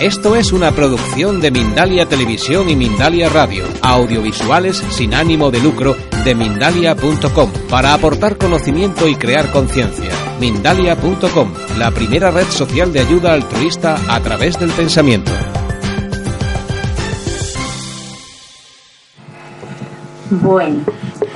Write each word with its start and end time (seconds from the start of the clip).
Esto 0.00 0.34
es 0.34 0.52
una 0.52 0.72
producción 0.72 1.40
de 1.40 1.52
Mindalia 1.52 2.06
Televisión 2.06 2.68
y 2.68 2.74
Mindalia 2.74 3.28
Radio, 3.28 3.64
audiovisuales 3.80 4.76
sin 4.90 5.14
ánimo 5.14 5.52
de 5.52 5.60
lucro 5.60 5.96
de 6.24 6.34
mindalia.com, 6.34 7.50
para 7.70 7.94
aportar 7.94 8.36
conocimiento 8.36 9.06
y 9.06 9.14
crear 9.14 9.52
conciencia. 9.52 10.10
Mindalia.com, 10.40 11.52
la 11.78 11.92
primera 11.92 12.32
red 12.32 12.46
social 12.48 12.92
de 12.92 13.00
ayuda 13.00 13.34
altruista 13.34 13.96
a 14.08 14.20
través 14.20 14.58
del 14.58 14.70
pensamiento. 14.72 15.30
Bueno, 20.30 20.80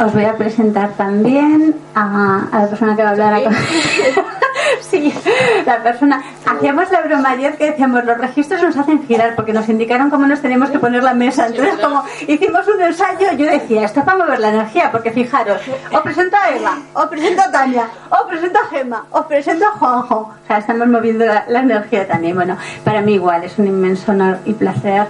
os 0.05 0.13
voy 0.13 0.25
a 0.25 0.37
presentar 0.37 0.95
también 0.97 1.77
a, 1.95 2.49
a 2.51 2.63
la 2.63 2.69
persona 2.69 2.97
que 2.97 3.03
va 3.03 3.11
a 3.11 3.13
hablar 3.13 3.35
a 3.35 3.41
Sí, 4.91 5.13
la 5.67 5.83
persona. 5.83 6.23
Hacíamos 6.47 6.91
la 6.91 7.03
broma 7.03 7.31
ayer 7.31 7.57
que 7.57 7.67
decíamos, 7.67 8.05
los 8.05 8.19
registros 8.19 8.63
nos 8.63 8.77
hacen 8.77 9.07
girar 9.07 9.35
porque 9.37 9.53
nos 9.53 9.69
indicaron 9.69 10.11
cómo 10.11 10.27
nos 10.27 10.41
tenemos 10.41 10.71
que 10.71 10.79
poner 10.79 11.03
la 11.03 11.15
mesa. 11.15 11.47
Entonces, 11.47 11.79
como 11.79 12.05
hicimos 12.27 12.67
un 12.69 12.81
ensayo, 12.81 13.33
yo 13.37 13.51
decía, 13.51 13.85
esto 13.85 14.01
es 14.01 14.07
para 14.07 14.19
mover 14.19 14.41
la 14.41 14.49
energía, 14.49 14.91
porque 14.91 15.11
fijaros, 15.11 15.61
os 15.93 16.01
presento 16.01 16.37
a 16.37 16.57
Eva, 16.57 16.79
os 16.95 17.07
presento 17.07 17.43
a 17.43 17.51
Tania, 17.51 17.89
os 18.09 18.23
presento 18.29 18.59
a 18.59 18.67
Gema, 18.69 19.05
os 19.11 19.27
presento 19.27 19.67
a 19.67 19.71
Juanjo. 19.73 20.17
O 20.17 20.47
sea, 20.47 20.59
estamos 20.59 20.89
moviendo 20.89 21.27
la, 21.27 21.45
la 21.49 21.61
energía 21.61 22.07
también. 22.07 22.35
Bueno, 22.35 22.57
para 22.85 23.03
mí 23.03 23.15
igual 23.15 23.45
es 23.45 23.59
un 23.59 23.67
inmenso 23.67 24.13
honor 24.13 24.39
y 24.45 24.55
placer 24.55 25.07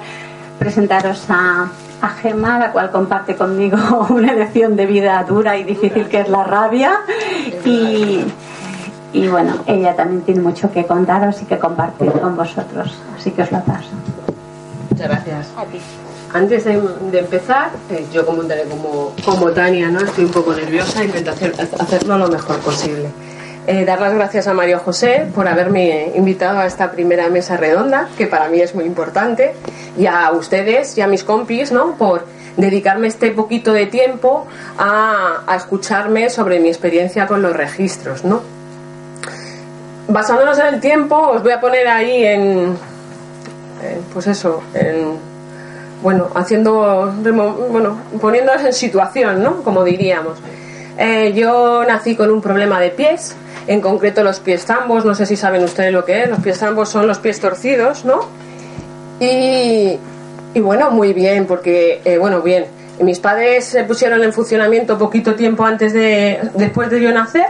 presentaros 0.58 1.24
a, 1.28 1.68
a 2.00 2.08
Gema, 2.08 2.58
la 2.58 2.72
cual 2.72 2.90
comparte 2.90 3.36
conmigo 3.36 4.06
una 4.10 4.32
elección 4.32 4.76
de 4.76 4.86
vida 4.86 5.24
dura 5.24 5.56
y 5.56 5.64
difícil 5.64 6.08
que 6.08 6.20
es 6.20 6.28
la 6.28 6.44
rabia. 6.44 7.00
Y, 7.64 8.24
y 9.12 9.28
bueno, 9.28 9.54
ella 9.66 9.96
también 9.96 10.22
tiene 10.22 10.40
mucho 10.40 10.70
que 10.70 10.84
contaros 10.84 11.40
y 11.42 11.46
que 11.46 11.58
compartir 11.58 12.10
con 12.12 12.36
vosotros. 12.36 12.94
Así 13.16 13.30
que 13.30 13.42
os 13.42 13.52
lo 13.52 13.60
paso. 13.60 13.88
Muchas 14.90 15.08
gracias. 15.08 15.48
Antes 16.32 16.64
de, 16.64 16.80
de 17.10 17.18
empezar, 17.20 17.70
eh, 17.90 18.04
yo 18.12 18.26
comentaré 18.26 18.64
como, 18.64 19.14
como 19.24 19.50
Tania, 19.50 19.88
¿no? 19.88 20.00
Estoy 20.00 20.24
un 20.24 20.30
poco 20.30 20.54
nerviosa, 20.54 21.02
intento 21.02 21.30
hacer, 21.30 21.54
hacerlo 21.58 22.18
lo 22.18 22.28
mejor 22.28 22.58
posible. 22.58 23.08
Eh, 23.66 23.84
dar 23.84 24.00
las 24.00 24.14
gracias 24.14 24.46
a 24.46 24.54
Mario 24.54 24.78
José 24.78 25.26
por 25.34 25.48
haberme 25.48 26.12
invitado 26.14 26.58
a 26.58 26.66
esta 26.66 26.90
primera 26.90 27.28
mesa 27.30 27.56
redonda, 27.56 28.08
que 28.16 28.26
para 28.26 28.48
mí 28.48 28.60
es 28.60 28.74
muy 28.74 28.84
importante, 28.84 29.54
y 29.98 30.06
a 30.06 30.30
ustedes 30.32 30.96
y 30.98 31.00
a 31.00 31.06
mis 31.06 31.24
compis, 31.24 31.72
¿no? 31.72 31.92
Por 31.96 32.26
dedicarme 32.56 33.08
este 33.08 33.30
poquito 33.30 33.72
de 33.72 33.86
tiempo 33.86 34.46
a, 34.78 35.42
a 35.46 35.56
escucharme 35.56 36.28
sobre 36.28 36.60
mi 36.60 36.68
experiencia 36.68 37.26
con 37.26 37.40
los 37.40 37.56
registros, 37.56 38.24
¿no? 38.24 38.57
Basándonos 40.08 40.58
en 40.58 40.66
el 40.74 40.80
tiempo, 40.80 41.16
os 41.16 41.42
voy 41.42 41.52
a 41.52 41.60
poner 41.60 41.86
ahí 41.86 42.24
en, 42.24 42.76
pues 44.12 44.26
eso, 44.26 44.62
en, 44.72 45.18
bueno, 46.02 46.28
haciendo, 46.34 47.12
bueno, 47.70 47.98
poniéndonos 48.20 48.64
en 48.64 48.72
situación, 48.72 49.42
¿no? 49.42 49.62
Como 49.62 49.84
diríamos. 49.84 50.38
Eh, 50.96 51.32
yo 51.34 51.84
nací 51.84 52.16
con 52.16 52.30
un 52.30 52.40
problema 52.40 52.80
de 52.80 52.90
pies, 52.90 53.36
en 53.66 53.80
concreto 53.80 54.24
los 54.24 54.40
pies 54.40 54.64
zambos, 54.64 55.04
no 55.04 55.14
sé 55.14 55.26
si 55.26 55.36
saben 55.36 55.62
ustedes 55.62 55.92
lo 55.92 56.04
que 56.04 56.22
es, 56.22 56.30
los 56.30 56.40
pies 56.40 56.58
zambos 56.58 56.88
son 56.88 57.06
los 57.06 57.18
pies 57.18 57.38
torcidos, 57.38 58.04
¿no? 58.04 58.20
Y, 59.20 59.98
y 60.54 60.60
bueno, 60.60 60.90
muy 60.90 61.12
bien, 61.12 61.46
porque, 61.46 62.00
eh, 62.04 62.16
bueno, 62.18 62.40
bien, 62.40 62.64
mis 63.00 63.18
padres 63.18 63.66
se 63.66 63.84
pusieron 63.84 64.24
en 64.24 64.32
funcionamiento 64.32 64.98
poquito 64.98 65.34
tiempo 65.34 65.64
antes 65.64 65.92
de, 65.92 66.40
después 66.54 66.90
de 66.90 67.00
yo 67.00 67.12
nacer 67.12 67.46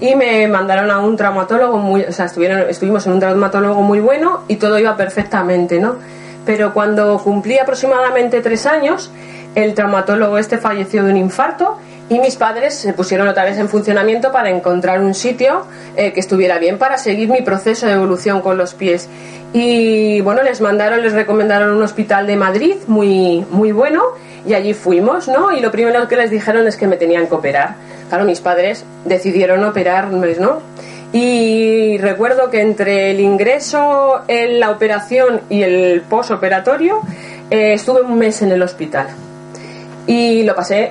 y 0.00 0.14
me 0.16 0.46
mandaron 0.48 0.90
a 0.90 0.98
un 0.98 1.16
traumatólogo 1.16 1.78
muy, 1.78 2.02
o 2.02 2.12
sea, 2.12 2.26
estuvieron, 2.26 2.68
estuvimos 2.68 3.06
en 3.06 3.12
un 3.12 3.20
traumatólogo 3.20 3.82
muy 3.82 4.00
bueno 4.00 4.42
y 4.48 4.56
todo 4.56 4.78
iba 4.78 4.96
perfectamente, 4.96 5.80
¿no? 5.80 5.96
Pero 6.44 6.74
cuando 6.74 7.18
cumplí 7.22 7.58
aproximadamente 7.58 8.40
tres 8.40 8.66
años, 8.66 9.10
el 9.54 9.74
traumatólogo 9.74 10.38
este 10.38 10.58
falleció 10.58 11.04
de 11.04 11.10
un 11.10 11.16
infarto 11.16 11.78
y 12.08 12.18
mis 12.18 12.36
padres 12.36 12.74
se 12.74 12.92
pusieron 12.92 13.28
otra 13.28 13.44
vez 13.44 13.56
en 13.56 13.68
funcionamiento 13.68 14.30
para 14.30 14.50
encontrar 14.50 15.00
un 15.00 15.14
sitio 15.14 15.64
eh, 15.96 16.12
que 16.12 16.20
estuviera 16.20 16.58
bien 16.58 16.76
para 16.76 16.98
seguir 16.98 17.30
mi 17.30 17.40
proceso 17.40 17.86
de 17.86 17.92
evolución 17.92 18.42
con 18.42 18.58
los 18.58 18.74
pies. 18.74 19.08
Y 19.54 20.20
bueno, 20.20 20.42
les 20.42 20.60
mandaron, 20.60 21.00
les 21.00 21.12
recomendaron 21.12 21.70
un 21.70 21.82
hospital 21.82 22.26
de 22.26 22.36
Madrid 22.36 22.74
muy, 22.88 23.46
muy 23.50 23.72
bueno 23.72 24.02
y 24.46 24.54
allí 24.54 24.74
fuimos, 24.74 25.28
¿no? 25.28 25.52
Y 25.52 25.60
lo 25.60 25.70
primero 25.70 26.06
que 26.08 26.16
les 26.16 26.30
dijeron 26.30 26.66
es 26.66 26.76
que 26.76 26.86
me 26.86 26.96
tenían 26.96 27.26
que 27.26 27.34
operar. 27.34 27.74
Claro, 28.08 28.24
mis 28.24 28.40
padres 28.40 28.84
decidieron 29.04 29.64
operarme, 29.64 30.34
¿no? 30.38 30.58
Y 31.12 31.96
recuerdo 31.98 32.50
que 32.50 32.60
entre 32.60 33.12
el 33.12 33.20
ingreso 33.20 34.22
en 34.26 34.58
la 34.58 34.70
operación 34.70 35.42
y 35.48 35.62
el 35.62 36.02
posoperatorio 36.02 37.02
eh, 37.50 37.74
estuve 37.74 38.02
un 38.02 38.18
mes 38.18 38.42
en 38.42 38.50
el 38.50 38.62
hospital. 38.62 39.06
Y 40.06 40.42
lo 40.42 40.54
pasé 40.54 40.90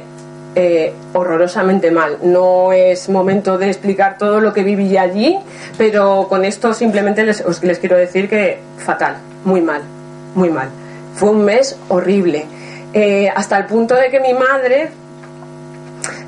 eh, 0.55 0.93
horrorosamente 1.13 1.91
mal. 1.91 2.19
No 2.23 2.71
es 2.71 3.09
momento 3.09 3.57
de 3.57 3.67
explicar 3.67 4.17
todo 4.17 4.39
lo 4.39 4.53
que 4.53 4.63
viví 4.63 4.95
allí, 4.97 5.37
pero 5.77 6.27
con 6.29 6.45
esto 6.45 6.73
simplemente 6.73 7.25
les, 7.25 7.43
les 7.61 7.79
quiero 7.79 7.97
decir 7.97 8.29
que 8.29 8.59
fatal, 8.77 9.17
muy 9.43 9.61
mal, 9.61 9.81
muy 10.35 10.49
mal. 10.49 10.69
Fue 11.15 11.31
un 11.31 11.43
mes 11.43 11.77
horrible. 11.89 12.45
Eh, 12.93 13.31
hasta 13.35 13.57
el 13.57 13.65
punto 13.65 13.95
de 13.95 14.09
que 14.09 14.19
mi 14.19 14.33
madre 14.33 14.89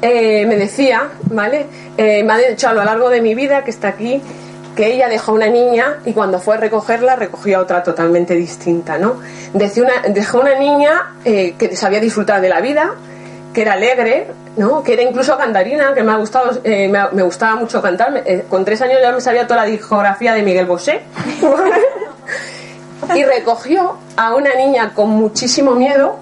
eh, 0.01 0.45
me 0.47 0.55
decía, 0.55 1.09
¿vale? 1.29 1.65
Eh, 1.97 2.23
me 2.23 2.33
ha 2.33 2.37
dicho 2.37 2.67
a 2.67 2.73
lo 2.73 2.83
largo 2.83 3.09
de 3.09 3.21
mi 3.21 3.35
vida, 3.35 3.63
que 3.63 3.71
está 3.71 3.89
aquí, 3.89 4.21
que 4.75 4.93
ella 4.93 5.07
dejó 5.07 5.33
una 5.33 5.47
niña 5.47 5.97
y 6.05 6.13
cuando 6.13 6.39
fue 6.39 6.55
a 6.55 6.57
recogerla 6.57 7.15
recogió 7.15 7.57
a 7.57 7.61
otra 7.61 7.81
totalmente 7.81 8.35
distinta, 8.35 8.97
¿no? 8.97 9.19
Decía 9.53 9.83
una, 9.83 10.13
dejó 10.13 10.41
una 10.41 10.59
niña 10.59 11.15
eh, 11.23 11.55
que 11.57 11.75
sabía 11.75 11.99
disfrutar 11.99 12.41
de 12.41 12.49
la 12.49 12.61
vida, 12.61 12.91
que 13.53 13.61
era 13.61 13.73
alegre, 13.73 14.27
¿no? 14.57 14.83
Que 14.83 14.93
era 14.93 15.01
incluso 15.01 15.37
cantarina, 15.37 15.93
que 15.93 16.03
me 16.03 16.11
ha 16.11 16.17
gustado, 16.17 16.59
eh, 16.63 16.89
me, 16.89 16.99
me, 17.13 17.23
gustaba 17.23 17.55
mucho 17.55 17.81
cantar. 17.81 18.21
Eh, 18.25 18.45
con 18.49 18.65
tres 18.65 18.81
años 18.81 18.99
ya 19.01 19.11
me 19.11 19.21
sabía 19.21 19.47
toda 19.47 19.61
la 19.61 19.65
discografía 19.65 20.33
de 20.33 20.43
Miguel 20.43 20.65
Bosé. 20.65 21.01
y 23.15 23.23
recogió 23.23 23.97
a 24.17 24.35
una 24.35 24.55
niña 24.55 24.93
con 24.93 25.09
muchísimo 25.09 25.71
miedo, 25.71 26.19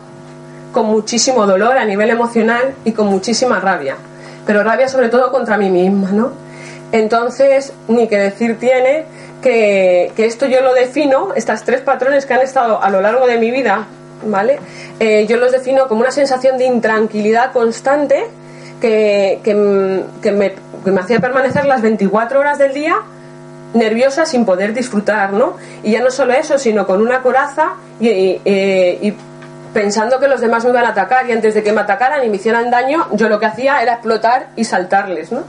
con 0.73 0.88
muchísimo 0.88 1.45
dolor 1.45 1.78
a 1.78 1.85
nivel 1.85 2.09
emocional 2.09 2.73
y 2.84 2.91
con 2.91 3.07
muchísima 3.07 3.61
rabia. 3.61 3.95
Pero 4.45 4.63
rabia 4.63 4.89
sobre 4.89 5.07
todo 5.07 5.31
contra 5.31 5.57
mí 5.57 5.69
misma, 5.69 6.11
¿no? 6.11 6.31
Entonces, 6.91 7.72
ni 7.88 8.07
que 8.07 8.17
decir 8.17 8.59
tiene 8.59 9.06
que, 9.41 10.12
que, 10.16 10.25
esto 10.25 10.45
yo 10.45 10.62
lo 10.62 10.73
defino, 10.73 11.29
estas 11.35 11.63
tres 11.63 11.81
patrones 11.81 12.25
que 12.25 12.33
han 12.33 12.41
estado 12.41 12.83
a 12.83 12.89
lo 12.89 13.01
largo 13.01 13.25
de 13.25 13.38
mi 13.38 13.51
vida, 13.51 13.88
¿vale? 14.25 14.59
Eh, 15.00 15.25
yo 15.28 15.38
los 15.38 15.51
defino 15.51 15.88
como 15.88 16.01
una 16.01 16.12
sensación 16.12 16.57
de 16.57 16.66
intranquilidad 16.66 17.51
constante 17.51 18.25
que, 18.81 19.39
que, 19.44 20.03
que, 20.22 20.31
me, 20.31 20.53
que 20.83 20.91
me 20.91 21.01
hacía 21.01 21.19
permanecer 21.19 21.66
las 21.66 21.81
24 21.81 22.39
horas 22.39 22.57
del 22.57 22.73
día 22.73 22.97
nerviosa 23.73 24.25
sin 24.25 24.45
poder 24.45 24.73
disfrutar, 24.73 25.33
¿no? 25.33 25.56
Y 25.81 25.91
ya 25.91 26.01
no 26.01 26.12
solo 26.12 26.33
eso, 26.33 26.57
sino 26.57 26.85
con 26.85 27.01
una 27.01 27.21
coraza 27.21 27.74
y, 28.00 28.39
y 28.45 29.15
pensando 29.74 30.20
que 30.20 30.28
los 30.28 30.42
demás 30.42 30.64
me 30.64 30.70
iban 30.70 30.86
a 30.86 30.90
atacar 30.90 31.28
y 31.28 31.31
antes 31.31 31.54
de 31.54 31.64
que 31.64 31.74
me 31.74 31.81
atacaran 31.81 32.24
y 32.24 32.30
me 32.30 32.38
hicieran 32.38 32.70
daño, 32.70 33.08
yo 33.12 33.30
lo 33.30 33.40
que 33.40 33.48
hacía 33.48 33.81
era 33.81 33.94
explotar 33.94 34.48
y 34.56 34.64
saltarles, 34.64 35.31
¿no? 35.31 35.44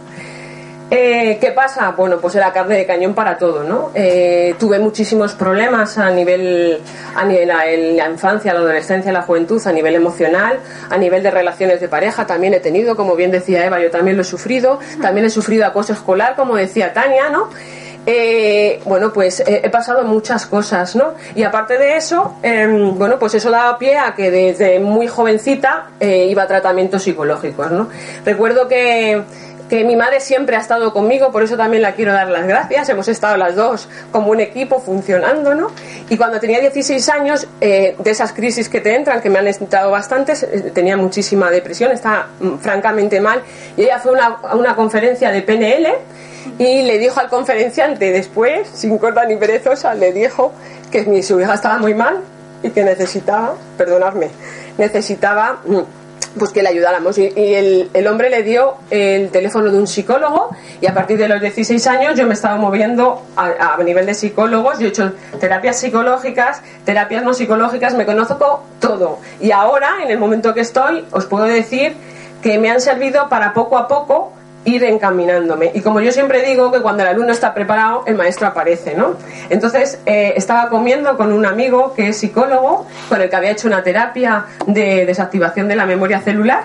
Eh, 0.91 1.38
¿Qué 1.41 1.50
pasa? 1.50 1.93
Bueno, 1.97 2.19
pues 2.21 2.35
era 2.35 2.53
carne 2.53 2.76
de 2.76 2.87
cañón 2.87 3.15
para 3.15 3.38
todo, 3.38 3.65
¿no? 3.65 3.91
Eh, 3.94 4.55
tuve 4.59 4.79
muchísimos 4.79 5.35
problemas 5.35 5.97
a 5.99 6.11
nivel, 6.11 6.79
a 7.17 7.25
nivel 7.25 7.50
en 7.50 7.97
la 7.97 8.11
infancia, 8.11 8.53
la 8.53 8.61
adolescencia, 8.61 9.11
la 9.11 9.23
juventud, 9.23 9.61
a 9.67 9.73
nivel 9.73 9.94
emocional, 9.94 10.61
a 10.91 10.97
nivel 10.99 11.23
de 11.23 11.31
relaciones 11.31 11.81
de 11.81 11.88
pareja, 11.88 12.26
también 12.26 12.55
he 12.55 12.61
tenido, 12.61 12.97
como 12.97 13.17
bien 13.17 13.31
decía 13.31 13.65
Eva, 13.65 13.81
yo 13.81 13.91
también 13.91 14.17
lo 14.17 14.23
he 14.23 14.26
sufrido, 14.26 14.79
también 15.00 15.26
he 15.26 15.31
sufrido 15.31 15.67
acoso 15.67 15.94
escolar, 15.94 16.37
como 16.37 16.55
decía 16.55 16.93
Tania, 16.93 17.31
¿no? 17.31 17.49
Eh, 18.06 18.80
bueno, 18.84 19.12
pues 19.12 19.40
eh, 19.40 19.62
he 19.64 19.70
pasado 19.70 20.04
muchas 20.04 20.46
cosas, 20.46 20.94
¿no? 20.94 21.14
Y 21.34 21.42
aparte 21.42 21.78
de 21.78 21.96
eso, 21.96 22.36
eh, 22.42 22.66
bueno, 22.94 23.18
pues 23.18 23.34
eso 23.34 23.50
daba 23.50 23.78
pie 23.78 23.96
a 23.96 24.14
que 24.14 24.30
desde 24.30 24.78
muy 24.78 25.08
jovencita 25.08 25.88
eh, 26.00 26.26
iba 26.28 26.42
a 26.42 26.46
tratamientos 26.46 27.02
psicológicos, 27.02 27.70
¿no? 27.70 27.88
Recuerdo 28.24 28.68
que, 28.68 29.22
que 29.68 29.84
mi 29.84 29.96
madre 29.96 30.20
siempre 30.20 30.56
ha 30.56 30.60
estado 30.60 30.92
conmigo, 30.92 31.32
por 31.32 31.42
eso 31.42 31.56
también 31.56 31.82
la 31.82 31.92
quiero 31.92 32.12
dar 32.12 32.28
las 32.28 32.46
gracias. 32.46 32.88
Hemos 32.88 33.08
estado 33.08 33.36
las 33.36 33.56
dos 33.56 33.88
como 34.12 34.30
un 34.30 34.40
equipo 34.40 34.80
funcionando, 34.80 35.54
¿no? 35.54 35.68
Y 36.10 36.16
cuando 36.16 36.38
tenía 36.38 36.60
16 36.60 37.08
años, 37.08 37.46
eh, 37.60 37.96
de 37.98 38.10
esas 38.10 38.32
crisis 38.32 38.68
que 38.68 38.80
te 38.80 38.94
entran, 38.94 39.20
que 39.20 39.30
me 39.30 39.38
han 39.38 39.46
entrado 39.46 39.90
bastantes, 39.90 40.42
eh, 40.42 40.70
tenía 40.74 40.96
muchísima 40.96 41.50
depresión, 41.50 41.92
estaba 41.92 42.28
mm, 42.40 42.58
francamente 42.58 43.20
mal. 43.20 43.42
Y 43.76 43.82
ella 43.82 43.98
fue 43.98 44.18
a 44.20 44.54
una, 44.54 44.76
conferencia 44.76 45.30
de 45.30 45.42
PNL 45.42 45.88
y 46.58 46.82
le 46.82 46.99
dijo 46.99 47.20
al 47.20 47.29
conferenciante 47.29 48.12
después, 48.12 48.69
sin 48.73 48.99
corta 48.99 49.25
ni 49.25 49.37
perezosa, 49.37 49.94
le 49.94 50.12
dijo 50.12 50.52
que 50.91 51.05
mi, 51.05 51.23
su 51.23 51.41
hija 51.41 51.55
estaba 51.55 51.79
muy 51.79 51.94
mal 51.94 52.20
y 52.62 52.70
que 52.70 52.85
necesitaba, 52.85 53.55
perdonadme, 53.76 54.31
necesitaba 54.79 55.61
mm, 55.67 55.81
pues 56.38 56.50
que 56.50 56.62
le 56.62 56.69
ayudáramos. 56.69 57.17
Y, 57.19 57.32
el, 57.37 57.91
el, 57.93 58.06
hombre 58.06 58.31
le 58.31 58.43
dio 58.43 58.75
el 58.91 59.31
teléfono 59.31 59.70
de 59.70 59.79
un 59.79 59.87
psicólogo 59.87 60.50
y 60.81 60.87
a 60.87 60.94
partir 60.94 61.19
de 61.19 61.29
los 61.29 61.41
16 61.41 61.87
años 61.87 62.17
yo 62.17 62.26
me 62.26 62.35
estaba 62.35 62.56
moviendo 62.56 63.23
a, 63.37 63.75
a, 63.75 63.82
nivel 63.82 64.06
de 64.06 64.14
psicólogos. 64.14 64.79
Yo 64.79 64.87
he 64.87 64.88
hecho 64.88 65.12
terapias 65.38 65.79
psicológicas, 65.79 66.62
terapias 66.85 67.23
no 67.23 67.35
psicológicas, 67.35 67.94
me 67.94 68.06
conozco 68.06 68.64
todo. 68.81 69.19
Y 69.40 69.52
ahora, 69.52 70.02
en 70.02 70.11
el 70.11 70.19
momento 70.19 70.55
que 70.55 70.61
estoy, 70.61 71.05
os 71.11 71.26
puedo 71.26 71.44
decir 71.44 71.94
que 72.43 72.58
me 72.58 72.70
han 72.70 72.81
servido 72.81 73.29
para 73.29 73.55
poco 73.55 73.79
a 73.79 73.88
poco 73.88 74.32
ir 74.64 74.84
encaminándome. 74.84 75.70
Y 75.75 75.81
como 75.81 76.00
yo 76.00 76.12
siempre 76.12 76.43
digo 76.43 76.72
que 76.72 76.81
cuando 76.81 77.02
el 77.02 77.11
alumno 77.11 77.32
está 77.32 77.55
preparado, 77.55 78.05
el 78.06 78.14
maestro 78.14 78.46
aparece, 78.46 78.94
¿no? 78.94 79.16
Entonces, 79.50 79.99
eh, 80.06 80.34
estaba 80.37 80.69
comiendo 80.69 81.16
con 81.16 81.32
un 81.32 81.46
amigo 81.46 81.94
que 81.94 82.08
es 82.08 82.19
psicólogo, 82.19 82.87
con 83.08 83.20
el 83.20 83.28
que 83.28 83.37
había 83.37 83.50
hecho 83.50 83.69
una 83.69 83.82
terapia 83.82 84.46
de 84.66 85.06
desactivación 85.06 85.69
de 85.69 85.76
la 85.76 85.87
memoria 85.87 86.20
celular, 86.20 86.64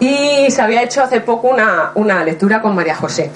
y 0.00 0.50
se 0.50 0.62
había 0.62 0.82
hecho 0.82 1.02
hace 1.02 1.20
poco 1.20 1.48
una, 1.48 1.90
una 1.94 2.24
lectura 2.24 2.62
con 2.62 2.74
María 2.74 2.94
José. 2.94 3.30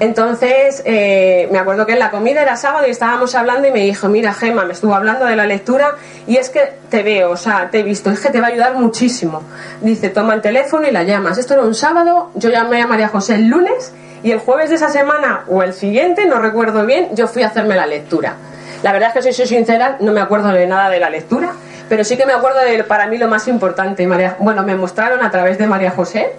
Entonces, 0.00 0.82
eh, 0.84 1.48
me 1.52 1.58
acuerdo 1.58 1.86
que 1.86 1.92
en 1.92 1.98
la 1.98 2.10
comida 2.10 2.42
era 2.42 2.56
sábado 2.56 2.86
y 2.86 2.90
estábamos 2.90 3.34
hablando 3.34 3.68
y 3.68 3.72
me 3.72 3.80
dijo, 3.80 4.08
mira 4.08 4.34
Gema, 4.34 4.64
me 4.64 4.72
estuvo 4.72 4.94
hablando 4.94 5.26
de 5.26 5.36
la 5.36 5.46
lectura 5.46 5.96
y 6.26 6.36
es 6.36 6.50
que 6.50 6.72
te 6.90 7.02
veo, 7.02 7.30
o 7.30 7.36
sea, 7.36 7.68
te 7.70 7.80
he 7.80 7.82
visto, 7.82 8.10
es 8.10 8.20
que 8.20 8.30
te 8.30 8.40
va 8.40 8.48
a 8.48 8.50
ayudar 8.50 8.74
muchísimo. 8.74 9.42
Dice, 9.80 10.08
toma 10.08 10.34
el 10.34 10.40
teléfono 10.40 10.88
y 10.88 10.90
la 10.90 11.04
llamas. 11.04 11.38
Esto 11.38 11.54
era 11.54 11.62
un 11.62 11.74
sábado, 11.74 12.30
yo 12.34 12.50
llamé 12.50 12.82
a 12.82 12.86
María 12.86 13.08
José 13.08 13.36
el 13.36 13.46
lunes 13.46 13.92
y 14.22 14.30
el 14.30 14.38
jueves 14.38 14.70
de 14.70 14.76
esa 14.76 14.88
semana 14.88 15.44
o 15.48 15.62
el 15.62 15.72
siguiente, 15.72 16.26
no 16.26 16.40
recuerdo 16.40 16.84
bien, 16.84 17.10
yo 17.14 17.28
fui 17.28 17.42
a 17.42 17.48
hacerme 17.48 17.76
la 17.76 17.86
lectura. 17.86 18.34
La 18.82 18.92
verdad 18.92 19.10
es 19.10 19.14
que 19.14 19.32
si 19.32 19.36
soy 19.36 19.46
sincera, 19.46 19.98
no 20.00 20.12
me 20.12 20.20
acuerdo 20.20 20.48
de 20.48 20.66
nada 20.66 20.90
de 20.90 20.98
la 20.98 21.10
lectura, 21.10 21.52
pero 21.88 22.02
sí 22.04 22.16
que 22.16 22.26
me 22.26 22.32
acuerdo 22.32 22.60
de 22.60 22.82
para 22.84 23.06
mí 23.06 23.18
lo 23.18 23.28
más 23.28 23.46
importante. 23.48 24.06
María, 24.06 24.36
bueno, 24.40 24.62
me 24.64 24.74
mostraron 24.74 25.22
a 25.22 25.30
través 25.30 25.58
de 25.58 25.66
María 25.66 25.90
José 25.90 26.32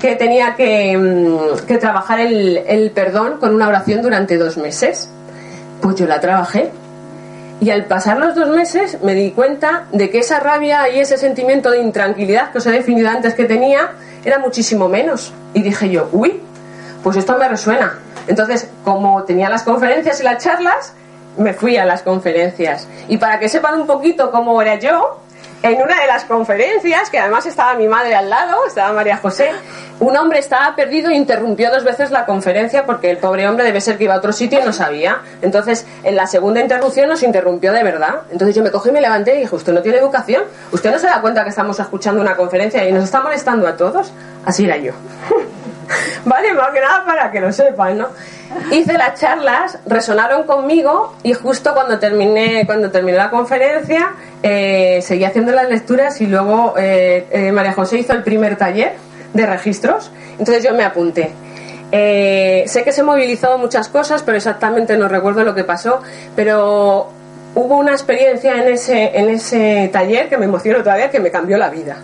que 0.00 0.16
tenía 0.16 0.54
que, 0.54 0.96
mm, 0.96 1.78
trabajar 1.78 2.20
el, 2.20 2.90
perdón 2.94 3.38
con 3.38 3.54
una 3.54 3.68
oración 3.68 4.02
durante 4.02 4.36
dos 4.36 4.56
meses. 4.56 5.08
Pues 5.80 5.96
yo 5.96 6.06
la 6.06 6.20
trabajé. 6.20 6.70
Y 7.60 7.70
al 7.70 7.86
pasar 7.86 8.18
los 8.18 8.34
dos 8.34 8.48
meses 8.48 8.98
me 9.02 9.14
di 9.14 9.30
cuenta 9.30 9.84
de 9.92 10.10
que 10.10 10.18
esa 10.18 10.40
rabia 10.40 10.88
y 10.88 10.98
ese 10.98 11.16
sentimiento 11.16 11.70
de 11.70 11.78
intranquilidad 11.78 12.50
que 12.52 12.58
os 12.58 12.66
he 12.66 12.72
definido 12.72 13.08
antes 13.08 13.34
que 13.34 13.44
tenía 13.44 13.92
era 14.24 14.38
muchísimo 14.38 14.88
menos. 14.88 15.32
Y 15.54 15.62
dije 15.62 15.88
yo, 15.88 16.08
uy, 16.12 16.40
pues 17.02 17.16
esto 17.16 17.38
me 17.38 17.48
resuena. 17.48 17.98
Entonces, 18.26 18.68
como 18.82 19.22
tenía 19.24 19.48
las 19.48 19.62
conferencias 19.62 20.20
y 20.20 20.24
las 20.24 20.42
charlas, 20.42 20.94
me 21.36 21.52
fui 21.52 21.76
a 21.76 21.84
las 21.84 22.02
conferencias. 22.02 22.88
Y 23.08 23.18
para 23.18 23.38
que 23.38 23.48
sepan 23.48 23.80
un 23.80 23.86
poquito 23.86 24.30
cómo 24.30 24.60
era 24.60 24.76
yo, 24.76 25.20
en 25.64 25.80
una 25.80 25.98
de 25.98 26.06
las 26.06 26.24
conferencias, 26.24 27.08
que 27.08 27.18
además 27.18 27.46
estaba 27.46 27.72
mi 27.72 27.88
madre 27.88 28.14
al 28.14 28.28
lado, 28.28 28.66
estaba 28.66 28.92
María 28.92 29.16
José, 29.16 29.50
un 29.98 30.14
hombre 30.14 30.38
estaba 30.38 30.76
perdido 30.76 31.08
e 31.08 31.14
interrumpió 31.14 31.70
dos 31.70 31.84
veces 31.84 32.10
la 32.10 32.26
conferencia 32.26 32.84
porque 32.84 33.08
el 33.08 33.16
pobre 33.16 33.48
hombre 33.48 33.64
debe 33.64 33.80
ser 33.80 33.96
que 33.96 34.04
iba 34.04 34.12
a 34.12 34.18
otro 34.18 34.34
sitio 34.34 34.60
y 34.60 34.62
no 34.62 34.74
sabía. 34.74 35.22
Entonces, 35.40 35.86
en 36.02 36.16
la 36.16 36.26
segunda 36.26 36.60
interrupción 36.60 37.08
nos 37.08 37.22
interrumpió 37.22 37.72
de 37.72 37.82
verdad. 37.82 38.24
Entonces 38.30 38.54
yo 38.54 38.62
me 38.62 38.70
cogí 38.70 38.90
me 38.90 39.00
levanté 39.00 39.36
y 39.36 39.40
dije, 39.40 39.56
usted 39.56 39.72
no 39.72 39.80
tiene 39.80 39.96
educación, 39.96 40.42
usted 40.70 40.92
no 40.92 40.98
se 40.98 41.06
da 41.06 41.22
cuenta 41.22 41.44
que 41.44 41.50
estamos 41.50 41.80
escuchando 41.80 42.20
una 42.20 42.36
conferencia 42.36 42.86
y 42.86 42.92
nos 42.92 43.04
está 43.04 43.22
molestando 43.22 43.66
a 43.66 43.74
todos. 43.74 44.12
Así 44.44 44.66
era 44.66 44.76
yo. 44.76 44.92
vale, 46.24 46.52
más 46.54 46.70
que 46.70 46.80
nada 46.80 47.04
para 47.04 47.30
que 47.30 47.40
lo 47.40 47.52
sepan, 47.52 47.98
¿no? 47.98 48.08
Hice 48.70 48.92
las 48.94 49.20
charlas, 49.20 49.78
resonaron 49.86 50.44
conmigo 50.44 51.14
y 51.22 51.32
justo 51.32 51.74
cuando 51.74 51.98
terminé, 51.98 52.64
cuando 52.66 52.90
terminé 52.90 53.16
la 53.16 53.30
conferencia, 53.30 54.12
eh, 54.42 55.00
seguí 55.02 55.24
haciendo 55.24 55.52
las 55.52 55.68
lecturas 55.68 56.20
y 56.20 56.26
luego 56.26 56.74
eh, 56.76 57.26
eh, 57.30 57.52
María 57.52 57.72
José 57.72 57.98
hizo 57.98 58.12
el 58.12 58.22
primer 58.22 58.56
taller 58.56 58.92
de 59.32 59.46
registros, 59.46 60.10
entonces 60.38 60.62
yo 60.62 60.74
me 60.74 60.84
apunté. 60.84 61.32
sé 61.90 62.82
que 62.84 62.92
se 62.92 63.02
movilizado 63.02 63.58
muchas 63.58 63.88
cosas, 63.88 64.22
pero 64.22 64.36
exactamente 64.36 64.96
no 64.96 65.08
recuerdo 65.08 65.44
lo 65.44 65.54
que 65.54 65.64
pasó, 65.64 66.00
pero 66.36 67.08
hubo 67.54 67.76
una 67.76 67.92
experiencia 67.92 68.62
en 68.62 68.72
ese, 68.72 69.18
en 69.18 69.28
ese 69.30 69.90
taller 69.92 70.28
que 70.28 70.36
me 70.36 70.44
emocionó 70.44 70.80
todavía, 70.80 71.10
que 71.10 71.20
me 71.20 71.30
cambió 71.30 71.56
la 71.56 71.70
vida. 71.70 71.96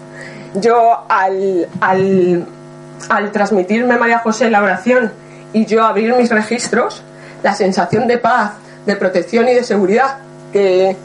Yo 0.55 1.05
al, 1.09 1.69
al, 1.81 2.45
al 3.09 3.33
transmitirme 3.33 3.97
María 3.97 4.19
José 4.19 4.51
la 4.51 4.63
oración 4.63 5.13
y 5.53 5.67
yo 5.67 5.85
abrir 5.85 6.15
mis 6.15 6.31
registros, 6.31 7.03
la 7.43 7.55
sensación 7.55 8.07
de 8.07 8.19
paz, 8.19 8.53
de 8.87 8.97
protección 8.97 9.49
y 9.49 9.55
de 9.55 9.65
seguridad 9.65 10.19
que, 10.53 10.97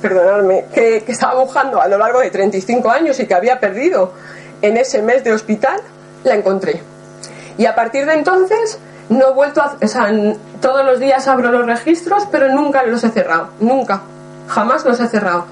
perdonadme, 0.00 0.66
que, 0.72 1.04
estaba 1.06 1.40
buscando 1.40 1.80
a 1.80 1.88
lo 1.88 1.98
largo 1.98 2.20
de 2.20 2.30
35 2.30 2.90
años 2.90 3.18
y 3.20 3.26
que 3.26 3.34
había 3.34 3.58
perdido 3.60 4.12
en 4.60 4.76
ese 4.76 5.02
mes 5.02 5.24
de 5.24 5.32
hospital, 5.32 5.80
la 6.24 6.34
encontré. 6.34 6.80
Y 7.58 7.66
a 7.66 7.74
partir 7.74 8.06
de 8.06 8.14
entonces 8.14 8.78
no 9.08 9.30
he 9.30 9.32
vuelto 9.32 9.62
a... 9.62 9.76
O 9.82 9.88
sea, 9.88 10.10
todos 10.60 10.84
los 10.84 11.00
días 11.00 11.26
abro 11.28 11.50
los 11.50 11.66
registros, 11.66 12.26
pero 12.30 12.48
nunca 12.48 12.82
los 12.84 13.02
he 13.04 13.10
cerrado, 13.10 13.50
nunca, 13.60 14.02
jamás 14.48 14.84
los 14.84 15.00
he 15.00 15.08
cerrado. 15.08 15.46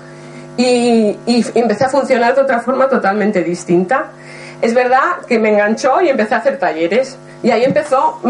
Y, 0.56 1.18
y 1.26 1.44
empecé 1.54 1.84
a 1.84 1.88
funcionar 1.88 2.34
de 2.34 2.42
otra 2.42 2.60
forma 2.60 2.88
totalmente 2.88 3.42
distinta. 3.42 4.10
Es 4.62 4.74
verdad 4.74 5.22
que 5.26 5.38
me 5.38 5.50
enganchó 5.50 6.00
y 6.00 6.08
empecé 6.08 6.34
a 6.34 6.38
hacer 6.38 6.58
talleres. 6.58 7.16
Y 7.42 7.50
ahí 7.50 7.64
empezó 7.64 8.20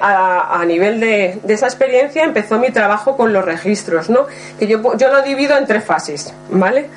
a, 0.00 0.64
nivel 0.66 1.00
de, 1.00 1.40
esa 1.48 1.66
experiencia 1.66 2.24
empezó 2.24 2.58
mi 2.58 2.70
trabajo 2.70 3.16
con 3.16 3.32
los 3.32 3.44
registros, 3.44 4.10
¿no? 4.10 4.26
Que 4.58 4.66
yo, 4.66 4.96
yo 4.96 5.12
lo 5.12 5.22
divido 5.22 5.56
en 5.56 5.66
tres 5.66 5.84
fases, 5.84 6.32
¿vale? 6.50 6.88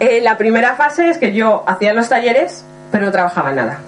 Eh, 0.00 0.20
la 0.20 0.38
primera 0.38 0.76
fase 0.76 1.10
es 1.10 1.18
que 1.18 1.32
yo 1.32 1.64
hacía 1.66 1.92
los 1.92 2.08
talleres, 2.08 2.64
pero 2.92 3.06
no 3.06 3.12
trabajaba 3.12 3.52
nada. 3.52 3.80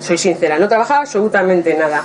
Soy 0.00 0.18
sincera, 0.18 0.58
no 0.58 0.68
trabajaba 0.68 1.00
absolutamente 1.00 1.74
nada. 1.74 2.02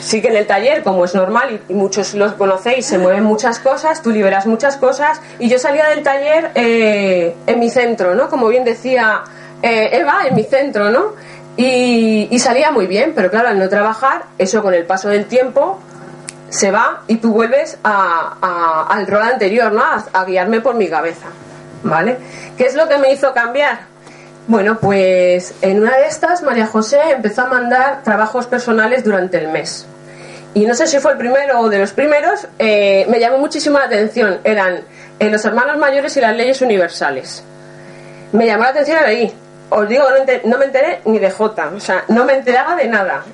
Sí 0.00 0.20
que 0.20 0.28
en 0.28 0.36
el 0.36 0.46
taller, 0.46 0.82
como 0.82 1.04
es 1.06 1.14
normal 1.14 1.60
y, 1.68 1.72
muchos 1.72 2.12
los 2.14 2.34
conocéis, 2.34 2.84
se 2.84 2.98
mueven 2.98 3.24
muchas 3.24 3.58
cosas, 3.58 4.02
tú 4.02 4.10
liberas 4.10 4.46
muchas 4.46 4.76
cosas 4.76 5.20
y 5.38 5.48
yo 5.48 5.58
salía 5.58 5.88
del 5.88 6.02
taller 6.02 6.50
eh, 6.54 7.34
en 7.46 7.58
mi 7.58 7.70
centro, 7.70 8.14
¿no? 8.14 8.28
Como 8.28 8.48
bien 8.48 8.64
decía 8.64 9.22
eh, 9.64 9.96
Eva, 9.98 10.26
en 10.28 10.34
mi 10.34 10.44
centro, 10.44 10.90
¿no? 10.90 11.14
Y, 11.56 12.38
salía 12.38 12.70
muy 12.70 12.86
bien, 12.86 13.12
pero 13.14 13.30
claro, 13.30 13.48
al 13.48 13.58
no 13.58 13.66
trabajar, 13.70 14.24
eso 14.36 14.62
con 14.62 14.74
el 14.74 14.84
paso 14.84 15.08
del 15.08 15.24
tiempo 15.24 15.80
se 16.50 16.70
va 16.70 17.02
y 17.06 17.16
tú 17.16 17.32
vuelves 17.32 17.78
al 17.82 19.06
rol 19.06 19.22
anterior, 19.22 19.72
¿no? 19.72 19.82
A, 19.82 20.24
guiarme 20.26 20.60
por 20.60 20.74
mi 20.74 20.88
cabeza, 20.88 21.28
¿vale? 21.82 22.18
¿Qué 22.58 22.66
es 22.66 22.74
lo 22.74 22.86
que 22.88 22.98
me 22.98 23.10
hizo 23.10 23.32
cambiar? 23.32 23.86
Bueno, 24.48 24.78
pues 24.78 25.54
en 25.62 25.80
una 25.80 25.96
de 25.96 26.08
estas, 26.08 26.42
María 26.42 26.66
José 26.66 27.00
empezó 27.12 27.42
a 27.42 27.46
mandar 27.46 28.02
trabajos 28.02 28.46
personales 28.46 29.02
durante 29.02 29.38
el 29.38 29.48
mes. 29.48 29.86
Y 30.52 30.66
no 30.66 30.74
sé 30.74 30.86
si 30.86 30.98
fue 30.98 31.12
el 31.12 31.18
primero 31.18 31.60
o 31.60 31.70
de 31.70 31.78
los 31.78 31.92
primeros, 31.92 32.46
eh, 32.58 33.06
me 33.08 33.18
llamó 33.18 33.38
muchísimo 33.38 33.78
la 33.78 33.86
atención. 33.86 34.40
Eran 34.44 34.80
eh, 35.18 35.30
los 35.30 35.42
hermanos 35.46 35.78
mayores 35.78 36.14
y 36.18 36.20
las 36.20 36.36
leyes 36.36 36.60
universales. 36.60 37.42
Me 38.32 38.44
llamó 38.44 38.64
la 38.64 38.70
atención 38.70 38.98
ahí 39.02 39.34
os 39.74 39.88
digo, 39.88 40.04
no, 40.44 40.58
me 40.58 40.64
enteré 40.66 41.00
ni 41.04 41.18
de 41.18 41.30
J, 41.30 41.70
o 41.74 41.80
sea, 41.80 42.04
no 42.08 42.24
me 42.24 42.34
enteraba 42.34 42.76
de 42.76 42.88
nada. 42.88 43.24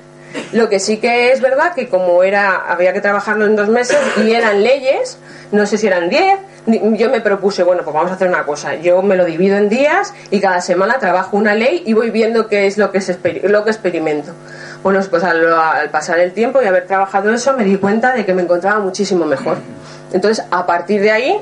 Lo 0.53 0.69
que 0.69 0.79
sí 0.79 0.97
que 0.97 1.31
es 1.31 1.41
verdad 1.41 1.73
que 1.73 1.89
como 1.89 2.23
era 2.23 2.55
había 2.67 2.93
que 2.93 3.01
trabajarlo 3.01 3.45
en 3.45 3.55
dos 3.55 3.67
meses 3.67 3.97
y 4.17 4.31
eran 4.31 4.63
leyes, 4.63 5.17
no 5.51 5.65
sé 5.65 5.77
si 5.77 5.87
eran 5.87 6.09
diez, 6.09 6.39
yo 6.65 7.09
me 7.09 7.21
propuse, 7.21 7.63
bueno, 7.63 7.83
pues 7.83 7.93
vamos 7.93 8.11
a 8.11 8.15
hacer 8.15 8.29
una 8.29 8.43
cosa, 8.43 8.75
yo 8.75 9.01
me 9.01 9.17
lo 9.17 9.25
divido 9.25 9.57
en 9.57 9.67
días 9.67 10.13
y 10.29 10.39
cada 10.39 10.61
semana 10.61 10.99
trabajo 10.99 11.35
una 11.35 11.53
ley 11.53 11.83
y 11.85 11.93
voy 11.93 12.11
viendo 12.11 12.47
qué 12.47 12.65
es 12.65 12.77
lo 12.77 12.91
que, 12.91 12.99
es 12.99 13.09
lo 13.43 13.63
que 13.63 13.69
experimento. 13.69 14.31
Bueno, 14.83 14.99
pues 15.09 15.23
al 15.23 15.89
pasar 15.91 16.19
el 16.19 16.31
tiempo 16.31 16.61
y 16.61 16.65
haber 16.65 16.87
trabajado 16.87 17.31
eso 17.33 17.53
me 17.53 17.65
di 17.65 17.77
cuenta 17.77 18.13
de 18.13 18.25
que 18.25 18.33
me 18.33 18.41
encontraba 18.41 18.79
muchísimo 18.79 19.25
mejor. 19.25 19.57
Entonces, 20.13 20.45
a 20.49 20.65
partir 20.65 21.01
de 21.01 21.11
ahí, 21.11 21.41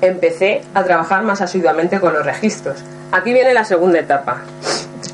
empecé 0.00 0.62
a 0.74 0.82
trabajar 0.82 1.22
más 1.22 1.40
asiduamente 1.40 2.00
con 2.00 2.14
los 2.14 2.24
registros. 2.24 2.82
Aquí 3.12 3.32
viene 3.32 3.52
la 3.52 3.64
segunda 3.64 3.98
etapa. 3.98 4.38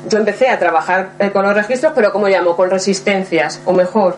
Yo 0.07 0.19
empecé 0.19 0.49
a 0.49 0.59
trabajar 0.59 1.09
eh, 1.19 1.31
con 1.31 1.43
los 1.43 1.53
registros, 1.53 1.93
pero 1.95 2.11
como 2.11 2.27
llamo, 2.27 2.55
con 2.55 2.69
resistencias, 2.69 3.59
o 3.65 3.73
mejor, 3.73 4.17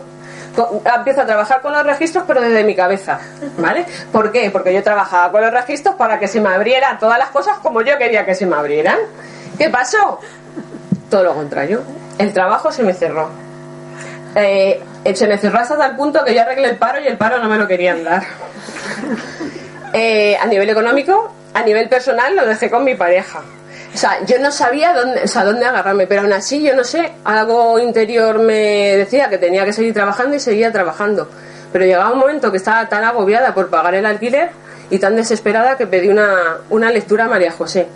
empiezo 0.96 1.22
a 1.22 1.26
trabajar 1.26 1.60
con 1.60 1.72
los 1.72 1.84
registros, 1.84 2.24
pero 2.26 2.40
desde 2.40 2.64
mi 2.64 2.74
cabeza, 2.74 3.20
¿vale? 3.58 3.86
¿Por 4.12 4.32
qué? 4.32 4.50
Porque 4.50 4.72
yo 4.72 4.82
trabajaba 4.82 5.30
con 5.32 5.40
los 5.42 5.52
registros 5.52 5.94
para 5.94 6.18
que 6.18 6.28
se 6.28 6.40
me 6.40 6.48
abrieran 6.48 6.98
todas 6.98 7.18
las 7.18 7.30
cosas 7.30 7.58
como 7.58 7.82
yo 7.82 7.96
quería 7.98 8.24
que 8.24 8.34
se 8.34 8.46
me 8.46 8.56
abrieran. 8.56 8.98
¿Qué 9.58 9.68
pasó? 9.70 10.20
Todo 11.10 11.24
lo 11.24 11.34
contrario. 11.34 11.82
el 12.18 12.32
trabajo 12.32 12.70
se 12.70 12.82
me 12.82 12.92
cerró. 12.94 13.28
Eh, 14.34 14.80
se 15.14 15.26
me 15.26 15.38
cerró 15.38 15.58
hasta 15.58 15.76
tal 15.76 15.96
punto 15.96 16.24
que 16.24 16.34
yo 16.34 16.42
arreglé 16.42 16.68
el 16.68 16.76
paro 16.76 17.00
y 17.00 17.06
el 17.06 17.16
paro 17.16 17.38
no 17.38 17.48
me 17.48 17.58
lo 17.58 17.66
querían 17.66 18.04
dar. 18.04 18.22
Eh, 19.92 20.36
a 20.40 20.46
nivel 20.46 20.70
económico, 20.70 21.32
a 21.52 21.62
nivel 21.62 21.88
personal 21.88 22.36
lo 22.36 22.46
dejé 22.46 22.70
con 22.70 22.84
mi 22.84 22.94
pareja. 22.94 23.40
O 23.92 23.96
sea, 23.96 24.24
yo 24.24 24.38
no 24.38 24.52
sabía 24.52 24.94
dónde, 24.94 25.24
o 25.24 25.26
sea, 25.26 25.44
dónde 25.44 25.66
agarrarme, 25.66 26.06
pero 26.06 26.22
aún 26.22 26.32
así 26.32 26.62
yo 26.62 26.74
no 26.76 26.84
sé, 26.84 27.12
algo 27.24 27.78
interior 27.78 28.38
me 28.38 28.96
decía 28.96 29.28
que 29.28 29.38
tenía 29.38 29.64
que 29.64 29.72
seguir 29.72 29.92
trabajando 29.92 30.36
y 30.36 30.40
seguía 30.40 30.70
trabajando. 30.70 31.28
Pero 31.72 31.84
llegaba 31.84 32.12
un 32.12 32.18
momento 32.18 32.50
que 32.50 32.56
estaba 32.56 32.88
tan 32.88 33.04
agobiada 33.04 33.52
por 33.54 33.68
pagar 33.68 33.94
el 33.94 34.06
alquiler 34.06 34.50
y 34.90 34.98
tan 34.98 35.16
desesperada 35.16 35.76
que 35.76 35.86
pedí 35.86 36.08
una, 36.08 36.58
una 36.68 36.90
lectura 36.90 37.24
a 37.24 37.28
María 37.28 37.52
José. 37.52 37.88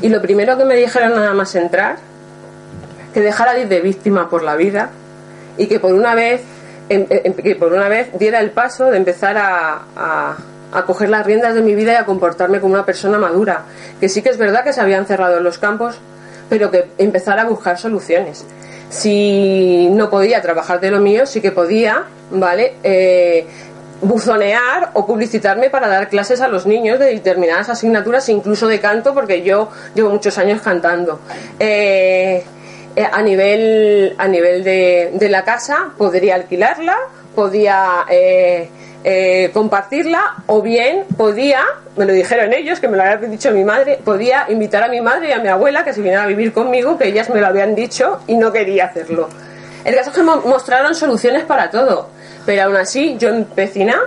Y 0.00 0.08
lo 0.08 0.20
primero 0.22 0.56
que 0.56 0.64
me 0.64 0.76
dijeron 0.76 1.14
nada 1.14 1.34
más 1.34 1.54
entrar, 1.54 1.96
que 3.12 3.20
dejara 3.20 3.54
de 3.54 3.62
ir 3.62 3.68
de 3.68 3.80
víctima 3.80 4.28
por 4.28 4.42
la 4.42 4.54
vida 4.56 4.90
y 5.56 5.66
que 5.66 5.80
por 5.80 5.92
una 5.92 6.14
vez, 6.14 6.42
em, 6.88 7.06
em, 7.10 7.34
que 7.34 7.56
por 7.56 7.72
una 7.72 7.88
vez 7.88 8.08
diera 8.18 8.40
el 8.40 8.50
paso 8.50 8.86
de 8.86 8.96
empezar 8.96 9.36
a, 9.36 10.36
a 10.72 10.82
coger 10.84 11.08
las 11.08 11.24
riendas 11.24 11.54
de 11.54 11.62
mi 11.62 11.74
vida 11.74 11.92
y 11.92 11.96
a 11.96 12.04
comportarme 12.04 12.60
como 12.60 12.74
una 12.74 12.84
persona 12.84 13.18
madura. 13.18 13.62
Que 14.00 14.08
sí 14.08 14.22
que 14.22 14.30
es 14.30 14.38
verdad 14.38 14.64
que 14.64 14.72
se 14.72 14.80
habían 14.80 15.06
cerrado 15.06 15.40
los 15.40 15.58
campos, 15.58 15.98
pero 16.48 16.70
que 16.70 16.86
empezara 16.98 17.42
a 17.42 17.44
buscar 17.46 17.78
soluciones. 17.78 18.44
Si 18.90 19.88
no 19.90 20.10
podía 20.10 20.40
trabajar 20.40 20.80
de 20.80 20.90
lo 20.90 21.00
mío, 21.00 21.26
sí 21.26 21.40
que 21.40 21.52
podía, 21.52 22.04
¿vale? 22.30 22.74
Eh, 22.82 23.46
buzonear 24.00 24.90
o 24.94 25.06
publicitarme 25.06 25.70
para 25.70 25.88
dar 25.88 26.08
clases 26.08 26.40
a 26.40 26.48
los 26.48 26.66
niños 26.66 26.98
de 26.98 27.06
determinadas 27.06 27.68
asignaturas, 27.68 28.28
incluso 28.28 28.66
de 28.68 28.80
canto, 28.80 29.12
porque 29.12 29.42
yo 29.42 29.70
llevo 29.94 30.10
muchos 30.10 30.38
años 30.38 30.62
cantando. 30.62 31.20
Eh, 31.58 32.44
eh, 32.96 33.08
a 33.10 33.22
nivel, 33.22 34.14
a 34.16 34.26
nivel 34.26 34.64
de, 34.64 35.10
de, 35.14 35.28
la 35.28 35.44
casa, 35.44 35.90
podría 35.98 36.36
alquilarla, 36.36 36.96
podía 37.34 38.06
eh, 39.04 39.50
compartirla, 39.52 40.36
o 40.46 40.62
bien 40.62 41.04
podía, 41.16 41.62
me 41.96 42.04
lo 42.04 42.12
dijeron 42.12 42.52
ellos, 42.52 42.80
que 42.80 42.88
me 42.88 42.96
lo 42.96 43.02
había 43.02 43.16
dicho 43.28 43.50
mi 43.52 43.64
madre, 43.64 43.98
podía 44.04 44.46
invitar 44.48 44.82
a 44.82 44.88
mi 44.88 45.00
madre 45.00 45.28
y 45.28 45.32
a 45.32 45.38
mi 45.38 45.48
abuela 45.48 45.84
que 45.84 45.92
se 45.92 46.00
vinieran 46.00 46.24
a 46.24 46.28
vivir 46.28 46.52
conmigo, 46.52 46.98
que 46.98 47.08
ellas 47.08 47.30
me 47.30 47.40
lo 47.40 47.46
habían 47.46 47.74
dicho 47.74 48.20
y 48.26 48.36
no 48.36 48.52
quería 48.52 48.86
hacerlo. 48.86 49.28
El 49.84 49.94
caso 49.94 50.10
es 50.10 50.16
que 50.16 50.22
mostraron 50.22 50.94
soluciones 50.94 51.44
para 51.44 51.70
todo 51.70 52.18
pero 52.48 52.62
aún 52.62 52.76
así, 52.76 53.18
yo 53.18 53.28
en 53.28 53.44
Pecina 53.44 53.98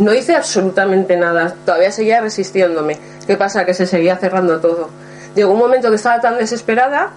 no 0.00 0.12
hice 0.12 0.34
absolutamente 0.34 1.16
nada. 1.16 1.54
Todavía 1.64 1.92
seguía 1.92 2.20
resistiéndome. 2.20 2.98
¿Qué 3.24 3.36
pasa? 3.36 3.64
Que 3.64 3.72
se 3.72 3.86
seguía 3.86 4.16
cerrando 4.16 4.58
todo. 4.58 4.90
Llegó 5.36 5.52
un 5.52 5.60
momento 5.60 5.90
que 5.90 5.94
estaba 5.94 6.20
tan 6.20 6.38
desesperada 6.38 7.10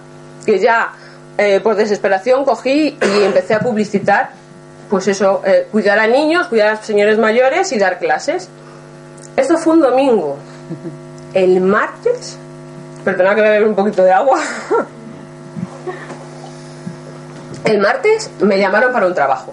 que 0.46 0.60
ya, 0.60 0.92
eh, 1.36 1.58
por 1.58 1.74
desesperación, 1.74 2.44
cogí 2.44 2.96
y 3.02 3.24
empecé 3.24 3.54
a 3.54 3.58
publicitar, 3.58 4.30
pues 4.88 5.08
eso, 5.08 5.42
eh, 5.44 5.66
cuidar 5.70 5.98
a 5.98 6.06
niños, 6.06 6.48
cuidar 6.48 6.68
a 6.68 6.76
señores 6.82 7.18
mayores 7.18 7.72
y 7.72 7.78
dar 7.78 7.98
clases. 7.98 8.48
Esto 9.36 9.58
fue 9.58 9.74
un 9.74 9.80
domingo. 9.80 10.36
El 11.34 11.60
martes, 11.60 12.38
perdona 13.04 13.34
que 13.34 13.42
me 13.42 13.50
beber 13.50 13.68
un 13.68 13.74
poquito 13.74 14.02
de 14.02 14.12
agua. 14.12 14.40
El 17.64 17.78
martes 17.78 18.30
me 18.40 18.58
llamaron 18.58 18.92
para 18.92 19.06
un 19.06 19.14
trabajo 19.14 19.52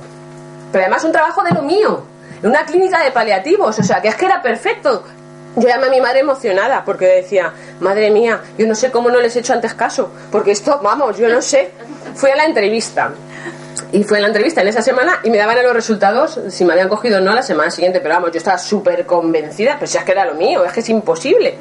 pero 0.71 0.83
además 0.83 1.03
un 1.03 1.11
trabajo 1.11 1.43
de 1.43 1.51
lo 1.51 1.61
mío, 1.61 2.03
en 2.41 2.49
una 2.49 2.65
clínica 2.65 3.03
de 3.03 3.11
paliativos, 3.11 3.77
o 3.77 3.83
sea, 3.83 4.01
que 4.01 4.07
es 4.07 4.15
que 4.15 4.25
era 4.25 4.41
perfecto. 4.41 5.03
Yo 5.57 5.67
llamé 5.67 5.87
a 5.87 5.89
mi 5.89 5.99
madre 5.99 6.21
emocionada 6.21 6.85
porque 6.85 7.05
decía, 7.05 7.51
madre 7.81 8.09
mía, 8.09 8.41
yo 8.57 8.65
no 8.65 8.73
sé 8.73 8.89
cómo 8.89 9.09
no 9.09 9.19
les 9.19 9.35
he 9.35 9.39
hecho 9.39 9.53
antes 9.53 9.73
caso, 9.73 10.09
porque 10.31 10.51
esto, 10.51 10.79
vamos, 10.81 11.17
yo 11.17 11.27
no 11.27 11.41
sé. 11.41 11.71
Fui 12.15 12.29
a 12.29 12.35
la 12.37 12.45
entrevista 12.45 13.11
y 13.91 14.03
fue 14.03 14.17
a 14.17 14.21
la 14.21 14.27
entrevista 14.27 14.61
en 14.61 14.67
esa 14.67 14.81
semana 14.81 15.19
y 15.23 15.29
me 15.29 15.37
daban 15.37 15.61
los 15.63 15.73
resultados, 15.73 16.39
si 16.49 16.65
me 16.65 16.73
habían 16.73 16.89
cogido 16.89 17.17
o 17.17 17.21
no 17.21 17.33
la 17.33 17.43
semana 17.43 17.71
siguiente, 17.71 17.99
pero 17.99 18.15
vamos, 18.15 18.31
yo 18.31 18.37
estaba 18.37 18.57
súper 18.57 19.05
convencida, 19.05 19.75
pero 19.75 19.87
si 19.87 19.97
es 19.97 20.03
que 20.03 20.11
era 20.11 20.25
lo 20.25 20.35
mío, 20.35 20.63
es 20.63 20.71
que 20.71 20.79
es 20.79 20.89
imposible. 20.89 21.55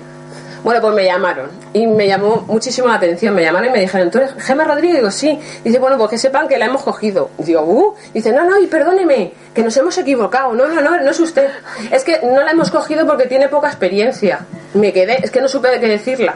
Bueno, 0.62 0.82
pues 0.82 0.94
me 0.94 1.04
llamaron 1.06 1.48
y 1.72 1.86
me 1.86 2.06
llamó 2.06 2.44
muchísimo 2.46 2.88
la 2.88 2.94
atención. 2.94 3.34
Me 3.34 3.42
llamaron 3.42 3.70
y 3.70 3.72
me 3.72 3.80
dijeron, 3.80 4.10
¿tú 4.10 4.18
eres 4.18 4.34
Gemma 4.38 4.64
Rodríguez? 4.64 4.96
Digo, 4.96 5.10
sí. 5.10 5.40
Dice, 5.64 5.78
bueno, 5.78 5.96
pues 5.96 6.10
que 6.10 6.18
sepan 6.18 6.48
que 6.48 6.58
la 6.58 6.66
hemos 6.66 6.82
cogido. 6.82 7.30
Digo, 7.38 7.62
uh. 7.62 7.94
Dice, 8.12 8.30
no, 8.30 8.44
no, 8.44 8.60
y 8.60 8.66
perdóneme, 8.66 9.32
que 9.54 9.62
nos 9.62 9.74
hemos 9.78 9.96
equivocado. 9.96 10.52
No, 10.52 10.68
no, 10.68 10.82
no, 10.82 11.00
no 11.00 11.10
es 11.10 11.18
usted. 11.18 11.48
Es 11.90 12.04
que 12.04 12.20
no 12.22 12.42
la 12.42 12.50
hemos 12.50 12.70
cogido 12.70 13.06
porque 13.06 13.24
tiene 13.24 13.48
poca 13.48 13.68
experiencia. 13.68 14.40
Me 14.74 14.92
quedé, 14.92 15.24
es 15.24 15.30
que 15.30 15.40
no 15.40 15.48
supe 15.48 15.80
qué 15.80 15.88
decirla. 15.88 16.34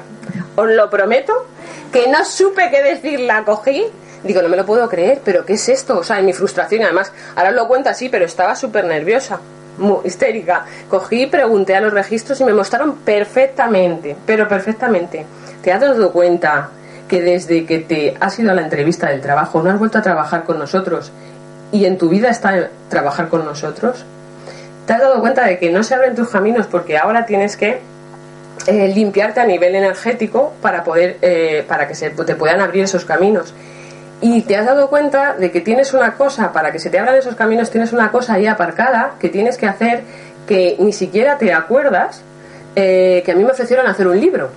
Os 0.57 0.71
lo 0.71 0.89
prometo, 0.89 1.47
que 1.93 2.09
no 2.09 2.25
supe 2.25 2.71
qué 2.71 2.83
decirla. 2.83 3.45
Cogí 3.45 3.85
digo, 4.25 4.43
no 4.43 4.49
me 4.49 4.57
lo 4.57 4.67
puedo 4.67 4.89
creer, 4.89 5.21
pero 5.25 5.45
¿qué 5.45 5.55
es 5.55 5.69
esto? 5.69 5.99
O 5.99 6.05
sea, 6.05 6.19
en 6.19 6.27
mi 6.27 6.33
frustración, 6.33 6.83
además, 6.83 7.13
ahora 7.37 7.51
lo 7.51 7.69
cuento 7.69 7.91
así, 7.91 8.09
pero 8.09 8.25
estaba 8.25 8.57
súper 8.57 8.85
nerviosa 8.87 9.39
muy 9.79 9.99
histérica. 10.05 10.65
Cogí, 10.89 11.27
pregunté 11.27 11.75
a 11.77 11.81
los 11.81 11.93
registros 11.93 12.41
y 12.41 12.45
me 12.45 12.53
mostraron 12.53 12.97
perfectamente, 12.97 14.17
pero 14.27 14.49
perfectamente. 14.49 15.25
¿Te 15.63 15.73
has 15.73 15.81
dado 15.81 16.13
cuenta 16.13 16.71
que 17.09 17.21
desde 17.21 17.67
que 17.67 17.81
te 17.81 18.17
has 18.21 18.39
ido 18.39 18.51
a 18.51 18.55
la 18.55 18.63
entrevista 18.63 19.09
del 19.09 19.21
trabajo 19.21 19.63
no 19.63 19.71
has 19.71 19.79
vuelto 19.79 19.99
a 19.99 20.03
trabajar 20.03 20.45
con 20.45 20.59
nosotros 20.59 21.13
y 21.73 21.85
en 21.85 21.99
tu 21.99 22.09
vida 22.09 22.31
está 22.31 22.71
trabajar 22.89 23.29
con 23.29 23.45
nosotros? 23.45 24.05
¿Te 24.87 24.93
has 24.93 25.01
dado 25.01 25.21
cuenta 25.21 25.45
de 25.47 25.59
que 25.59 25.71
no 25.71 25.83
se 25.83 25.95
abren 25.95 26.15
tus 26.15 26.29
caminos 26.29 26.67
porque 26.67 26.99
ahora 26.99 27.25
tienes 27.27 27.57
que 27.57 27.81
eh, 28.67 28.89
limpiarte 28.89 29.41
a 29.41 29.47
nivel 29.47 29.75
energético 29.75 30.53
para 30.61 30.85
poder 30.85 31.17
eh, 31.23 31.65
para 31.67 31.89
que 31.89 31.95
se 31.95 32.11
te 32.11 32.35
puedan 32.35 32.61
abrir 32.61 32.85
esos 32.85 33.05
caminos? 33.05 33.55
Y 34.21 34.43
te 34.43 34.57
has 34.57 34.67
dado 34.67 34.89
cuenta 34.89 35.35
de 35.35 35.51
que 35.51 35.61
tienes 35.61 35.93
una 35.93 36.15
cosa, 36.15 36.53
para 36.53 36.73
que 36.73 36.79
se 36.79 36.91
te 36.91 36.99
abran 36.99 37.15
esos 37.17 37.35
caminos, 37.35 37.71
tienes 37.71 37.93
una 37.93 38.11
cosa 38.11 38.35
ahí 38.35 38.47
aparcada 38.47 39.15
que 39.21 39.29
tienes 39.29 39.57
que 39.57 39.67
hacer 39.67 40.03
que 40.47 40.77
ni 40.79 40.93
siquiera 40.93 41.39
te 41.39 41.53
acuerdas 41.53 42.23
eh, 42.77 43.23
que 43.25 43.33
a 43.33 43.35
mí 43.35 43.45
me 43.45 43.53
ofrecieron 43.53 43.87
hacer 43.87 44.07
un 44.07 44.21
libro. 44.21 44.51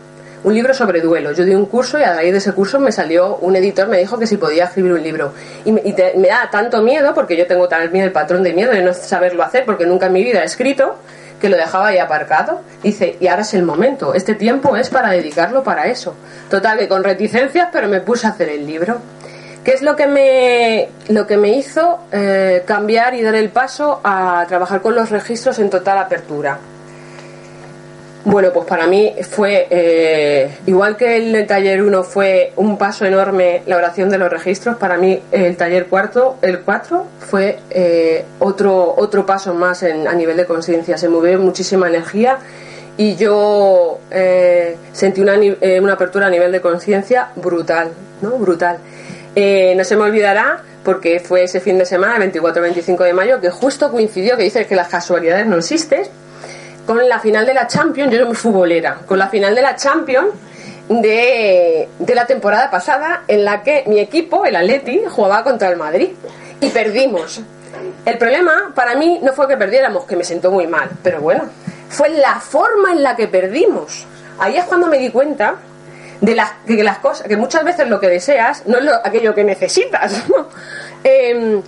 Un 0.44 0.54
libro 0.54 0.74
sobre 0.74 1.02
duelo. 1.02 1.32
Yo 1.32 1.44
di 1.44 1.56
un 1.56 1.66
curso 1.66 2.00
y 2.00 2.04
a 2.04 2.14
raíz 2.14 2.32
de 2.32 2.38
ese 2.38 2.54
curso 2.54 2.80
me 2.80 2.92
salió 2.92 3.38
un 3.38 3.56
editor, 3.56 3.88
me 3.88 3.98
dijo 3.98 4.18
que 4.18 4.28
si 4.28 4.38
podía 4.38 4.66
escribir 4.66 4.94
un 4.94 5.04
libro. 5.04 5.34
Y, 5.66 5.72
me, 5.72 6.28
da 6.28 6.50
tanto 6.52 6.82
miedo, 6.82 7.14
porque 7.14 7.36
yo 7.36 7.48
tengo 7.48 7.68
también 7.68 8.06
el 8.06 8.12
patrón 8.12 8.44
de 8.44 8.54
miedo 8.54 8.72
de 8.72 8.82
no 8.82 8.94
saberlo 8.94 9.44
hacer, 9.44 9.66
porque 9.66 9.86
nunca 9.86 10.06
en 10.06 10.14
mi 10.14 10.24
vida 10.24 10.42
he 10.42 10.46
escrito, 10.46 10.96
que 11.42 11.50
lo 11.50 11.58
dejaba 11.58 11.88
ahí 11.88 11.98
aparcado. 11.98 12.62
Dice, 12.84 13.18
y 13.20 13.28
ahora 13.28 13.42
es 13.42 13.54
el 13.56 13.64
momento, 13.64 14.14
este 14.14 14.36
tiempo 14.36 14.78
es 14.78 14.90
para 14.90 15.10
dedicarlo 15.10 15.64
para 15.64 15.88
eso. 15.88 16.16
Total, 16.50 16.78
que 16.78 16.88
con 16.88 17.04
reticencias, 17.04 17.70
pero 17.72 17.88
me 17.88 18.00
puse 18.00 18.28
a 18.28 18.30
hacer 18.30 18.50
el 18.50 18.66
libro. 18.66 19.00
¿Qué 19.68 19.74
es 19.74 19.82
lo 19.82 19.98
que 19.98 20.08
me, 20.08 20.88
lo 21.10 21.28
que 21.28 21.36
me 21.36 21.50
hizo 21.50 22.00
eh, 22.14 22.64
cambiar 22.66 23.16
y 23.16 23.22
dar 23.22 23.36
el 23.36 23.50
paso 23.50 24.00
a 24.02 24.46
trabajar 24.48 24.82
con 24.82 24.96
los 24.96 25.10
registros 25.10 25.60
en 25.60 25.70
total 25.70 25.98
apertura? 25.98 26.58
Bueno, 28.24 28.54
pues 28.54 28.66
para 28.66 28.88
mí 28.88 29.14
fue, 29.30 29.68
eh, 29.70 30.58
igual 30.68 30.96
que 30.96 31.18
el, 31.18 31.46
taller 31.46 31.84
1 31.84 32.04
fue 32.06 32.54
un 32.56 32.78
paso 32.78 33.04
enorme 33.04 33.64
la 33.66 33.76
oración 33.76 34.10
de 34.10 34.18
los 34.18 34.32
registros, 34.32 34.78
para 34.78 34.96
mí 34.96 35.22
el 35.34 35.58
taller 35.58 35.88
cuarto, 35.88 36.38
el 36.42 36.62
4 36.62 37.06
fue 37.30 37.60
eh, 37.70 38.24
otro, 38.40 38.96
otro 38.96 39.26
paso 39.26 39.54
más 39.54 39.84
en, 39.84 40.08
a 40.08 40.14
nivel 40.14 40.38
de 40.38 40.46
conciencia. 40.46 40.98
Se 40.98 41.10
movió 41.10 41.38
muchísima 41.40 41.90
energía 41.90 42.38
y 42.96 43.18
yo 43.18 44.00
sentí 44.94 45.20
una, 45.20 45.34
una 45.82 45.92
apertura 45.92 46.28
a 46.28 46.30
nivel 46.30 46.54
de 46.54 46.62
conciencia 46.62 47.32
brutal, 47.36 47.90
¿no? 48.22 48.32
Brutal. 48.38 48.78
Eh, 49.40 49.76
no 49.76 49.84
se 49.84 49.96
me 49.96 50.02
olvidará 50.02 50.64
porque 50.84 51.20
fue 51.20 51.44
ese 51.44 51.60
fin 51.60 51.78
de 51.78 51.86
semana, 51.86 52.18
24-25 52.26 53.04
de 53.04 53.14
mayo, 53.14 53.40
que 53.40 53.52
justo 53.52 53.92
coincidió, 53.92 54.36
que 54.36 54.42
dices 54.42 54.66
que 54.66 54.76
las 54.76 54.88
casualidades 54.88 55.46
no 55.46 55.58
existen, 55.58 56.06
con 56.88 57.08
la 57.08 57.20
final 57.20 57.46
de 57.46 57.54
la 57.54 57.68
Champions, 57.68 58.12
yo 58.12 58.18
soy 58.18 58.26
muy 58.26 58.36
futbolera, 58.36 59.02
con 59.06 59.20
la 59.20 59.28
final 59.28 59.54
de 59.54 59.62
la 59.62 59.76
Champions 59.76 60.30
de, 60.90 61.88
la 62.16 62.26
temporada 62.26 62.72
pasada, 62.72 63.26
en 63.28 63.46
la 63.46 63.62
que 63.62 63.84
mi 63.86 64.00
equipo, 64.00 64.44
el 64.44 64.56
Atleti, 64.56 65.04
jugaba 65.08 65.44
contra 65.44 65.70
el 65.70 65.78
Madrid 65.78 66.10
y 66.60 66.70
perdimos. 66.70 67.40
El 68.06 68.18
problema 68.18 68.72
para 68.74 68.96
mí 68.96 69.20
no 69.22 69.34
fue 69.34 69.48
que 69.48 69.56
perdiéramos, 69.56 70.06
que 70.06 70.16
me 70.16 70.24
sentó 70.24 70.50
muy 70.50 70.66
mal, 70.66 70.90
pero 71.04 71.22
bueno, 71.22 71.44
fue 71.90 72.10
la 72.10 72.40
forma 72.40 72.92
en 72.92 73.04
la 73.04 73.16
que 73.16 73.28
perdimos. 73.28 74.08
Ahí 74.40 74.58
es 74.58 74.66
cuando 74.66 74.88
me 74.88 74.98
di 74.98 75.12
cuenta 75.12 75.58
de 76.22 76.36
las, 76.36 76.52
que 76.66 76.84
las 76.84 77.00
cosas, 77.00 77.28
que 77.28 77.38
muchas 77.38 77.64
veces 77.64 77.88
lo 77.88 78.00
que 78.00 78.08
deseas 78.08 78.66
no 78.66 78.78
es 78.78 78.86
lo, 78.86 78.94
aquello 78.96 79.34
que 79.34 79.44
necesitas. 79.44 80.24
Em, 81.04 81.62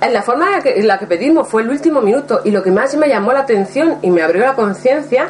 en 0.00 0.12
la 0.12 0.22
forma 0.22 0.60
en 0.64 0.86
la 0.86 0.98
que 0.98 1.06
pedimos 1.06 1.48
fue 1.48 1.62
el 1.62 1.68
último 1.68 2.00
minuto 2.00 2.40
y 2.44 2.50
lo 2.50 2.62
que 2.62 2.70
más 2.70 2.94
me 2.96 3.08
llamó 3.08 3.32
la 3.32 3.40
atención 3.40 3.98
y 4.00 4.10
me 4.10 4.22
abrió 4.22 4.44
la 4.44 4.54
conciencia 4.54 5.28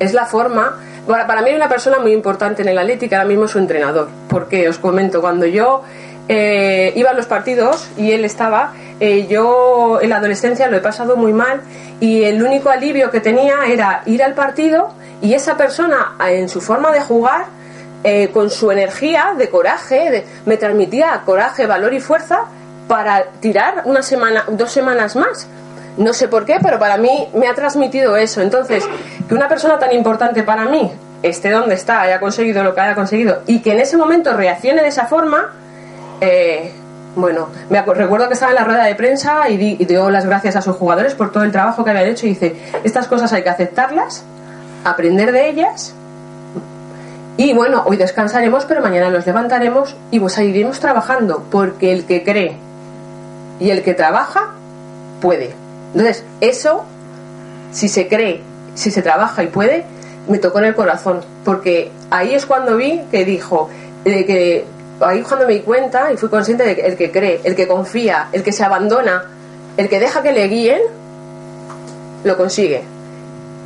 es 0.00 0.14
la 0.14 0.26
forma. 0.26 0.78
Para, 1.06 1.26
para 1.26 1.42
mí 1.42 1.50
hay 1.50 1.56
una 1.56 1.68
persona 1.68 1.98
muy 1.98 2.12
importante 2.12 2.62
en 2.62 2.68
el 2.68 2.78
Atlético, 2.78 3.14
ahora 3.14 3.28
mismo 3.28 3.46
su 3.46 3.58
entrenador, 3.58 4.08
porque 4.28 4.68
os 4.68 4.78
comento, 4.78 5.20
cuando 5.20 5.46
yo 5.46 5.82
eh, 6.28 6.92
iba 6.96 7.10
a 7.10 7.12
los 7.12 7.26
partidos 7.26 7.86
y 7.96 8.10
él 8.10 8.24
estaba, 8.24 8.72
eh, 8.98 9.26
yo 9.28 10.00
en 10.00 10.10
la 10.10 10.16
adolescencia 10.16 10.66
lo 10.68 10.76
he 10.76 10.80
pasado 10.80 11.16
muy 11.16 11.32
mal 11.32 11.60
y 12.00 12.24
el 12.24 12.42
único 12.42 12.70
alivio 12.70 13.12
que 13.12 13.20
tenía 13.20 13.66
era 13.68 14.02
ir 14.06 14.22
al 14.24 14.34
partido 14.34 14.88
y 15.22 15.34
esa 15.34 15.56
persona 15.56 16.16
en 16.28 16.48
su 16.48 16.60
forma 16.60 16.90
de 16.90 17.00
jugar 17.00 17.55
eh, 18.08 18.30
con 18.32 18.50
su 18.50 18.70
energía 18.70 19.34
de 19.36 19.50
coraje, 19.50 20.24
me 20.44 20.56
transmitía 20.56 21.22
coraje, 21.24 21.66
valor 21.66 21.92
y 21.92 21.98
fuerza 21.98 22.44
para 22.86 23.24
tirar 23.40 23.82
una 23.84 24.00
semana, 24.00 24.44
dos 24.46 24.70
semanas 24.70 25.16
más. 25.16 25.48
No 25.96 26.12
sé 26.12 26.28
por 26.28 26.44
qué, 26.44 26.58
pero 26.62 26.78
para 26.78 26.98
mí 26.98 27.28
me 27.34 27.48
ha 27.48 27.54
transmitido 27.54 28.16
eso. 28.16 28.42
Entonces, 28.42 28.84
que 29.28 29.34
una 29.34 29.48
persona 29.48 29.80
tan 29.80 29.92
importante 29.92 30.44
para 30.44 30.66
mí 30.66 30.92
esté 31.24 31.50
donde 31.50 31.74
está, 31.74 32.02
haya 32.02 32.20
conseguido 32.20 32.62
lo 32.62 32.76
que 32.76 32.80
haya 32.82 32.94
conseguido 32.94 33.42
y 33.48 33.58
que 33.60 33.72
en 33.72 33.80
ese 33.80 33.96
momento 33.96 34.32
reaccione 34.34 34.82
de 34.82 34.88
esa 34.88 35.06
forma, 35.06 35.52
eh, 36.20 36.70
bueno, 37.16 37.48
recuerdo 37.68 38.28
que 38.28 38.34
estaba 38.34 38.52
en 38.52 38.56
la 38.56 38.64
rueda 38.64 38.84
de 38.84 38.94
prensa 38.94 39.48
y, 39.48 39.56
di, 39.56 39.84
dio 39.84 40.10
las 40.10 40.26
gracias 40.26 40.54
a 40.54 40.62
sus 40.62 40.76
jugadores 40.76 41.16
por 41.16 41.32
todo 41.32 41.42
el 41.42 41.50
trabajo 41.50 41.82
que 41.82 41.90
habían 41.90 42.06
hecho 42.06 42.26
y 42.26 42.28
dice, 42.28 42.54
estas 42.84 43.08
cosas 43.08 43.32
hay 43.32 43.42
que 43.42 43.50
aceptarlas, 43.50 44.22
aprender 44.84 45.32
de 45.32 45.48
ellas 45.48 45.92
y 47.36 47.52
bueno, 47.52 47.82
hoy 47.86 47.96
descansaremos, 47.98 48.64
pero 48.64 48.80
mañana 48.80 49.10
nos 49.10 49.26
levantaremos 49.26 49.94
y 50.10 50.20
pues 50.20 50.32
seguiremos 50.32 50.80
trabajando, 50.80 51.44
porque 51.50 51.92
el 51.92 52.06
que 52.06 52.24
cree 52.24 52.56
y 53.60 53.70
el 53.70 53.82
que 53.82 53.92
trabaja 53.92 54.54
puede. 55.20 55.54
Entonces, 55.92 56.24
eso, 56.40 56.84
si 57.72 57.88
se 57.88 58.08
cree, 58.08 58.40
si 58.74 58.90
se 58.90 59.02
trabaja 59.02 59.42
y 59.42 59.48
puede, 59.48 59.84
me 60.28 60.38
tocó 60.38 60.60
en 60.60 60.66
el 60.66 60.74
corazón, 60.74 61.20
porque 61.44 61.90
ahí 62.10 62.34
es 62.34 62.46
cuando 62.46 62.76
vi 62.76 63.02
que 63.10 63.24
dijo, 63.24 63.68
de 64.04 64.24
que 64.24 64.64
ahí 65.00 65.22
cuando 65.22 65.46
me 65.46 65.54
di 65.54 65.60
cuenta 65.60 66.12
y 66.12 66.16
fui 66.16 66.30
consciente 66.30 66.64
de 66.64 66.74
que 66.74 66.86
el 66.86 66.96
que 66.96 67.10
cree, 67.10 67.40
el 67.44 67.54
que 67.54 67.68
confía, 67.68 68.28
el 68.32 68.42
que 68.42 68.52
se 68.52 68.64
abandona, 68.64 69.24
el 69.76 69.88
que 69.90 70.00
deja 70.00 70.22
que 70.22 70.32
le 70.32 70.48
guíen, 70.48 70.80
lo 72.24 72.36
consigue. 72.36 72.82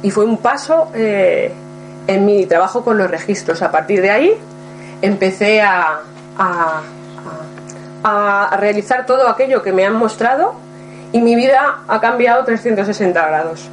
Y 0.02 0.10
fue 0.10 0.24
un 0.24 0.38
paso 0.38 0.88
eh, 0.94 1.52
en 2.10 2.26
mi 2.26 2.44
trabajo 2.46 2.84
con 2.84 2.98
los 2.98 3.10
registros. 3.10 3.62
A 3.62 3.70
partir 3.70 4.02
de 4.02 4.10
ahí 4.10 4.34
empecé 5.00 5.62
a, 5.62 6.00
a, 6.36 6.82
a, 8.02 8.56
realizar 8.56 9.06
todo 9.06 9.28
aquello 9.28 9.62
que 9.62 9.72
me 9.72 9.86
han 9.86 9.94
mostrado 9.94 10.54
y 11.12 11.20
mi 11.20 11.36
vida 11.36 11.82
ha 11.86 12.00
cambiado 12.00 12.44
360 12.44 13.26
grados. 13.26 13.68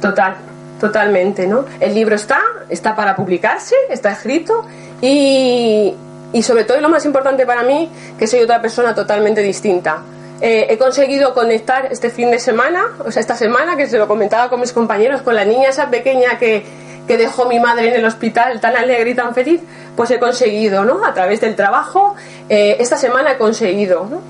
Total, 0.00 0.36
totalmente, 0.80 1.46
¿no? 1.46 1.66
El 1.78 1.94
libro 1.94 2.14
está, 2.14 2.40
está 2.70 2.96
para 2.96 3.14
publicarse, 3.14 3.74
está 3.90 4.12
escrito 4.12 4.64
y, 5.02 5.94
y 6.32 6.42
sobre 6.42 6.64
todo, 6.64 6.78
y 6.78 6.80
lo 6.80 6.88
más 6.88 7.04
importante 7.04 7.44
para 7.44 7.62
mí, 7.62 7.90
que 8.18 8.26
soy 8.26 8.40
otra 8.40 8.62
persona 8.62 8.94
totalmente 8.94 9.42
distinta. 9.42 9.98
Eh, 10.40 10.66
he 10.70 10.78
conseguido 10.78 11.34
conectar 11.34 11.88
este 11.90 12.08
fin 12.08 12.30
de 12.30 12.38
semana, 12.38 12.84
o 13.04 13.10
sea, 13.10 13.20
esta 13.20 13.36
semana, 13.36 13.76
que 13.76 13.86
se 13.86 13.98
lo 13.98 14.06
comentaba 14.06 14.48
con 14.48 14.60
mis 14.60 14.72
compañeros, 14.72 15.22
con 15.22 15.34
la 15.34 15.44
niña 15.44 15.70
esa 15.70 15.88
pequeña 15.88 16.38
que, 16.38 16.85
que 17.06 17.16
dejó 17.16 17.46
mi 17.46 17.60
madre 17.60 17.88
en 17.88 17.94
el 17.94 18.04
hospital 18.04 18.60
tan 18.60 18.76
alegre 18.76 19.10
y 19.10 19.14
tan 19.14 19.34
feliz, 19.34 19.60
pues 19.96 20.10
he 20.10 20.18
conseguido, 20.18 20.84
¿no? 20.84 21.04
A 21.04 21.14
través 21.14 21.40
del 21.40 21.54
trabajo, 21.54 22.14
eh, 22.48 22.76
esta 22.80 22.96
semana 22.96 23.32
he 23.32 23.36
conseguido, 23.38 24.06
¿no? 24.10 24.20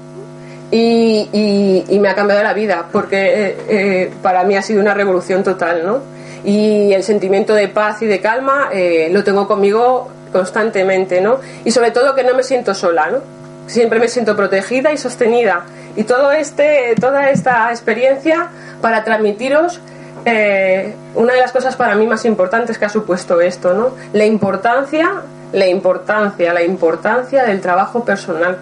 Y, 0.71 1.85
y, 1.88 1.99
me 2.00 2.09
ha 2.09 2.14
cambiado 2.14 2.42
la 2.42 2.52
vida, 2.52 2.87
porque 2.90 3.56
eh, 3.68 4.11
para 4.21 4.42
mí 4.42 4.56
ha 4.56 4.62
sido 4.62 4.80
una 4.80 4.95
revolución 4.95 5.45
total, 5.45 5.87
¿no? 5.87 6.00
Y 6.45 6.92
el 6.92 7.04
sentimiento 7.04 7.54
de 7.54 7.68
paz 7.68 8.02
y 8.02 8.06
de 8.06 8.21
calma 8.21 8.71
lo 9.11 9.23
tengo 9.25 9.47
conmigo 9.47 10.11
constantemente, 10.33 11.21
¿no? 11.21 11.40
Y 11.64 11.71
sobre 11.71 11.90
todo 11.92 12.14
que 12.14 12.25
no 12.25 12.35
me 12.35 12.42
siento 12.42 12.75
sola, 12.75 13.11
¿no? 13.11 13.18
Siempre 13.66 13.99
me 13.99 14.09
siento 14.09 14.37
protegida 14.37 14.92
y 14.92 14.99
sostenida. 14.99 15.64
Y 15.97 16.04
todo 16.04 16.30
este, 16.33 16.95
toda 17.00 17.30
esta 17.30 17.71
experiencia 17.71 18.49
para 18.83 19.02
transmitiros 19.02 19.80
eh, 20.26 20.95
una 21.14 21.33
de 21.33 21.40
las 21.40 21.52
cosas 21.52 21.76
para 21.76 21.95
mí 21.95 22.06
más 22.06 22.25
importantes 22.26 22.76
que 22.76 22.85
ha 22.85 22.90
supuesto 22.90 23.40
esto, 23.40 23.73
¿no? 23.73 23.92
La 24.12 24.26
importancia, 24.26 25.23
la 25.52 25.66
importancia, 25.66 26.52
la 26.52 26.62
importancia 26.62 27.45
del 27.45 27.62
trabajo 27.62 28.04
personal, 28.04 28.59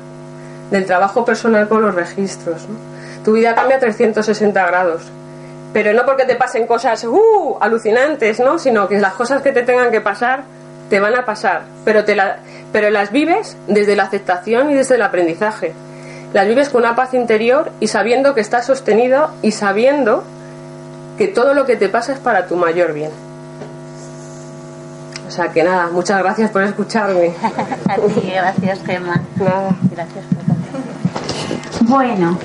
del 0.71 0.87
trabajo 0.87 1.25
personal 1.25 1.67
con 1.69 1.83
los 1.83 1.95
registros. 1.95 2.67
Tu 3.25 3.33
vida 3.33 3.55
cambia 3.55 3.81
360 3.81 4.67
grados 4.67 5.11
pero 5.75 5.93
no 5.93 6.07
porque 6.07 6.25
te 6.25 6.37
pasen 6.37 6.69
cosas 6.69 7.03
uh, 7.05 7.59
alucinantes, 7.61 8.39
¿no? 8.39 8.61
sino 8.61 8.89
que 8.89 9.01
las 9.01 9.15
cosas 9.15 9.43
que 9.43 9.51
te 9.51 9.65
tengan 9.65 9.91
que 9.91 10.01
pasar 10.01 10.45
te 10.89 11.01
van 11.01 11.17
a 11.17 11.25
pasar, 11.25 11.63
pero, 11.85 12.05
te 12.05 12.15
la, 12.15 12.39
pero 12.73 12.91
las 12.91 13.11
vives 13.11 13.57
desde 13.67 13.97
la 13.97 14.05
aceptación 14.05 14.71
y 14.71 14.75
desde 14.75 14.95
el 14.95 15.03
aprendizaje. 15.03 15.73
Las 16.33 16.47
vives 16.47 16.69
con 16.69 16.83
una 16.83 16.95
paz 16.95 17.13
interior 17.13 17.73
y 17.81 17.89
sabiendo 17.89 18.35
que 18.35 18.41
estás 18.41 18.67
sostenido 18.67 19.31
y 19.43 19.51
sabiendo 19.51 20.23
que 21.17 21.29
todo 21.29 21.55
lo 21.55 21.65
que 21.67 21.77
te 21.77 21.89
pasa 21.89 22.13
es 22.13 22.19
para 22.19 22.47
tu 22.47 22.57
mayor 22.57 22.93
bien. 22.93 23.11
O 25.27 25.31
sea 25.31 25.49
que 25.49 25.65
nada, 25.65 25.89
muchas 25.89 26.19
gracias 26.23 26.51
por 26.51 26.63
escucharme. 26.63 27.33
a 27.89 27.97
ti, 27.97 28.31
gracias 28.31 28.83
Gemma. 28.85 29.21
Nada. 29.37 29.77
Gracias 29.91 30.25
por 30.27 31.89
Bueno, 31.89 32.39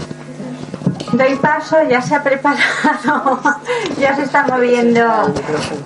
doy 1.13 1.35
paso, 1.35 1.77
ya 1.89 2.01
se 2.01 2.15
ha 2.15 2.23
preparado, 2.23 3.39
ya 3.99 4.15
se 4.15 4.23
está 4.23 4.43
moviendo 4.43 5.33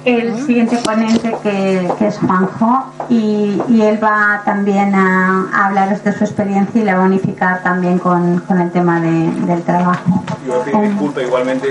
el 0.06 0.46
siguiente 0.46 0.78
ponente 0.78 1.36
que, 1.42 1.90
es 2.00 2.18
Juanjo 2.18 2.94
y, 3.10 3.62
él 3.82 4.02
va 4.02 4.42
también 4.46 4.94
a, 4.96 5.66
hablaros 5.66 6.04
de 6.04 6.14
su 6.14 6.24
experiencia 6.24 6.82
y 6.82 6.86
la 6.86 6.96
va 6.96 7.04
a 7.04 7.06
unificar 7.08 7.64
también 7.64 8.00
con, 8.00 8.44
el 8.50 8.72
tema 8.72 9.00
del 9.00 9.64
trabajo. 9.64 10.24
Yo 10.46 10.62
pido 10.64 10.82
disculpa 10.82 11.22
igualmente 11.22 11.70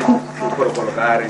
por 0.57 0.73
colocar. 0.73 1.23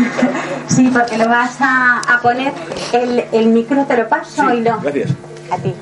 sí, 0.68 0.90
porque 0.92 1.18
lo 1.18 1.28
vas 1.28 1.56
a, 1.60 2.20
poner, 2.22 2.52
el, 2.92 3.24
el, 3.32 3.46
micro 3.48 3.84
te 3.86 3.96
lo 3.96 4.08
paso 4.08 4.52
y 4.52 4.62
lo... 4.62 4.78
Gracias. 4.80 5.10
A 5.50 5.56
ti. 5.56 5.74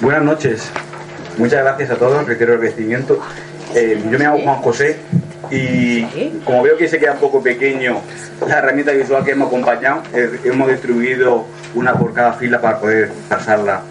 Buenas 0.00 0.22
noches. 0.22 0.70
Muchas 1.36 1.62
gracias 1.62 1.90
a 1.90 1.96
todos, 1.96 2.26
reitero 2.26 2.52
el 2.52 2.58
agradecimiento. 2.58 3.20
Eh, 3.74 4.02
yo 4.04 4.18
me 4.18 4.24
llamo 4.24 4.38
Juan 4.40 4.56
José 4.62 4.96
y 5.50 6.02
como 6.44 6.62
veo 6.62 6.76
que 6.76 6.88
se 6.88 6.98
queda 6.98 7.12
un 7.12 7.20
poco 7.20 7.42
pequeño 7.42 8.00
la 8.46 8.58
herramienta 8.58 8.92
visual 8.92 9.24
que 9.24 9.32
hemos 9.32 9.48
acompañado, 9.48 10.02
eh, 10.14 10.40
hemos 10.44 10.68
distribuido 10.68 11.46
una 11.74 11.94
por 11.94 12.12
cada 12.12 12.32
fila 12.32 12.60
para 12.60 12.78
poder 12.80 13.10
pasarla. 13.28 13.82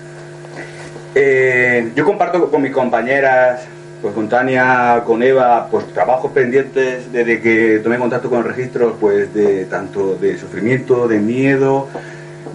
Eh, 1.15 1.91
yo 1.95 2.05
comparto 2.05 2.49
con 2.49 2.61
mis 2.61 2.71
compañeras, 2.71 3.61
pues 4.01 4.13
con 4.13 4.27
Tania, 4.29 5.03
con 5.05 5.21
Eva, 5.23 5.67
pues 5.69 5.85
trabajos 5.93 6.31
pendientes 6.31 7.11
desde 7.11 7.41
que 7.41 7.79
tomé 7.83 7.97
contacto 7.97 8.29
con 8.29 8.43
los 8.43 8.47
registros, 8.47 8.95
pues 8.99 9.33
de 9.33 9.65
tanto 9.65 10.15
de 10.15 10.37
sufrimiento, 10.37 11.07
de 11.07 11.19
miedo, 11.19 11.87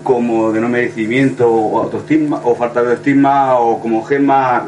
como 0.04 0.52
de 0.52 0.60
no 0.60 0.68
merecimiento 0.68 1.50
o 1.50 1.82
autoestima 1.82 2.40
o 2.44 2.54
falta 2.54 2.82
de 2.82 2.90
autoestima 2.90 3.58
o 3.58 3.80
como 3.80 4.04
gema 4.04 4.64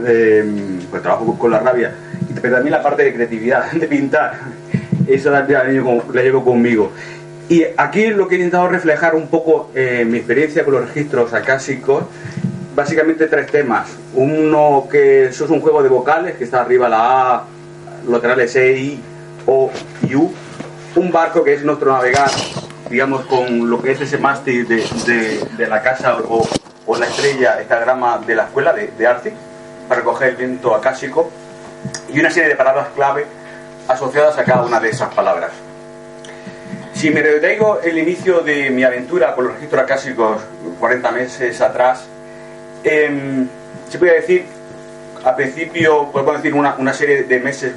pues 0.91 1.03
trabajo 1.03 1.39
con 1.39 1.53
la 1.53 1.61
rabia 1.61 1.95
pero 2.41 2.55
también 2.55 2.73
la 2.73 2.83
parte 2.83 3.05
de 3.05 3.15
creatividad, 3.15 3.71
de 3.73 3.87
pintar, 3.87 4.35
eso 5.07 5.31
la, 5.31 5.47
la, 5.47 5.65
llevo 6.23 6.45
conmigo. 6.45 6.93
Y 7.49 7.65
aquí 7.77 8.09
lo 8.09 8.27
que 8.27 8.35
he 8.35 8.39
intentado 8.39 8.69
reflejar 8.69 9.15
un 9.15 9.29
poco 9.29 9.71
eh, 9.75 10.05
mi 10.07 10.19
experiencia 10.19 10.65
con 10.65 10.75
los 10.75 10.89
registros 10.89 11.33
acásicos, 11.33 12.05
básicamente 12.75 13.27
tres 13.27 13.47
temas. 13.47 13.89
Uno 14.15 14.89
que 14.91 15.27
eso 15.27 15.45
es 15.45 15.51
un 15.51 15.61
juego 15.61 15.83
de 15.83 15.89
vocales, 15.89 16.37
que 16.37 16.45
está 16.45 16.63
arriba 16.63 16.89
la 16.89 17.35
A, 17.35 17.45
laterales 18.09 18.55
E, 18.57 18.77
I, 18.77 19.01
O 19.47 19.71
y 20.09 20.17
U. 20.17 20.33
Un 20.97 21.13
barco 21.13 21.45
que 21.45 21.55
es 21.55 21.63
nuestro 21.63 21.93
navegar, 21.93 22.31
digamos, 22.89 23.27
con 23.27 23.69
lo 23.69 23.83
que 23.83 23.93
es 23.93 24.01
ese 24.01 24.19
mástil 24.19 24.67
de, 24.69 25.47
de, 25.57 25.67
la 25.67 25.83
casa 25.83 26.17
o, 26.29 26.47
o, 26.87 26.97
la 26.97 27.07
estrella, 27.07 27.61
esta 27.61 27.79
grama 27.81 28.19
de 28.27 28.35
la 28.35 28.45
escuela 28.45 28.73
de, 28.73 28.89
de 28.89 29.07
Arctic, 29.07 29.35
para 29.89 30.01
recoger 30.01 30.31
el 30.31 30.37
viento 30.37 30.75
acásico 30.75 31.31
y 32.13 32.21
una 32.21 32.31
serie 32.31 32.49
de 32.49 32.57
palabras 32.57 32.89
clave 32.95 33.27
asociadas 33.89 34.39
a 34.39 34.45
cada 34.45 34.65
una 34.65 34.81
de 34.81 34.91
esas 34.91 35.13
palabras. 35.15 35.51
Si 36.95 37.11
me 37.11 37.23
retraigo 37.23 37.81
el 37.81 37.99
inicio 37.99 38.41
de 38.41 38.71
mi 38.71 38.83
aventura 38.83 39.35
con 39.35 39.45
los 39.45 39.55
registros 39.55 39.83
acásicos 39.83 40.43
40 40.81 41.11
meses 41.13 41.61
atrás, 41.61 42.05
eh, 42.83 43.47
se 43.89 43.99
puede 43.99 44.15
decir, 44.15 44.47
a 45.25 45.37
principio, 45.37 46.11
podemos 46.11 46.37
decir 46.37 46.55
una, 46.55 46.75
una 46.79 46.95
serie 46.95 47.25
de 47.25 47.41
meses 47.41 47.75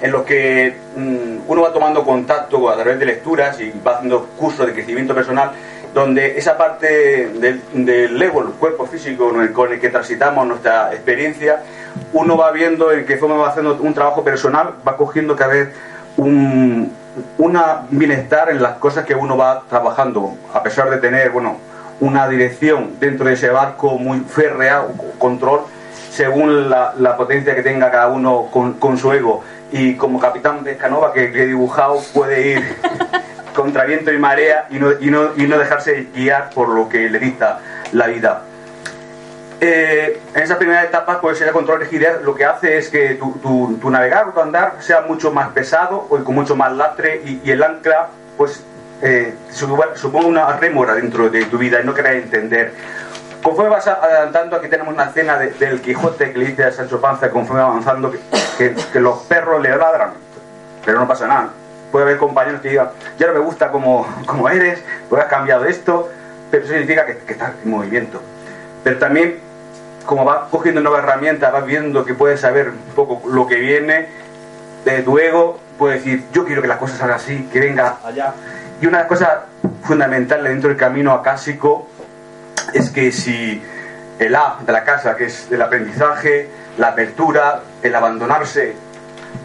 en 0.00 0.12
los 0.12 0.22
que 0.22 0.76
mm, 0.96 1.50
uno 1.50 1.62
va 1.62 1.72
tomando 1.72 2.04
contacto 2.04 2.68
a 2.68 2.74
través 2.74 2.98
de 2.98 3.06
lecturas 3.06 3.60
y 3.60 3.72
va 3.86 3.96
haciendo 3.96 4.26
cursos 4.36 4.66
de 4.66 4.72
crecimiento 4.72 5.14
personal, 5.14 5.52
donde 5.94 6.38
esa 6.38 6.56
parte 6.56 7.28
del, 7.28 7.62
del 7.72 8.20
ego, 8.20 8.42
el 8.42 8.52
cuerpo 8.54 8.86
físico 8.86 9.32
con 9.52 9.72
el 9.72 9.80
que 9.80 9.88
transitamos 9.88 10.46
nuestra 10.46 10.92
experiencia, 10.92 11.62
uno 12.12 12.36
va 12.36 12.52
viendo 12.52 12.92
en 12.92 13.06
qué 13.06 13.16
forma 13.16 13.36
va 13.36 13.48
haciendo 13.48 13.74
un 13.80 13.94
trabajo 13.94 14.22
personal, 14.22 14.74
va 14.86 14.96
cogiendo 14.96 15.34
cada 15.34 15.52
vez 15.52 15.68
un 16.16 16.92
una 17.38 17.86
bienestar 17.90 18.50
en 18.50 18.62
las 18.62 18.74
cosas 18.74 19.04
que 19.04 19.14
uno 19.14 19.36
va 19.36 19.62
trabajando, 19.68 20.36
a 20.52 20.62
pesar 20.62 20.90
de 20.90 20.98
tener, 20.98 21.30
bueno, 21.30 21.58
una 22.00 22.28
dirección 22.28 22.96
dentro 23.00 23.26
de 23.26 23.34
ese 23.34 23.50
barco 23.50 23.98
muy 23.98 24.20
férrea, 24.20 24.84
control, 25.18 25.62
según 26.10 26.70
la, 26.70 27.16
potencia 27.16 27.54
que 27.54 27.62
tenga 27.62 27.90
cada 27.90 28.08
uno 28.08 28.48
con, 28.50 28.98
su 28.98 29.12
ego. 29.12 29.42
Y 29.70 29.96
como 29.96 30.18
capitán 30.18 30.64
de 30.64 30.72
Escanova 30.72 31.12
que, 31.12 31.24
he 31.24 31.46
dibujado, 31.46 32.00
puede 32.14 32.52
ir 32.52 32.76
contra 33.54 33.84
viento 33.84 34.12
y 34.12 34.18
marea 34.18 34.66
y 34.70 34.78
no, 34.78 34.92
y 34.98 35.10
no, 35.10 35.30
y 35.36 35.46
no 35.46 35.58
dejarse 35.58 36.08
guiar 36.14 36.50
por 36.50 36.68
lo 36.68 36.88
que 36.88 37.10
le 37.10 37.18
dicta 37.18 37.60
la 37.92 38.06
vida. 38.06 38.42
Eh, 39.60 40.20
en 40.34 40.42
esa 40.42 40.56
primera 40.56 40.84
etapa, 40.84 41.20
pues 41.20 41.40
el 41.40 41.50
control 41.50 41.80
de 41.80 41.86
rigidez 41.86 42.22
lo 42.22 42.34
que 42.34 42.44
hace 42.44 42.78
es 42.78 42.88
que 42.90 43.16
tu, 43.16 43.78
tu, 43.80 43.90
navegar 43.90 44.28
o 44.28 44.32
tu 44.32 44.40
andar 44.40 44.74
sea 44.78 45.00
mucho 45.00 45.32
más 45.32 45.48
pesado 45.48 46.06
o 46.08 46.22
con 46.22 46.34
mucho 46.34 46.54
más 46.54 46.72
lastre 46.72 47.22
y, 47.24 47.50
el 47.50 47.62
ancla, 47.64 48.08
pues 48.36 48.62
eh, 49.02 49.34
suponga 49.50 50.26
una 50.26 50.56
rémora 50.56 50.94
dentro 50.94 51.28
de 51.28 51.44
tu 51.46 51.58
vida 51.58 51.80
y 51.82 51.84
no 51.84 51.92
querés 51.92 52.22
entender. 52.22 52.72
Conforme 53.42 53.70
vas 53.70 53.86
adelantando, 53.86 54.56
aquí 54.56 54.68
tenemos 54.68 54.92
una 54.92 55.04
escena 55.04 55.38
del 55.38 55.80
Quijote 55.80 56.32
que 56.32 56.38
le 56.38 56.46
dice 56.46 56.64
a 56.64 56.72
Sancho 56.72 57.00
Panza, 57.00 57.30
conforme 57.30 57.62
avanzando, 57.62 58.10
que, 58.58 58.74
que, 58.92 59.00
los 59.00 59.18
perros 59.20 59.62
le 59.62 59.70
ladran, 59.70 60.10
pero 60.84 60.98
no 60.98 61.06
pasa 61.06 61.26
nada. 61.26 61.50
Puede 61.92 62.04
haber 62.04 62.18
compañeros 62.18 62.60
que 62.60 62.70
digan, 62.70 62.90
ya 63.18 63.28
no 63.28 63.34
me 63.34 63.38
gusta 63.38 63.70
como, 63.70 64.06
como 64.26 64.48
eres, 64.48 64.82
pues 65.08 65.22
has 65.22 65.28
cambiado 65.28 65.64
esto, 65.64 66.10
pero 66.50 66.64
eso 66.64 66.72
significa 66.72 67.06
que, 67.06 67.18
que 67.18 67.32
estás 67.32 67.52
en 67.64 67.70
movimiento. 67.70 68.20
Pero 68.82 68.98
también 68.98 69.40
como 70.04 70.24
vas 70.24 70.48
cogiendo 70.50 70.80
nuevas 70.80 71.04
herramientas, 71.04 71.52
vas 71.52 71.66
viendo 71.66 72.04
que 72.04 72.14
puedes 72.14 72.40
saber 72.40 72.70
un 72.70 72.94
poco 72.94 73.28
lo 73.28 73.46
que 73.46 73.56
viene, 73.56 74.08
de 74.84 75.02
tu 75.02 75.18
ego 75.18 75.60
puedes 75.78 76.02
decir, 76.02 76.24
yo 76.32 76.44
quiero 76.44 76.60
que 76.60 76.68
las 76.68 76.78
cosas 76.78 76.98
salgan 76.98 77.16
así, 77.16 77.48
que 77.52 77.60
venga 77.60 77.98
allá. 78.04 78.34
Y 78.80 78.86
una 78.86 78.98
de 78.98 79.02
las 79.04 79.08
cosas 79.08 79.30
fundamentales 79.84 80.50
dentro 80.50 80.68
del 80.68 80.78
camino 80.78 81.12
acásico 81.12 81.88
es 82.74 82.90
que 82.90 83.12
si 83.12 83.62
el 84.18 84.34
A 84.34 84.58
de 84.64 84.72
la 84.72 84.84
casa, 84.84 85.16
que 85.16 85.26
es 85.26 85.50
el 85.50 85.62
aprendizaje, 85.62 86.48
la 86.76 86.88
apertura, 86.88 87.62
el 87.82 87.94
abandonarse 87.94 88.74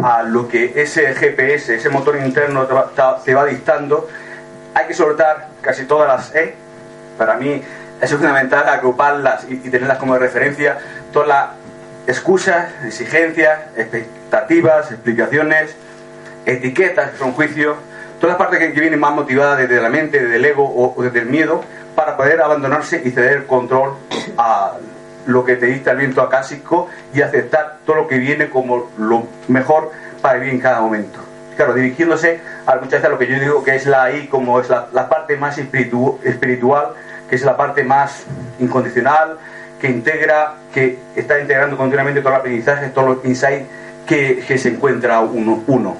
a 0.03 0.23
lo 0.23 0.47
que 0.47 0.73
ese 0.81 1.13
GPS, 1.13 1.75
ese 1.75 1.89
motor 1.89 2.17
interno 2.17 2.65
te 2.65 2.73
va, 2.73 3.21
te 3.23 3.45
dictando, 3.51 4.07
hay 4.73 4.87
que 4.87 4.93
soltar 4.93 5.49
casi 5.61 5.85
todas 5.85 6.07
las 6.07 6.35
E. 6.35 6.55
Para 7.17 7.35
mí, 7.35 7.61
es 8.01 8.11
fundamental 8.11 8.67
agruparlas 8.67 9.45
y, 9.47 9.57
tenerlas 9.57 9.97
como 9.97 10.17
referencia, 10.17 10.77
todas 11.11 11.27
las 11.27 11.49
excusas, 12.07 12.69
exigencias, 12.85 13.59
expectativas, 13.77 14.91
explicaciones, 14.91 15.75
etiquetas 16.45 17.11
que 17.11 17.17
son 17.17 17.31
juicios, 17.33 17.77
todas 18.19 18.37
las 18.37 18.37
partes 18.37 18.59
que, 18.59 18.79
vienen 18.79 18.99
más 18.99 19.13
motivadas 19.13 19.57
desde 19.57 19.79
la 19.81 19.89
mente, 19.89 20.19
desde 20.19 20.35
el 20.35 20.45
ego 20.45 20.65
o, 20.65 21.01
desde 21.01 21.19
el 21.19 21.27
miedo, 21.27 21.63
para 21.95 22.17
poder 22.17 22.41
abandonarse 22.41 23.01
y 23.03 23.11
ceder 23.11 23.37
el 23.37 23.45
control 23.45 23.93
a 24.37 24.73
lo 25.25 25.45
que 25.45 25.55
te 25.55 25.67
dicta 25.67 25.91
el 25.91 25.97
viento 25.97 26.21
acásico 26.21 26.89
y 27.13 27.21
aceptar 27.21 27.77
todo 27.85 27.95
lo 27.95 28.07
que 28.07 28.17
viene 28.17 28.49
como 28.49 28.89
lo 28.97 29.27
mejor 29.47 29.91
para 30.21 30.39
vivir 30.39 30.53
en 30.55 30.59
cada 30.59 30.81
momento. 30.81 31.19
Claro, 31.55 31.73
dirigiéndose 31.73 32.39
a 32.65 32.75
muchas 32.75 32.91
veces 32.91 33.05
a 33.05 33.09
lo 33.09 33.19
que 33.19 33.27
yo 33.27 33.39
digo 33.39 33.63
que 33.63 33.75
es 33.75 33.85
la 33.85 34.11
I, 34.11 34.27
como 34.27 34.59
es 34.59 34.69
la, 34.69 35.09
parte 35.09 35.37
más 35.37 35.57
espiritual 35.57 36.93
que 37.29 37.35
es 37.35 37.43
la 37.43 37.55
parte 37.55 37.83
más 37.83 38.25
incondicional, 38.59 39.37
que 39.79 39.89
integra, 39.89 40.53
que 40.73 40.97
está 41.15 41.39
integrando 41.39 41.77
continuamente 41.77 42.21
todo 42.21 42.33
el 42.33 42.39
aprendizaje, 42.39 42.89
todos 42.89 43.17
los 43.17 43.25
insights 43.25 43.67
que, 44.05 44.57
se 44.57 44.69
encuentra 44.69 45.19
uno, 45.21 45.63
uno. 45.67 45.97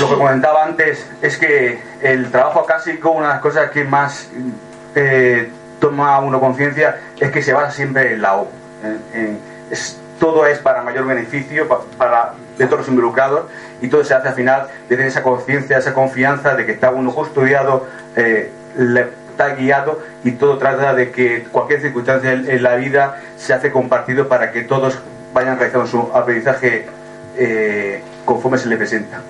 Lo 0.00 0.08
que 0.08 0.16
comentaba 0.16 0.64
antes 0.64 1.08
es 1.22 1.38
que 1.38 1.80
el 2.02 2.30
trabajo 2.30 2.60
acásico, 2.60 3.10
una 3.10 3.28
de 3.28 3.32
las 3.34 3.42
cosas 3.42 3.70
que 3.70 3.84
más 3.84 4.28
eh, 4.94 5.50
toma 5.80 6.18
uno 6.20 6.40
conciencia 6.40 7.00
es 7.18 7.30
que 7.30 7.42
se 7.42 7.52
basa 7.52 7.70
siempre 7.70 8.12
en 8.12 8.22
la 8.22 8.36
O. 8.36 8.48
todo 10.18 10.46
es 10.46 10.58
para 10.58 10.82
mayor 10.82 11.06
beneficio 11.06 11.68
para, 11.98 12.34
de 12.56 12.66
todos 12.66 12.80
los 12.80 12.88
involucrados 12.88 13.46
y 13.80 13.88
todo 13.88 14.04
se 14.04 14.14
hace 14.14 14.28
al 14.28 14.34
final 14.34 14.68
desde 14.88 15.06
esa 15.06 15.22
conciencia, 15.22 15.78
esa 15.78 15.92
confianza 15.92 16.54
de 16.54 16.66
que 16.66 16.72
está 16.72 16.90
uno 16.90 17.12
custodiado 17.12 17.86
eh, 18.16 18.50
está 19.34 19.54
guiado 19.56 20.00
y 20.22 20.32
todo 20.32 20.58
trata 20.58 20.94
de 20.94 21.10
que 21.10 21.42
cualquier 21.50 21.80
circunstancia 21.80 22.32
en, 22.32 22.62
la 22.62 22.76
vida 22.76 23.20
se 23.36 23.52
hace 23.52 23.70
compartido 23.70 24.28
para 24.28 24.52
que 24.52 24.62
todos 24.62 24.98
vayan 25.32 25.58
realizando 25.58 25.86
su 25.88 26.10
aprendizaje 26.16 26.86
eh, 27.36 28.02
conforme 28.24 28.58
se 28.58 28.68
le 28.68 28.76
presenta. 28.76 29.20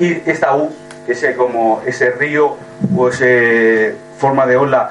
Y 0.00 0.22
esta 0.24 0.56
U, 0.56 0.72
ese 1.06 1.36
como 1.36 1.82
ese 1.84 2.10
río 2.10 2.56
o 2.96 3.08
esa 3.08 3.94
forma 4.18 4.46
de 4.46 4.56
ola 4.56 4.90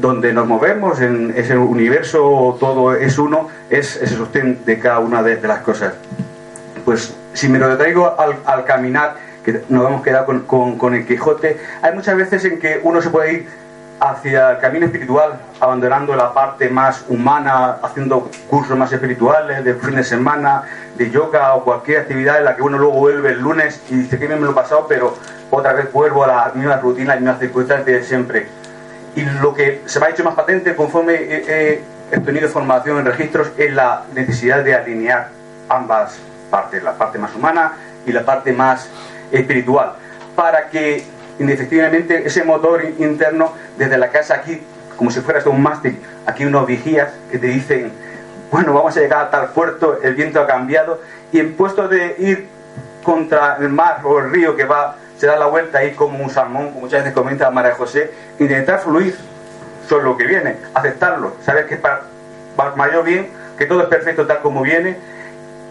donde 0.00 0.32
nos 0.32 0.46
movemos, 0.46 1.00
en 1.00 1.34
ese 1.36 1.58
universo 1.58 2.56
todo 2.60 2.94
es 2.94 3.18
uno, 3.18 3.48
es 3.68 3.96
ese 3.96 4.16
sostén 4.16 4.64
de 4.64 4.78
cada 4.78 5.00
una 5.00 5.24
de, 5.24 5.40
las 5.42 5.58
cosas. 5.60 5.94
Pues 6.84 7.14
si 7.32 7.48
me 7.48 7.58
lo 7.58 7.76
traigo 7.76 8.14
al, 8.18 8.64
caminar, 8.64 9.16
que 9.44 9.62
nos 9.68 9.88
hemos 9.88 10.02
quedado 10.02 10.26
con, 10.46 10.76
con, 10.78 10.94
el 10.94 11.04
Quijote, 11.04 11.58
hay 11.82 11.92
muchas 11.92 12.16
veces 12.16 12.44
en 12.44 12.60
que 12.60 12.80
uno 12.82 13.02
se 13.02 13.10
puede 13.10 13.32
ir 13.32 13.48
hacia 14.10 14.52
el 14.52 14.58
camino 14.58 14.86
espiritual, 14.86 15.40
abandonando 15.60 16.14
la 16.14 16.32
parte 16.32 16.68
más 16.68 17.04
humana, 17.08 17.76
haciendo 17.82 18.30
cursos 18.48 18.76
más 18.76 18.92
espirituales 18.92 19.64
de 19.64 19.74
fin 19.74 19.96
de 19.96 20.04
semana, 20.04 20.64
de 20.96 21.10
yoga 21.10 21.54
o 21.54 21.64
cualquier 21.64 22.00
actividad 22.00 22.38
en 22.38 22.44
la 22.44 22.56
que 22.56 22.62
uno 22.62 22.78
luego 22.78 22.94
vuelve 22.94 23.30
el 23.30 23.40
lunes 23.40 23.80
y 23.90 23.96
dice 23.96 24.18
que 24.18 24.26
bien 24.26 24.40
me 24.40 24.46
lo 24.46 24.52
he 24.52 24.54
pasado, 24.54 24.86
pero 24.88 25.16
otra 25.50 25.72
vez 25.72 25.92
vuelvo 25.92 26.24
a 26.24 26.26
la 26.26 26.52
misma 26.54 26.76
rutina, 26.76 27.12
a 27.12 27.16
las 27.16 27.22
mismas 27.22 27.40
circunstancias 27.40 27.86
de 27.86 28.04
siempre. 28.04 28.46
Y 29.16 29.22
lo 29.22 29.54
que 29.54 29.82
se 29.86 30.00
me 30.00 30.06
ha 30.06 30.10
hecho 30.10 30.24
más 30.24 30.34
patente 30.34 30.74
conforme 30.74 31.14
he, 31.14 31.82
he 32.10 32.20
tenido 32.20 32.48
formación 32.48 32.98
en 32.98 33.06
registros 33.06 33.52
es 33.56 33.72
la 33.72 34.04
necesidad 34.14 34.64
de 34.64 34.74
alinear 34.74 35.28
ambas 35.68 36.16
partes, 36.50 36.82
la 36.82 36.92
parte 36.94 37.18
más 37.18 37.34
humana 37.34 37.72
y 38.06 38.12
la 38.12 38.24
parte 38.24 38.52
más 38.52 38.88
espiritual, 39.32 39.94
para 40.36 40.68
que 40.68 41.04
indefectiblemente 41.38 42.26
ese 42.26 42.44
motor 42.44 42.82
interno 42.98 43.52
desde 43.76 43.98
la 43.98 44.10
casa 44.10 44.34
aquí, 44.34 44.60
como 44.96 45.10
si 45.10 45.20
fueras 45.20 45.46
un 45.46 45.62
mástil, 45.62 45.98
aquí 46.26 46.44
unos 46.44 46.66
vigías 46.66 47.12
que 47.30 47.38
te 47.38 47.48
dicen, 47.48 47.92
bueno, 48.50 48.72
vamos 48.72 48.96
a 48.96 49.00
llegar 49.00 49.26
a 49.26 49.30
tal 49.30 49.48
puerto, 49.48 49.98
el 50.02 50.14
viento 50.14 50.40
ha 50.40 50.46
cambiado, 50.46 51.00
y 51.32 51.40
en 51.40 51.54
puesto 51.54 51.88
de 51.88 52.14
ir 52.18 52.46
contra 53.02 53.56
el 53.60 53.68
mar 53.68 54.00
o 54.04 54.18
el 54.20 54.30
río 54.30 54.56
que 54.56 54.64
va, 54.64 54.96
se 55.18 55.26
da 55.26 55.36
la 55.36 55.46
vuelta 55.46 55.78
ahí 55.78 55.92
como 55.92 56.22
un 56.22 56.30
salmón, 56.30 56.68
como 56.68 56.82
muchas 56.82 57.00
veces 57.00 57.14
comenta 57.14 57.50
María 57.50 57.74
José, 57.74 58.10
intentar 58.38 58.80
fluir 58.80 59.16
sobre 59.88 60.04
lo 60.04 60.16
que 60.16 60.24
viene, 60.24 60.56
aceptarlo, 60.72 61.34
saber 61.44 61.66
que 61.66 61.74
es 61.74 61.80
para, 61.80 62.02
mayor 62.76 63.04
bien, 63.04 63.28
que 63.58 63.66
todo 63.66 63.82
es 63.82 63.88
perfecto 63.88 64.26
tal 64.26 64.40
como 64.40 64.62
viene, 64.62 64.96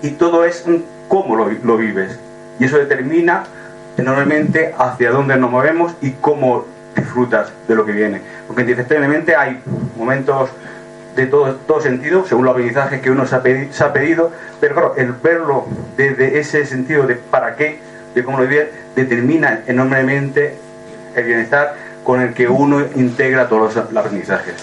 y 0.01 0.11
todo 0.11 0.43
es 0.43 0.63
un 0.65 0.85
cómo 1.07 1.35
lo, 1.35 1.49
lo 1.49 1.77
vives. 1.77 2.19
Y 2.59 2.65
eso 2.65 2.77
determina 2.77 3.45
enormemente 3.97 4.73
hacia 4.77 5.11
dónde 5.11 5.37
nos 5.37 5.51
movemos 5.51 5.95
y 6.01 6.11
cómo 6.11 6.65
disfrutas 6.95 7.51
de 7.67 7.75
lo 7.75 7.85
que 7.85 7.91
viene. 7.91 8.21
Porque 8.47 8.61
indefectiblemente 8.61 9.35
hay 9.35 9.61
momentos 9.97 10.49
de 11.15 11.27
todo, 11.27 11.55
todo 11.67 11.81
sentido, 11.81 12.25
según 12.25 12.45
los 12.45 12.53
aprendizajes 12.53 13.01
que 13.01 13.11
uno 13.11 13.25
se 13.25 13.35
ha, 13.35 13.93
pedido, 13.93 14.31
pero 14.59 14.73
claro, 14.73 14.93
el 14.97 15.11
verlo 15.11 15.67
desde 15.95 16.39
ese 16.39 16.65
sentido 16.65 17.05
de 17.05 17.15
para 17.15 17.55
qué, 17.55 17.79
de 18.15 18.23
cómo 18.23 18.39
lo 18.39 18.47
vive, 18.47 18.71
determina 18.95 19.61
enormemente 19.67 20.55
el 21.15 21.23
bienestar 21.23 21.75
con 22.03 22.21
el 22.21 22.33
que 22.33 22.47
uno 22.47 22.81
integra 22.95 23.47
todos 23.47 23.75
los 23.75 23.97
aprendizajes. 23.97 24.55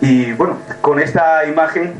Y 0.00 0.32
bueno, 0.32 0.58
con 0.80 1.00
esta 1.00 1.44
imagen 1.46 1.94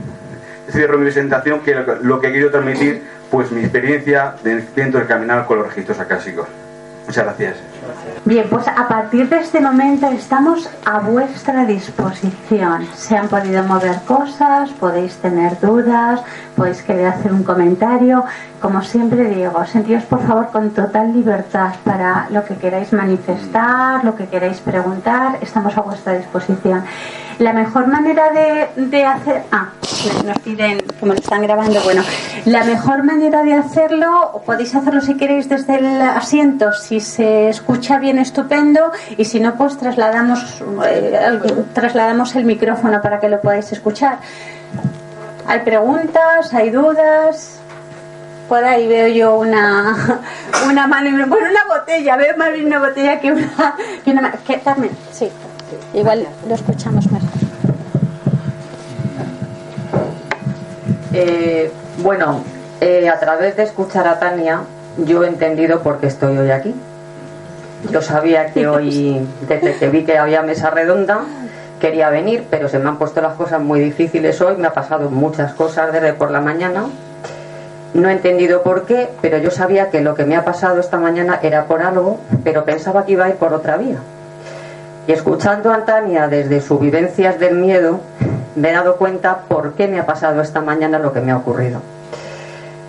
cierro 0.70 0.98
mi 0.98 1.04
presentación, 1.04 1.60
que 1.60 1.74
lo 2.02 2.20
que 2.20 2.28
he 2.28 2.32
querido 2.32 2.50
transmitir 2.50 3.02
pues 3.30 3.50
mi 3.50 3.60
experiencia 3.60 4.34
dentro 4.42 5.00
de 5.00 5.06
caminar 5.06 5.46
con 5.46 5.58
los 5.58 5.68
registros 5.68 5.98
acásicos. 5.98 6.46
Muchas 7.06 7.24
gracias. 7.24 7.56
Bien, 8.26 8.46
pues 8.50 8.68
a 8.68 8.86
partir 8.86 9.30
de 9.30 9.38
este 9.38 9.60
momento 9.60 10.06
estamos 10.08 10.68
a 10.84 10.98
vuestra 10.98 11.64
disposición. 11.64 12.86
Se 12.94 13.16
han 13.16 13.28
podido 13.28 13.62
mover 13.64 13.96
cosas, 14.06 14.68
podéis 14.72 15.16
tener 15.16 15.58
dudas, 15.58 16.20
podéis 16.54 16.82
querer 16.82 17.06
hacer 17.06 17.32
un 17.32 17.44
comentario. 17.44 18.24
Como 18.60 18.82
siempre 18.82 19.24
digo, 19.30 19.64
sentíos 19.64 20.04
por 20.04 20.20
favor 20.26 20.48
con 20.50 20.68
total 20.70 21.14
libertad 21.14 21.72
para 21.82 22.26
lo 22.28 22.44
que 22.44 22.56
queráis 22.56 22.92
manifestar, 22.92 24.04
lo 24.04 24.14
que 24.14 24.26
queráis 24.26 24.58
preguntar, 24.58 25.38
estamos 25.40 25.78
a 25.78 25.80
vuestra 25.80 26.12
disposición. 26.12 26.84
La 27.38 27.52
mejor 27.52 27.86
manera 27.86 28.30
de, 28.76 29.04
hacer... 29.04 29.44
Ah, 29.52 29.68
nos 30.24 30.38
piden, 30.40 30.82
como 30.98 31.12
lo 31.12 31.20
están 31.20 31.42
grabando, 31.42 31.80
bueno, 31.82 32.02
la 32.44 32.64
mejor 32.64 33.04
manera 33.04 33.44
de 33.44 33.54
hacerlo, 33.54 34.42
podéis 34.44 34.74
hacerlo 34.74 35.00
si 35.00 35.16
queréis 35.16 35.48
desde 35.48 35.76
el 35.76 36.02
asiento, 36.02 36.72
si 36.72 36.98
se 36.98 37.48
escucha 37.48 37.98
bien 37.98 38.18
estupendo, 38.18 38.90
y 39.16 39.24
si 39.24 39.38
no, 39.38 39.54
pues 39.54 39.78
trasladamos, 39.78 40.62
eh, 40.86 41.32
trasladamos 41.74 42.34
el 42.34 42.44
micrófono 42.44 43.00
para 43.00 43.20
que 43.20 43.28
lo 43.28 43.40
podáis 43.40 43.70
escuchar. 43.70 44.18
¿Hay 45.46 45.60
preguntas? 45.60 46.52
¿Hay 46.52 46.70
dudas? 46.70 47.60
Por 48.48 48.64
ahí 48.64 48.88
veo 48.88 49.06
yo 49.08 49.38
una, 49.38 50.20
una 50.68 50.86
mano, 50.88 51.10
bueno, 51.28 51.46
una 51.50 51.78
botella, 51.78 52.16
veo 52.16 52.36
más 52.36 52.52
bien 52.52 52.66
una 52.66 52.80
botella 52.80 53.20
que 53.20 53.30
una, 53.30 53.76
que 54.04 54.10
una 54.10 54.32
que, 54.32 54.60
Carmen, 54.60 54.90
sí. 55.12 55.30
Igual 55.94 56.26
lo 56.48 56.54
escuchamos 56.54 57.10
mejor. 57.10 57.28
Eh, 61.12 61.72
bueno, 61.98 62.42
eh, 62.80 63.08
a 63.08 63.18
través 63.18 63.56
de 63.56 63.64
escuchar 63.64 64.06
a 64.06 64.18
Tania, 64.18 64.60
yo 64.98 65.24
he 65.24 65.28
entendido 65.28 65.80
por 65.80 65.98
qué 65.98 66.06
estoy 66.06 66.36
hoy 66.38 66.50
aquí. 66.50 66.74
Yo 67.90 68.02
sabía 68.02 68.52
que 68.52 68.66
hoy, 68.68 69.26
desde 69.48 69.76
que 69.76 69.88
vi 69.88 70.04
que 70.04 70.18
había 70.18 70.42
mesa 70.42 70.70
redonda, 70.70 71.20
quería 71.80 72.10
venir, 72.10 72.46
pero 72.50 72.68
se 72.68 72.78
me 72.78 72.88
han 72.88 72.98
puesto 72.98 73.20
las 73.20 73.34
cosas 73.34 73.60
muy 73.60 73.80
difíciles 73.80 74.40
hoy, 74.40 74.56
me 74.56 74.68
ha 74.68 74.72
pasado 74.72 75.10
muchas 75.10 75.54
cosas 75.54 75.92
desde 75.92 76.12
por 76.12 76.30
la 76.30 76.40
mañana. 76.40 76.86
No 77.94 78.08
he 78.10 78.12
entendido 78.12 78.62
por 78.62 78.84
qué, 78.84 79.08
pero 79.22 79.38
yo 79.38 79.50
sabía 79.50 79.90
que 79.90 80.02
lo 80.02 80.14
que 80.14 80.24
me 80.24 80.36
ha 80.36 80.44
pasado 80.44 80.78
esta 80.78 80.98
mañana 80.98 81.40
era 81.42 81.64
por 81.64 81.82
algo, 81.82 82.20
pero 82.44 82.64
pensaba 82.64 83.06
que 83.06 83.12
iba 83.12 83.24
a 83.24 83.28
ir 83.30 83.36
por 83.36 83.54
otra 83.54 83.76
vía. 83.76 83.98
Y 85.08 85.12
escuchando 85.12 85.72
a 85.72 85.86
Tania 85.86 86.28
desde 86.28 86.60
sus 86.60 86.78
vivencias 86.78 87.40
del 87.40 87.54
miedo, 87.54 88.00
me 88.56 88.68
he 88.68 88.72
dado 88.74 88.96
cuenta 88.96 89.38
por 89.48 89.72
qué 89.72 89.88
me 89.88 89.98
ha 89.98 90.04
pasado 90.04 90.42
esta 90.42 90.60
mañana 90.60 90.98
lo 90.98 91.14
que 91.14 91.22
me 91.22 91.32
ha 91.32 91.38
ocurrido. 91.38 91.80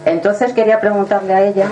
Entonces 0.04 0.52
quería 0.52 0.82
preguntarle 0.82 1.34
a 1.34 1.46
ella 1.46 1.68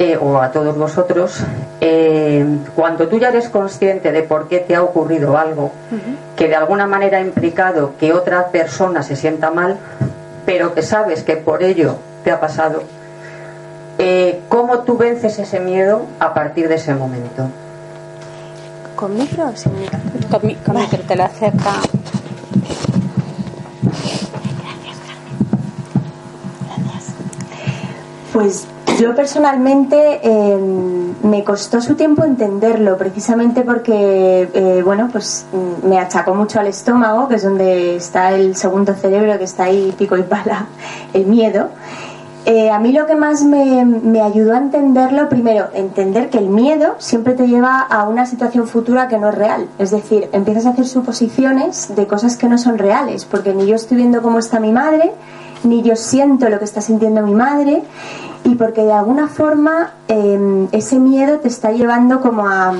eh, 0.00 0.18
o 0.20 0.38
a 0.38 0.50
todos 0.50 0.76
vosotros, 0.76 1.44
eh, 1.80 2.44
cuando 2.74 3.06
tú 3.06 3.20
ya 3.20 3.28
eres 3.28 3.48
consciente 3.48 4.10
de 4.10 4.24
por 4.24 4.48
qué 4.48 4.58
te 4.58 4.74
ha 4.74 4.82
ocurrido 4.82 5.38
algo 5.38 5.70
que 6.34 6.48
de 6.48 6.56
alguna 6.56 6.88
manera 6.88 7.18
ha 7.18 7.20
implicado 7.20 7.92
que 8.00 8.12
otra 8.12 8.48
persona 8.48 9.04
se 9.04 9.14
sienta 9.14 9.52
mal, 9.52 9.76
pero 10.44 10.74
que 10.74 10.82
sabes 10.82 11.22
que 11.22 11.36
por 11.36 11.62
ello 11.62 11.94
te 12.24 12.32
ha 12.32 12.40
pasado, 12.40 12.82
eh, 13.98 14.40
¿cómo 14.48 14.80
tú 14.80 14.96
vences 14.96 15.38
ese 15.38 15.60
miedo 15.60 16.06
a 16.18 16.34
partir 16.34 16.68
de 16.68 16.74
ese 16.74 16.92
momento? 16.92 17.46
¿Con 19.02 19.18
micro 19.18 19.48
o 19.48 19.56
sin 19.56 19.72
micro? 19.80 19.98
Con, 20.30 20.46
mi, 20.46 20.54
con 20.54 20.76
micro, 20.76 21.00
te 21.00 21.16
lo 21.16 21.24
acerca. 21.24 21.72
Pues 28.32 28.68
yo 29.00 29.12
personalmente 29.16 30.20
eh, 30.22 30.56
me 31.24 31.42
costó 31.42 31.80
su 31.80 31.96
tiempo 31.96 32.22
entenderlo, 32.22 32.96
precisamente 32.96 33.62
porque, 33.62 34.48
eh, 34.54 34.82
bueno, 34.84 35.08
pues 35.10 35.46
mm, 35.50 35.88
me 35.88 35.98
achacó 35.98 36.36
mucho 36.36 36.60
al 36.60 36.68
estómago, 36.68 37.26
que 37.26 37.34
es 37.34 37.42
donde 37.42 37.96
está 37.96 38.32
el 38.32 38.54
segundo 38.54 38.94
cerebro, 38.94 39.36
que 39.36 39.44
está 39.44 39.64
ahí 39.64 39.92
pico 39.98 40.16
y 40.16 40.22
pala, 40.22 40.66
el 41.12 41.26
miedo. 41.26 41.70
Eh, 42.44 42.70
a 42.70 42.78
mí 42.80 42.92
lo 42.92 43.06
que 43.06 43.14
más 43.14 43.44
me, 43.44 43.84
me, 43.84 44.20
ayudó 44.20 44.54
a 44.54 44.58
entenderlo, 44.58 45.28
primero, 45.28 45.68
entender 45.74 46.28
que 46.28 46.38
el 46.38 46.48
miedo 46.48 46.96
siempre 46.98 47.34
te 47.34 47.46
lleva 47.46 47.80
a 47.80 48.08
una 48.08 48.26
situación 48.26 48.66
futura 48.66 49.06
que 49.06 49.16
no 49.16 49.28
es 49.28 49.34
real. 49.36 49.68
Es 49.78 49.92
decir, 49.92 50.28
empiezas 50.32 50.66
a 50.66 50.70
hacer 50.70 50.86
suposiciones 50.86 51.94
de 51.94 52.06
cosas 52.08 52.36
que 52.36 52.48
no 52.48 52.58
son 52.58 52.78
reales, 52.78 53.24
porque 53.26 53.54
ni 53.54 53.66
yo 53.66 53.76
estoy 53.76 53.98
viendo 53.98 54.22
cómo 54.22 54.40
está 54.40 54.58
mi 54.58 54.72
madre, 54.72 55.12
ni 55.62 55.82
yo 55.82 55.94
siento 55.94 56.48
lo 56.48 56.58
que 56.58 56.64
está 56.64 56.80
sintiendo 56.80 57.22
mi 57.22 57.34
madre, 57.34 57.84
y 58.42 58.56
porque 58.56 58.82
de 58.82 58.92
alguna 58.92 59.28
forma 59.28 59.92
eh, 60.08 60.66
ese 60.72 60.98
miedo 60.98 61.38
te 61.38 61.46
está 61.46 61.70
llevando 61.70 62.20
como 62.20 62.48
a 62.48 62.72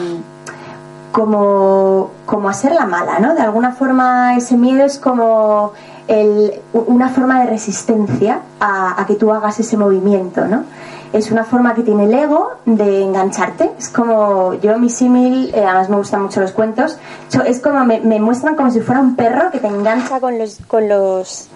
como, 1.13 2.11
como 2.25 2.49
a 2.49 2.55
ser 2.55 2.73
la 2.73 2.87
mala, 2.87 3.19
¿no? 3.19 3.35
De 3.35 3.43
alguna 3.43 3.73
forma 3.73 4.35
ese 4.37 4.57
miedo 4.57 4.85
es 4.85 4.99
como 4.99 5.73
el, 6.09 6.61
una 6.73 7.09
forma 7.09 7.41
de 7.41 7.51
resistencia 7.51 8.41
a, 8.61 9.05
que 9.07 9.15
tú 9.15 9.33
hagas 9.33 9.59
ese 9.61 9.77
movimiento, 9.77 10.47
¿no? 10.47 10.65
Es 11.13 11.31
una 11.31 11.45
forma 11.45 11.75
que 11.75 11.83
tiene 11.83 12.05
el 12.05 12.15
ego 12.15 12.53
de 12.65 13.03
engancharte. 13.03 13.71
Es 13.79 13.91
como, 13.91 14.55
yo 14.55 14.79
mi 14.79 14.89
símil, 14.89 15.53
eh, 15.55 15.63
además 15.65 15.91
me 15.91 15.97
gustan 15.97 16.23
mucho 16.23 16.41
los 16.41 16.53
cuentos, 16.53 16.99
es 17.47 17.61
como 17.61 17.85
me, 17.85 18.01
muestran 18.19 18.57
como 18.57 18.71
si 18.71 18.81
fuera 18.81 19.01
un 19.01 19.15
perro 19.15 19.51
que 19.51 19.59
te 19.59 19.67
engancha 19.67 20.21
con 20.21 20.39
los, 20.39 20.59
con 20.67 20.89
los, 20.89 21.49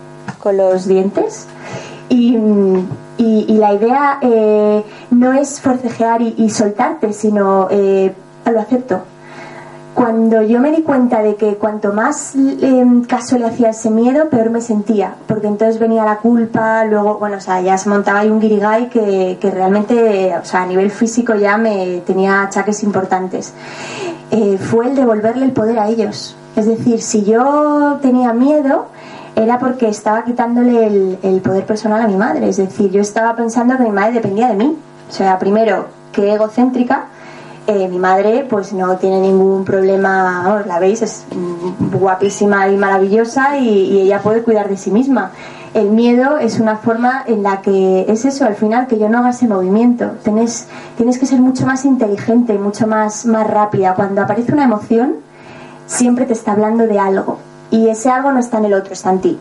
con 0.42 0.56
los 0.56 0.86
dientes. 0.86 1.46
Y, 2.08 2.36
y, 3.18 3.56
la 3.58 3.72
idea 3.72 4.18
eh, 4.20 4.84
no 5.10 5.32
es 5.32 5.60
forcejear 5.60 6.22
y, 6.22 6.34
y 6.36 6.50
soltarte, 6.50 7.12
sino 7.12 7.66
eh, 7.70 8.14
lo 8.50 8.60
acepto, 8.60 9.00
cuando 9.96 10.42
yo 10.42 10.60
me 10.60 10.70
di 10.72 10.82
cuenta 10.82 11.22
de 11.22 11.36
que 11.36 11.54
cuanto 11.54 11.94
más 11.94 12.34
eh, 12.36 12.84
caso 13.08 13.38
le 13.38 13.46
hacía 13.46 13.70
ese 13.70 13.88
miedo, 13.88 14.28
peor 14.28 14.50
me 14.50 14.60
sentía, 14.60 15.14
porque 15.26 15.46
entonces 15.46 15.78
venía 15.78 16.04
la 16.04 16.18
culpa, 16.18 16.84
luego, 16.84 17.14
bueno, 17.14 17.38
o 17.38 17.40
sea, 17.40 17.62
ya 17.62 17.78
se 17.78 17.88
montaba 17.88 18.18
ahí 18.18 18.28
un 18.28 18.38
guirigay 18.38 18.90
que, 18.90 19.38
que 19.40 19.50
realmente, 19.50 20.34
o 20.36 20.44
sea, 20.44 20.64
a 20.64 20.66
nivel 20.66 20.90
físico 20.90 21.34
ya 21.34 21.56
me 21.56 22.02
tenía 22.06 22.42
achaques 22.42 22.82
importantes. 22.82 23.54
Eh, 24.30 24.58
fue 24.58 24.86
el 24.86 24.96
devolverle 24.96 25.46
el 25.46 25.52
poder 25.52 25.78
a 25.78 25.88
ellos. 25.88 26.36
Es 26.56 26.66
decir, 26.66 27.00
si 27.00 27.24
yo 27.24 27.98
tenía 28.02 28.34
miedo, 28.34 28.88
era 29.34 29.58
porque 29.58 29.88
estaba 29.88 30.24
quitándole 30.24 30.88
el, 30.88 31.18
el 31.22 31.40
poder 31.40 31.64
personal 31.64 32.02
a 32.02 32.06
mi 32.06 32.16
madre. 32.16 32.50
Es 32.50 32.58
decir, 32.58 32.90
yo 32.90 33.00
estaba 33.00 33.34
pensando 33.34 33.78
que 33.78 33.84
mi 33.84 33.92
madre 33.92 34.12
dependía 34.12 34.48
de 34.48 34.56
mí. 34.56 34.76
O 35.08 35.12
sea, 35.12 35.38
primero, 35.38 35.86
que 36.12 36.34
egocéntrica, 36.34 37.06
eh, 37.66 37.88
mi 37.88 37.98
madre 37.98 38.46
pues 38.48 38.72
no 38.72 38.96
tiene 38.96 39.20
ningún 39.20 39.64
problema, 39.64 40.62
la 40.66 40.78
veis, 40.78 41.02
es 41.02 41.24
guapísima 41.92 42.68
y 42.68 42.76
maravillosa 42.76 43.58
y, 43.58 43.68
y, 43.68 44.00
ella 44.02 44.20
puede 44.20 44.42
cuidar 44.42 44.68
de 44.68 44.76
sí 44.76 44.90
misma. 44.90 45.32
El 45.74 45.90
miedo 45.90 46.38
es 46.38 46.58
una 46.58 46.76
forma 46.76 47.22
en 47.26 47.42
la 47.42 47.60
que 47.60 48.06
es 48.08 48.24
eso, 48.24 48.46
al 48.46 48.54
final, 48.54 48.86
que 48.86 48.98
yo 48.98 49.10
no 49.10 49.18
haga 49.18 49.30
ese 49.30 49.46
movimiento. 49.46 50.12
Tienes, 50.22 50.68
tienes 50.96 51.18
que 51.18 51.26
ser 51.26 51.40
mucho 51.40 51.66
más 51.66 51.84
inteligente 51.84 52.54
y 52.54 52.58
mucho 52.58 52.86
más, 52.86 53.26
más 53.26 53.46
rápida. 53.46 53.94
Cuando 53.94 54.22
aparece 54.22 54.52
una 54.52 54.64
emoción, 54.64 55.16
siempre 55.86 56.24
te 56.24 56.32
está 56.32 56.52
hablando 56.52 56.86
de 56.86 56.98
algo 56.98 57.38
y 57.70 57.88
ese 57.88 58.10
algo 58.10 58.32
no 58.32 58.38
está 58.38 58.58
en 58.58 58.66
el 58.66 58.74
otro, 58.74 58.92
está 58.92 59.10
en 59.10 59.20
ti. 59.20 59.38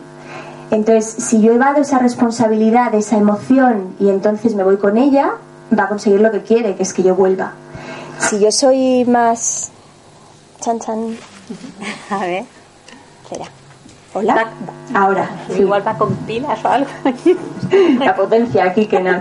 Entonces, 0.70 1.06
si 1.06 1.40
yo 1.40 1.52
evado 1.52 1.80
esa 1.80 1.98
responsabilidad, 2.00 2.94
esa 2.94 3.16
emoción 3.16 3.94
y 4.00 4.08
entonces 4.08 4.54
me 4.54 4.64
voy 4.64 4.76
con 4.76 4.98
ella, 4.98 5.30
va 5.76 5.84
a 5.84 5.88
conseguir 5.88 6.20
lo 6.20 6.32
que 6.32 6.42
quiere, 6.42 6.74
que 6.74 6.82
es 6.82 6.92
que 6.92 7.02
yo 7.02 7.14
vuelva. 7.14 7.52
Si 8.18 8.40
yo 8.40 8.50
soy 8.50 9.04
más... 9.04 9.70
Chan, 10.60 10.80
chan. 10.80 11.16
A 12.10 12.18
ver. 12.18 12.44
Espera. 13.22 13.50
Hola. 14.14 14.48
Ahora. 14.94 15.28
Sí. 15.48 15.60
Igual 15.60 15.86
va 15.86 15.98
con 15.98 16.14
pilas 16.26 16.64
o 16.64 16.68
algo. 16.68 16.88
La 17.98 18.16
potencia 18.16 18.64
aquí 18.64 18.86
que 18.86 19.00
no. 19.00 19.20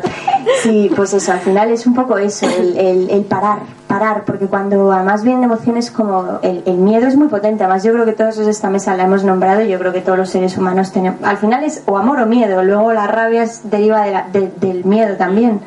Sí, 0.61 0.89
pues 0.95 1.13
eso, 1.13 1.33
al 1.33 1.39
final 1.39 1.69
es 1.71 1.85
un 1.85 1.93
poco 1.93 2.17
eso, 2.17 2.47
el, 2.47 2.77
el, 2.77 3.09
el 3.09 3.23
parar, 3.23 3.59
parar, 3.87 4.23
porque 4.25 4.45
cuando 4.45 4.91
además 4.91 5.23
vienen 5.23 5.43
emociones 5.43 5.89
como 5.91 6.39
el, 6.43 6.63
el, 6.65 6.77
miedo 6.77 7.07
es 7.07 7.15
muy 7.15 7.27
potente, 7.27 7.63
además 7.63 7.83
yo 7.83 7.91
creo 7.91 8.05
que 8.05 8.13
todos 8.13 8.37
de 8.37 8.49
esta 8.49 8.69
mesa 8.69 8.95
la 8.95 9.03
hemos 9.03 9.23
nombrado, 9.23 9.63
yo 9.63 9.79
creo 9.79 9.91
que 9.91 10.01
todos 10.01 10.17
los 10.17 10.29
seres 10.29 10.57
humanos 10.57 10.91
tenemos, 10.91 11.21
al 11.23 11.37
final 11.37 11.63
es 11.63 11.83
o 11.87 11.97
amor 11.97 12.19
o 12.19 12.25
miedo, 12.27 12.63
luego 12.63 12.93
la 12.93 13.07
rabia 13.07 13.43
es, 13.43 13.69
deriva 13.69 14.03
de 14.03 14.11
la, 14.11 14.27
de, 14.31 14.51
del 14.57 14.85
miedo 14.85 15.17
también. 15.17 15.61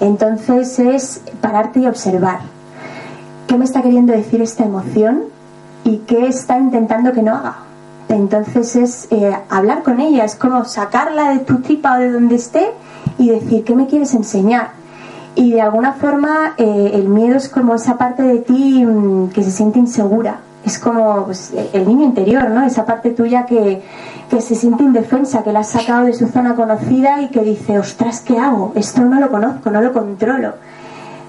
Entonces 0.00 0.78
es 0.78 1.20
pararte 1.40 1.80
y 1.80 1.86
observar 1.86 2.40
qué 3.46 3.56
me 3.56 3.64
está 3.64 3.82
queriendo 3.82 4.12
decir 4.12 4.40
esta 4.42 4.64
emoción 4.64 5.24
y 5.84 5.98
qué 5.98 6.26
está 6.26 6.58
intentando 6.58 7.12
que 7.12 7.22
no 7.22 7.34
haga. 7.34 7.56
Entonces 8.08 8.76
es 8.76 9.08
eh, 9.10 9.36
hablar 9.50 9.82
con 9.82 10.00
ella, 10.00 10.24
es 10.24 10.34
como 10.34 10.64
sacarla 10.64 11.30
de 11.30 11.40
tu 11.40 11.60
tripa 11.60 11.96
o 11.96 11.98
de 11.98 12.12
donde 12.12 12.36
esté 12.36 12.70
y 13.18 13.30
decir 13.30 13.64
qué 13.64 13.74
me 13.74 13.86
quieres 13.86 14.14
enseñar. 14.14 14.70
Y 15.34 15.52
de 15.52 15.60
alguna 15.60 15.92
forma 15.92 16.54
eh, 16.56 16.90
el 16.94 17.08
miedo 17.08 17.36
es 17.36 17.48
como 17.48 17.74
esa 17.74 17.98
parte 17.98 18.22
de 18.22 18.38
ti 18.38 18.84
mmm, 18.84 19.28
que 19.28 19.42
se 19.42 19.50
siente 19.50 19.78
insegura. 19.78 20.40
Es 20.64 20.78
como 20.78 21.24
pues, 21.26 21.52
el 21.72 21.86
niño 21.86 22.04
interior, 22.04 22.50
¿no? 22.50 22.64
Esa 22.64 22.84
parte 22.84 23.10
tuya 23.10 23.46
que, 23.46 23.82
que 24.28 24.40
se 24.40 24.54
siente 24.54 24.82
indefensa, 24.82 25.42
que 25.42 25.52
la 25.52 25.60
has 25.60 25.68
sacado 25.68 26.06
de 26.06 26.12
su 26.12 26.26
zona 26.26 26.54
conocida 26.54 27.22
y 27.22 27.28
que 27.28 27.42
dice, 27.42 27.78
ostras, 27.78 28.20
¿qué 28.20 28.38
hago? 28.38 28.72
Esto 28.74 29.02
no 29.02 29.20
lo 29.20 29.30
conozco, 29.30 29.70
no 29.70 29.80
lo 29.80 29.92
controlo. 29.92 30.54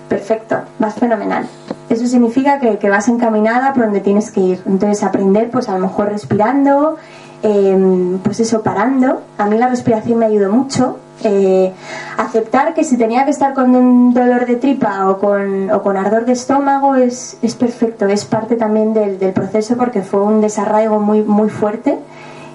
Perfecto, 0.09 0.57
vas 0.79 0.95
fenomenal. 0.95 1.47
Eso 1.89 2.07
significa 2.07 2.59
que, 2.59 2.77
que 2.77 2.89
vas 2.89 3.07
encaminada 3.07 3.73
por 3.73 3.85
donde 3.85 3.99
tienes 3.99 4.31
que 4.31 4.41
ir. 4.41 4.61
Entonces 4.65 5.03
aprender, 5.03 5.51
pues 5.51 5.69
a 5.69 5.73
lo 5.73 5.79
mejor 5.79 6.09
respirando, 6.09 6.97
eh, 7.43 8.17
pues 8.23 8.39
eso, 8.39 8.61
parando. 8.61 9.21
A 9.37 9.45
mí 9.45 9.57
la 9.57 9.69
respiración 9.69 10.19
me 10.19 10.25
ayudó 10.25 10.51
mucho. 10.51 10.97
Eh, 11.23 11.73
aceptar 12.17 12.73
que 12.73 12.84
si 12.84 12.97
tenía 12.97 13.25
que 13.25 13.32
estar 13.32 13.53
con 13.53 13.75
un 13.75 14.13
dolor 14.13 14.45
de 14.45 14.55
tripa 14.55 15.10
o 15.10 15.19
con, 15.19 15.69
o 15.69 15.82
con 15.82 15.97
ardor 15.97 16.25
de 16.25 16.32
estómago 16.34 16.95
es, 16.95 17.38
es 17.41 17.55
perfecto, 17.55 18.08
es 18.08 18.23
parte 18.23 18.55
también 18.55 18.93
del, 18.93 19.19
del 19.19 19.34
proceso 19.34 19.75
porque 19.75 20.01
fue 20.01 20.21
un 20.21 20.39
desarraigo 20.39 20.99
muy, 20.99 21.21
muy 21.21 21.49
fuerte 21.49 21.97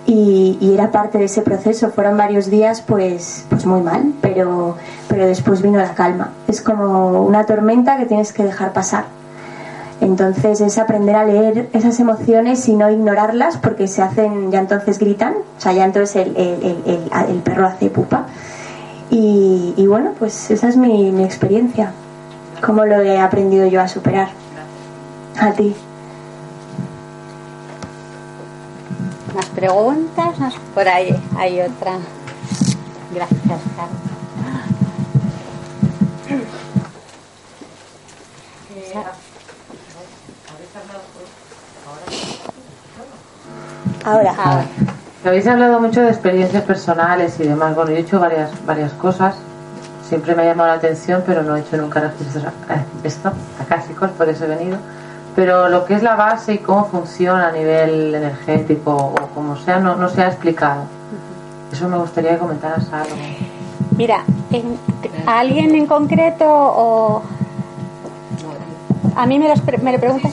y, 0.06 0.58
y, 0.60 0.74
era 0.74 0.90
parte 0.90 1.18
de 1.18 1.24
ese 1.24 1.42
proceso. 1.42 1.90
Fueron 1.90 2.16
varios 2.16 2.50
días 2.50 2.82
pues, 2.82 3.46
pues 3.48 3.66
muy 3.66 3.80
mal, 3.80 4.12
pero, 4.20 4.76
pero 5.08 5.26
después 5.26 5.62
vino 5.62 5.78
la 5.78 5.94
calma. 5.94 6.30
Es 6.48 6.60
como 6.60 7.22
una 7.22 7.46
tormenta 7.46 7.96
que 7.96 8.06
tienes 8.06 8.32
que 8.32 8.44
dejar 8.44 8.72
pasar. 8.72 9.04
Entonces 10.00 10.60
es 10.60 10.78
aprender 10.78 11.16
a 11.16 11.24
leer 11.24 11.70
esas 11.72 11.98
emociones 12.00 12.68
y 12.68 12.74
no 12.74 12.90
ignorarlas 12.90 13.56
porque 13.58 13.88
se 13.88 14.02
hacen, 14.02 14.50
ya 14.50 14.60
entonces 14.60 14.98
gritan, 14.98 15.34
o 15.34 15.60
sea, 15.60 15.72
ya 15.72 15.84
entonces 15.84 16.16
el, 16.16 16.36
el, 16.36 16.82
el, 16.86 17.10
el 17.30 17.36
perro 17.42 17.66
hace 17.66 17.90
pupa. 17.90 18.26
Y, 19.10 19.74
y, 19.76 19.86
bueno, 19.86 20.12
pues 20.18 20.50
esa 20.50 20.68
es 20.68 20.76
mi, 20.76 21.12
mi 21.12 21.24
experiencia, 21.24 21.92
cómo 22.64 22.84
lo 22.84 23.00
he 23.00 23.18
aprendido 23.18 23.66
yo 23.66 23.80
a 23.80 23.88
superar. 23.88 24.28
A 25.38 25.52
ti. 25.52 25.74
más 29.34 29.46
preguntas 29.46 30.38
más 30.38 30.54
por 30.74 30.86
ahí 30.88 31.14
hay 31.36 31.60
otra 31.60 31.98
gracias 33.12 33.60
Carlos 33.76 34.14
Ahora. 44.04 44.34
Habéis 45.24 45.46
hablado 45.46 45.80
mucho 45.80 46.02
de 46.02 46.08
experiencias 46.10 46.62
personales 46.64 47.38
y 47.40 47.44
demás. 47.44 47.74
Bueno, 47.74 47.90
yo 47.92 47.96
he 47.96 48.00
hecho 48.00 48.20
varias, 48.20 48.50
varias 48.66 48.92
cosas. 48.92 49.34
Siempre 50.06 50.34
me 50.34 50.42
ha 50.42 50.46
llamado 50.46 50.68
la 50.68 50.74
atención, 50.74 51.22
pero 51.26 51.42
no 51.42 51.56
he 51.56 51.60
hecho 51.60 51.78
nunca 51.78 52.00
registros 52.00 52.44
esto, 53.02 53.32
acásicos, 53.60 54.10
por 54.10 54.28
eso 54.28 54.44
he 54.44 54.48
venido. 54.48 54.76
Pero 55.34 55.68
lo 55.70 55.86
que 55.86 55.94
es 55.94 56.02
la 56.02 56.14
base 56.14 56.54
y 56.54 56.58
cómo 56.58 56.84
funciona 56.84 57.48
a 57.48 57.52
nivel 57.52 58.14
energético 58.14 58.92
o 58.94 59.14
como 59.34 59.56
sea, 59.56 59.78
no, 59.80 59.96
no 59.96 60.08
se 60.10 60.22
ha 60.22 60.28
explicado. 60.28 60.82
Eso 61.72 61.88
me 61.88 61.96
gustaría 61.96 62.32
que 62.32 62.38
comentaras 62.38 62.92
algo. 62.92 63.16
Mira, 63.96 64.22
en- 64.52 64.78
¿a 65.26 65.38
alguien 65.40 65.74
en 65.74 65.86
concreto 65.86 66.44
o 66.46 67.22
a 69.16 69.26
mí 69.26 69.38
me, 69.38 69.48
los 69.48 69.60
pre- 69.62 69.78
me 69.78 69.92
lo 69.92 69.98
preguntas? 69.98 70.32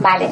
Vale. 0.00 0.30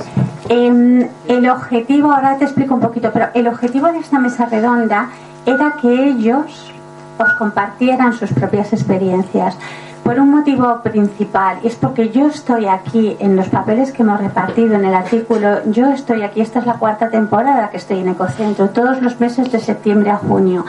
Em, 0.49 1.09
el 1.27 1.51
objetivo, 1.51 2.13
ahora 2.13 2.37
te 2.39 2.45
explico 2.45 2.75
un 2.75 2.81
poquito, 2.81 3.11
pero 3.13 3.29
el 3.35 3.49
objetivo 3.49 3.89
de 3.89 3.99
esta 3.99 4.19
mesa 4.19 4.47
redonda 4.47 5.09
era 5.45 5.75
que 5.81 6.09
ellos 6.09 6.73
os 7.19 7.33
compartieran 7.35 8.13
sus 8.13 8.33
propias 8.33 8.73
experiencias. 8.73 9.57
Por 10.05 10.21
un 10.21 10.31
motivo 10.31 10.83
principal, 10.83 11.59
y 11.65 11.67
es 11.67 11.75
porque 11.75 12.11
yo 12.11 12.29
estoy 12.29 12.67
aquí 12.67 13.17
en 13.19 13.35
los 13.35 13.49
papeles 13.49 13.91
que 13.91 14.05
hemos 14.05 14.21
repartido 14.21 14.77
en 14.77 14.85
el 14.85 14.95
artículo, 14.95 15.65
yo 15.65 15.91
estoy 15.91 16.23
aquí, 16.23 16.41
esta 16.41 16.61
es 16.61 16.67
la 16.67 16.75
cuarta 16.75 17.11
temporada 17.11 17.71
que 17.71 17.79
estoy 17.79 17.99
en 17.99 18.11
Ecocentro, 18.11 18.69
todos 18.69 19.03
los 19.03 19.19
meses 19.19 19.51
de 19.51 19.59
septiembre 19.59 20.11
a 20.11 20.17
junio. 20.17 20.65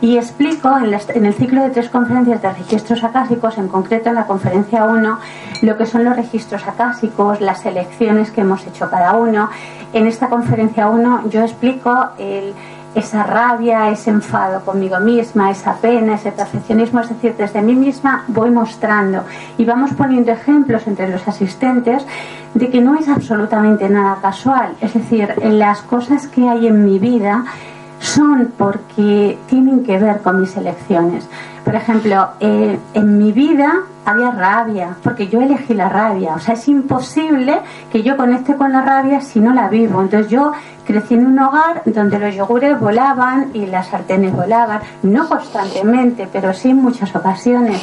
Y 0.00 0.16
explico 0.16 0.76
en, 0.78 0.90
las- 0.92 1.08
en 1.10 1.26
el 1.26 1.34
ciclo 1.34 1.62
de 1.62 1.70
tres 1.70 1.88
conferencias 1.88 2.40
de 2.40 2.52
registros 2.52 3.02
acásicos, 3.02 3.58
en 3.58 3.68
concreto 3.68 4.08
en 4.08 4.14
la 4.14 4.26
conferencia 4.26 4.84
1, 4.84 5.18
lo 5.62 5.76
que 5.76 5.86
son 5.86 6.04
los 6.04 6.14
registros 6.16 6.66
acásicos, 6.68 7.40
las 7.40 7.66
elecciones 7.66 8.30
que 8.30 8.42
hemos 8.42 8.64
hecho 8.66 8.88
cada 8.90 9.14
uno. 9.14 9.50
En 9.92 10.06
esta 10.06 10.28
conferencia 10.28 10.88
1 10.88 11.28
yo 11.30 11.40
explico 11.42 12.10
el- 12.18 12.54
esa 12.94 13.22
rabia, 13.22 13.90
ese 13.90 14.10
enfado 14.10 14.60
conmigo 14.64 14.98
misma, 14.98 15.50
esa 15.50 15.74
pena, 15.74 16.14
ese 16.14 16.32
perfeccionismo, 16.32 17.00
es 17.00 17.08
decir, 17.10 17.34
desde 17.36 17.60
mí 17.60 17.74
misma 17.74 18.24
voy 18.28 18.50
mostrando. 18.50 19.24
Y 19.58 19.64
vamos 19.64 19.92
poniendo 19.92 20.32
ejemplos 20.32 20.86
entre 20.86 21.08
los 21.08 21.26
asistentes 21.28 22.04
de 22.54 22.70
que 22.70 22.80
no 22.80 22.94
es 22.98 23.08
absolutamente 23.08 23.88
nada 23.88 24.16
casual, 24.22 24.72
es 24.80 24.94
decir, 24.94 25.34
las 25.44 25.82
cosas 25.82 26.26
que 26.28 26.48
hay 26.48 26.66
en 26.66 26.84
mi 26.84 26.98
vida 26.98 27.44
son 28.18 28.52
porque 28.58 29.38
tienen 29.48 29.84
que 29.84 29.96
ver 29.96 30.20
con 30.22 30.40
mis 30.40 30.56
elecciones. 30.56 31.28
Por 31.68 31.76
ejemplo, 31.76 32.28
eh, 32.40 32.78
en 32.94 33.18
mi 33.18 33.30
vida 33.30 33.82
había 34.06 34.30
rabia, 34.30 34.96
porque 35.04 35.28
yo 35.28 35.42
elegí 35.42 35.74
la 35.74 35.90
rabia. 35.90 36.32
O 36.34 36.38
sea, 36.38 36.54
es 36.54 36.66
imposible 36.66 37.60
que 37.92 38.02
yo 38.02 38.16
conecte 38.16 38.56
con 38.56 38.72
la 38.72 38.80
rabia 38.80 39.20
si 39.20 39.38
no 39.38 39.52
la 39.52 39.68
vivo. 39.68 40.00
Entonces 40.00 40.30
yo 40.30 40.52
crecí 40.86 41.12
en 41.12 41.26
un 41.26 41.38
hogar 41.38 41.82
donde 41.84 42.18
los 42.18 42.34
yogures 42.34 42.80
volaban 42.80 43.50
y 43.52 43.66
las 43.66 43.88
sartenes 43.88 44.32
volaban, 44.34 44.80
no 45.02 45.28
constantemente, 45.28 46.26
pero 46.32 46.54
sí 46.54 46.70
en 46.70 46.78
muchas 46.78 47.14
ocasiones. 47.14 47.82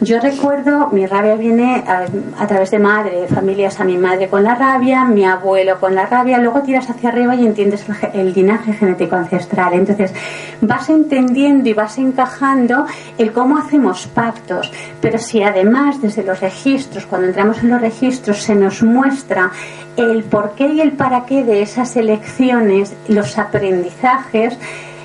Yo 0.00 0.18
recuerdo, 0.20 0.88
mi 0.90 1.04
rabia 1.04 1.34
viene 1.34 1.84
a, 1.86 2.06
a 2.42 2.46
través 2.46 2.70
de 2.70 2.78
madre, 2.78 3.28
familias 3.28 3.78
a 3.78 3.84
mi 3.84 3.98
madre 3.98 4.28
con 4.28 4.42
la 4.42 4.54
rabia, 4.54 5.04
mi 5.04 5.26
abuelo 5.26 5.78
con 5.78 5.94
la 5.94 6.06
rabia, 6.06 6.38
luego 6.38 6.62
tiras 6.62 6.88
hacia 6.88 7.10
arriba 7.10 7.34
y 7.34 7.44
entiendes 7.44 7.84
el, 8.14 8.20
el 8.20 8.32
linaje 8.32 8.72
genético 8.72 9.16
ancestral. 9.16 9.74
Entonces 9.74 10.14
vas 10.62 10.88
entendiendo 10.88 11.68
y 11.68 11.74
vas 11.74 11.98
encajando 11.98 12.86
cómo 13.28 13.58
hacemos 13.58 14.06
pactos, 14.06 14.72
pero 15.00 15.18
si 15.18 15.42
además 15.42 16.00
desde 16.02 16.22
los 16.24 16.40
registros, 16.40 17.06
cuando 17.06 17.28
entramos 17.28 17.62
en 17.62 17.70
los 17.70 17.80
registros, 17.80 18.38
se 18.42 18.54
nos 18.54 18.82
muestra 18.82 19.50
el 19.96 20.24
por 20.24 20.52
qué 20.54 20.68
y 20.68 20.80
el 20.80 20.92
para 20.92 21.24
qué 21.26 21.44
de 21.44 21.62
esas 21.62 21.96
elecciones, 21.96 22.94
los 23.08 23.38
aprendizajes, 23.38 24.58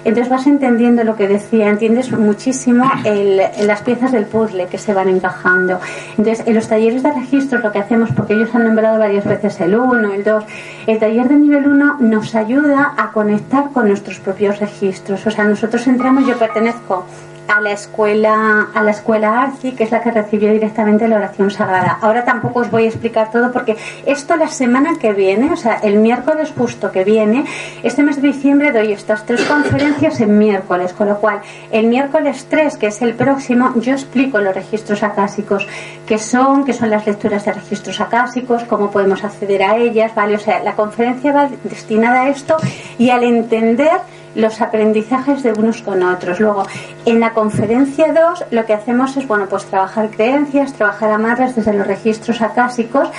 entonces 0.03 0.29
vas 0.29 0.47
entendiendo 0.47 1.03
lo 1.03 1.15
que 1.15 1.27
decía, 1.27 1.69
entiendes 1.69 2.11
muchísimo 2.11 2.89
el- 3.03 3.39
las 3.67 3.81
piezas 3.83 4.11
del 4.11 4.25
puzzle 4.25 4.65
que 4.65 4.79
se 4.79 4.95
van 4.95 5.07
encajando. 5.09 5.79
Entonces, 6.17 6.47
en 6.47 6.55
los 6.55 6.67
talleres 6.67 7.03
de 7.03 7.11
registros 7.13 7.63
lo 7.63 7.71
que 7.71 7.77
hacemos, 7.77 8.09
porque 8.15 8.33
ellos 8.33 8.49
han 8.55 8.63
nombrado 8.63 8.97
varias 8.97 9.25
veces 9.25 9.61
el 9.61 9.75
1, 9.75 10.11
el 10.13 10.23
2, 10.23 10.43
el 10.87 10.97
taller 10.97 11.29
de 11.29 11.35
nivel 11.35 11.67
1 11.67 11.97
nos 11.99 12.33
ayuda 12.33 12.93
a 12.97 13.11
conectar 13.11 13.69
con 13.71 13.89
nuestros 13.89 14.19
propios 14.19 14.59
registros. 14.59 15.25
O 15.27 15.29
sea, 15.29 15.43
nosotros 15.43 15.85
entramos, 15.85 16.25
yo 16.25 16.35
pertenezco 16.39 17.05
a 17.47 17.59
la 17.61 17.71
escuela 17.71 18.67
a 18.73 18.83
la 18.83 18.91
escuela 18.91 19.41
Arci, 19.41 19.73
que 19.73 19.83
es 19.83 19.91
la 19.91 20.01
que 20.01 20.11
recibió 20.11 20.51
directamente 20.51 21.07
la 21.07 21.17
oración 21.17 21.51
sagrada. 21.51 21.97
Ahora 22.01 22.23
tampoco 22.23 22.59
os 22.59 22.71
voy 22.71 22.85
a 22.85 22.87
explicar 22.87 23.31
todo 23.31 23.51
porque 23.51 23.77
esto 24.05 24.35
la 24.35 24.47
semana 24.47 24.95
que 24.99 25.13
viene, 25.13 25.51
o 25.51 25.57
sea, 25.57 25.75
el 25.83 25.99
miércoles 25.99 26.53
justo 26.57 26.91
que 26.91 27.03
viene, 27.03 27.45
este 27.83 28.03
mes 28.03 28.21
de 28.21 28.27
diciembre 28.27 28.71
doy 28.71 28.91
estas 28.91 29.25
tres 29.25 29.43
conferencias 29.43 30.19
en 30.21 30.37
miércoles, 30.37 30.93
con 30.93 31.07
lo 31.07 31.19
cual 31.19 31.41
el 31.71 31.87
miércoles 31.87 32.47
3, 32.49 32.77
que 32.77 32.87
es 32.87 33.01
el 33.01 33.13
próximo, 33.13 33.73
yo 33.75 33.93
explico 33.93 34.39
los 34.39 34.55
registros 34.55 35.03
acásicos, 35.03 35.67
qué 36.05 36.17
son, 36.17 36.65
qué 36.65 36.73
son 36.73 36.89
las 36.89 37.05
lecturas 37.05 37.45
de 37.45 37.53
registros 37.53 37.99
acásicos, 38.01 38.63
cómo 38.63 38.91
podemos 38.91 39.23
acceder 39.23 39.63
a 39.63 39.77
ellas, 39.77 40.13
¿vale? 40.15 40.35
O 40.35 40.39
sea, 40.39 40.63
la 40.63 40.73
conferencia 40.73 41.31
va 41.31 41.49
destinada 41.63 42.23
a 42.23 42.29
esto 42.29 42.57
y 42.97 43.09
al 43.09 43.23
entender 43.23 43.99
los 44.35 44.61
aprendizajes 44.61 45.43
de 45.43 45.53
unos 45.53 45.81
con 45.81 46.03
otros. 46.03 46.39
Luego, 46.39 46.65
en 47.05 47.19
la 47.19 47.33
conferencia 47.33 48.13
2, 48.13 48.45
lo 48.51 48.65
que 48.65 48.73
hacemos 48.73 49.15
es, 49.17 49.27
bueno, 49.27 49.47
pues 49.49 49.65
trabajar 49.65 50.09
creencias, 50.09 50.73
trabajar 50.73 51.11
amarras 51.11 51.55
desde 51.55 51.73
los 51.73 51.87
registros 51.87 52.41
acásicos, 52.41 53.09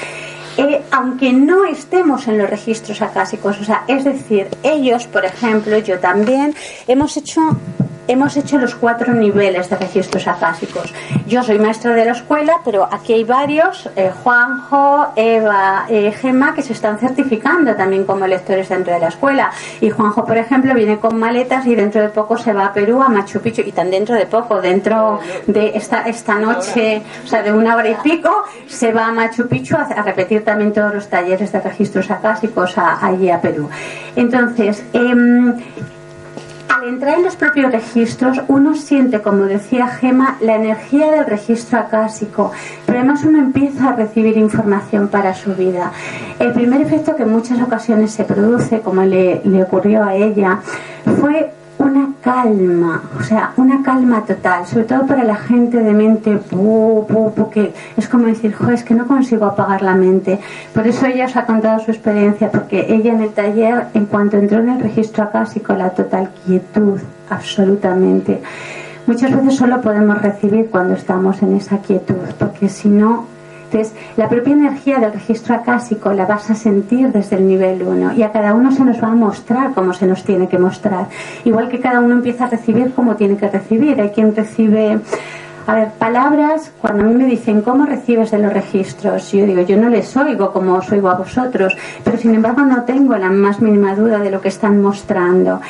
eh, 0.57 0.83
aunque 0.91 1.33
no 1.33 1.65
estemos 1.65 2.29
en 2.29 2.39
los 2.39 2.49
registros 2.49 3.01
acásicos. 3.03 3.61
O 3.61 3.65
sea, 3.65 3.85
es 3.89 4.05
decir, 4.05 4.49
ellos, 4.63 5.07
por 5.07 5.25
ejemplo, 5.25 5.79
yo 5.79 5.99
también, 5.99 6.55
hemos 6.87 7.17
hecho 7.17 7.41
hemos 8.09 8.37
hecho 8.37 8.59
los 8.59 8.75
cuatro 8.75 9.13
niveles 9.15 9.71
de 9.71 9.77
registros 9.77 10.27
acásicos. 10.27 10.93
Yo 11.27 11.43
soy 11.43 11.59
maestra 11.59 11.95
de 11.95 12.05
la 12.05 12.13
escuela, 12.13 12.55
pero 12.65 12.89
aquí 12.91 13.13
hay 13.13 13.25
varios, 13.25 13.89
eh, 13.97 14.11
Juanjo, 14.23 15.09
Eva, 15.17 15.87
eh, 15.89 16.13
Gemma, 16.13 16.55
que 16.55 16.63
se 16.63 16.73
están 16.73 16.99
certificando 16.99 17.75
también 17.75 18.05
como 18.05 18.27
lectores 18.27 18.69
dentro 18.69 18.93
de 18.93 19.01
la 19.01 19.09
escuela. 19.09 19.51
Y 19.81 19.91
Juanjo, 19.91 20.25
por 20.25 20.37
ejemplo, 20.37 20.75
viene 20.75 20.99
con 20.99 21.19
maletas 21.19 21.67
y 21.67 21.75
dentro 21.75 22.01
de 22.03 22.09
poco 22.09 22.37
se 22.37 22.53
va 22.53 22.67
a 22.67 22.73
Perú, 22.73 23.03
a 23.03 23.09
Machu 23.09 23.41
Picchu, 23.41 23.63
y 23.63 23.73
tan 23.73 23.91
dentro 23.91 24.15
de 24.15 24.27
poco, 24.27 24.61
dentro 24.61 25.21
de 25.47 25.73
esta, 25.75 26.03
esta 26.03 26.35
noche, 26.37 27.03
o 27.25 27.27
sea, 27.27 27.43
de 27.43 27.53
una 27.53 27.77
hora 27.77 27.89
y 27.91 27.95
pico, 28.03 28.45
se 28.67 28.93
va 28.93 29.07
a 29.07 29.13
Machu 29.13 29.49
Picchu 29.49 29.77
a, 29.77 30.03
repetir 30.03 30.45
también 30.45 30.73
todos 30.73 30.93
los 30.95 31.09
talleres 31.09 31.53
de 31.53 31.61
registros 31.61 32.11
acásicos 32.11 32.77
a- 32.79 33.05
allí 33.07 33.31
a 33.31 33.41
Perú. 33.41 33.69
Entonces, 34.17 34.83
em, 34.93 35.55
al 36.83 36.89
entrar 36.89 37.19
en 37.19 37.23
los 37.23 37.37
propios 37.37 37.71
registros, 37.71 38.41
uno 38.49 38.75
siente, 38.75 39.21
como 39.23 39.45
decía 39.45 39.87
Gema, 39.87 40.37
la 40.41 40.57
energía 40.57 41.13
del 41.13 41.27
registro 41.27 41.79
acásico, 41.79 42.51
pero 42.87 42.99
además 42.99 43.23
uno 43.25 43.39
empieza 43.39 43.91
a 43.91 43.93
recibir 43.95 44.37
información 44.37 45.07
para 45.07 45.33
su 45.33 45.55
vida. 45.55 45.93
El 46.41 46.53
primer 46.53 46.81
efecto 46.81 47.15
que 47.15 47.23
en 47.23 47.31
muchas 47.31 47.63
ocasiones 47.63 48.11
se 48.11 48.25
produce, 48.25 48.81
como 48.81 49.03
le, 49.03 49.43
le 49.45 49.63
ocurrió 49.63 50.03
a 50.03 50.17
ella, 50.17 50.59
fue 51.21 51.53
una 51.83 52.09
calma, 52.23 53.03
o 53.19 53.23
sea, 53.23 53.53
una 53.57 53.83
calma 53.83 54.25
total, 54.25 54.67
sobre 54.67 54.85
todo 54.85 55.07
para 55.07 55.25
la 55.25 55.37
gente 55.37 55.79
de 55.79 55.93
mente 55.93 56.37
pu, 56.37 57.07
pu, 57.09 57.33
pu, 57.35 57.51
que 57.51 57.73
es 57.97 58.09
como 58.09 58.27
decir, 58.27 58.55
jo, 58.55 58.71
es 58.71 58.85
que 58.85 58.95
no 58.95 59.07
consigo 59.07 59.47
apagar 59.47 59.83
la 59.83 59.95
mente. 59.95 60.39
Por 60.75 60.87
eso 60.87 61.07
ella 61.07 61.27
os 61.27 61.37
ha 61.37 61.47
contado 61.47 61.81
su 61.81 61.91
experiencia, 61.91 62.51
porque 62.51 62.87
ella 62.89 63.13
en 63.13 63.23
el 63.23 63.31
taller, 63.31 63.87
en 63.95 64.07
cuanto 64.07 64.37
entró 64.37 64.61
en 64.61 64.71
el 64.71 64.81
registro 64.81 65.25
acásico, 65.25 65.75
la 65.75 65.91
total 65.91 66.31
quietud, 66.45 67.01
absolutamente. 67.29 68.41
Muchas 69.07 69.35
veces 69.35 69.57
solo 69.57 69.81
podemos 69.81 70.23
recibir 70.23 70.71
cuando 70.71 70.95
estamos 70.95 71.43
en 71.43 71.57
esa 71.57 71.79
quietud, 71.79 72.15
porque 72.39 72.69
si 72.69 72.89
no, 72.89 73.27
entonces, 73.73 73.95
la 74.19 74.29
propia 74.29 74.53
energía 74.53 74.99
del 74.99 75.15
registro 75.15 75.55
acásico 75.55 76.13
la 76.13 76.27
vas 76.27 76.51
a 76.51 76.55
sentir 76.55 77.11
desde 77.11 77.37
el 77.37 77.47
nivel 77.49 77.83
1 77.83 78.13
y 78.15 78.23
a 78.23 78.31
cada 78.31 78.53
uno 78.53 78.71
se 78.71 78.85
nos 78.85 79.03
va 79.03 79.09
a 79.09 79.15
mostrar 79.15 79.73
como 79.73 79.95
se 79.95 80.07
nos 80.07 80.25
tiene 80.25 80.47
que 80.47 80.59
mostrar. 80.59 81.07
Igual 81.45 81.71
que 81.71 81.81
cada 81.81 82.01
uno 82.01 82.15
empieza 82.15 82.45
a 82.45 82.49
recibir 82.51 82.93
como 82.93 83.17
tiene 83.17 83.37
que 83.39 83.49
recibir. 83.49 83.99
Hay 83.99 84.11
quien 84.11 84.37
recibe, 84.37 84.99
a 85.67 85.75
ver, 85.75 85.89
palabras, 85.93 86.71
cuando 86.83 87.05
a 87.05 87.07
mí 87.07 87.15
me 87.15 87.25
dicen 87.25 87.63
cómo 87.63 87.87
recibes 87.87 88.31
de 88.31 88.41
los 88.41 88.53
registros, 88.53 89.33
yo 89.33 89.47
digo, 89.47 89.63
yo 89.63 89.79
no 89.79 89.89
les 89.89 90.15
oigo 90.19 90.53
como 90.53 90.75
os 90.75 90.93
oigo 90.93 91.09
a 91.09 91.15
vosotros, 91.15 91.75
pero 92.05 92.19
sin 92.19 92.35
embargo 92.35 92.61
no 92.63 92.83
tengo 92.83 93.17
la 93.17 93.31
más 93.31 93.63
mínima 93.63 93.95
duda 93.95 94.19
de 94.19 94.31
lo 94.31 94.43
que 94.43 94.49
están 94.49 94.83
mostrando. 94.83 95.63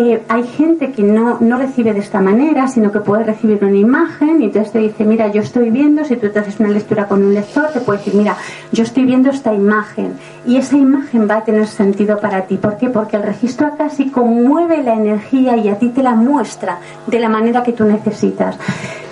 Eh, 0.00 0.22
hay 0.28 0.44
gente 0.46 0.92
que 0.92 1.02
no, 1.02 1.38
no 1.40 1.58
recibe 1.58 1.92
de 1.92 1.98
esta 1.98 2.20
manera, 2.20 2.68
sino 2.68 2.92
que 2.92 3.00
puede 3.00 3.24
recibir 3.24 3.64
una 3.64 3.76
imagen 3.76 4.40
y 4.40 4.44
entonces 4.44 4.70
te 4.70 4.78
dice, 4.78 5.02
mira, 5.04 5.26
yo 5.26 5.42
estoy 5.42 5.70
viendo, 5.70 6.04
si 6.04 6.14
tú 6.14 6.28
te 6.28 6.38
haces 6.38 6.60
una 6.60 6.68
lectura 6.68 7.08
con 7.08 7.24
un 7.24 7.34
lector, 7.34 7.70
te 7.72 7.80
puede 7.80 7.98
decir, 7.98 8.14
mira, 8.14 8.36
yo 8.70 8.84
estoy 8.84 9.06
viendo 9.06 9.28
esta 9.30 9.52
imagen 9.52 10.12
y 10.46 10.56
esa 10.56 10.76
imagen 10.76 11.28
va 11.28 11.38
a 11.38 11.44
tener 11.44 11.66
sentido 11.66 12.20
para 12.20 12.42
ti. 12.42 12.58
¿Por 12.58 12.76
qué? 12.76 12.90
Porque 12.90 13.16
el 13.16 13.24
registro 13.24 13.66
acásico 13.66 14.24
mueve 14.24 14.84
la 14.84 14.94
energía 14.94 15.56
y 15.56 15.68
a 15.68 15.80
ti 15.80 15.88
te 15.88 16.04
la 16.04 16.14
muestra 16.14 16.78
de 17.08 17.18
la 17.18 17.28
manera 17.28 17.64
que 17.64 17.72
tú 17.72 17.82
necesitas. 17.82 18.56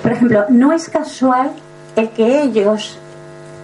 Por 0.05 0.13
ejemplo, 0.13 0.45
no 0.51 0.73
es 0.73 0.89
casual 0.89 1.51
el 1.97 2.11
que 2.11 2.43
ellos 2.43 2.97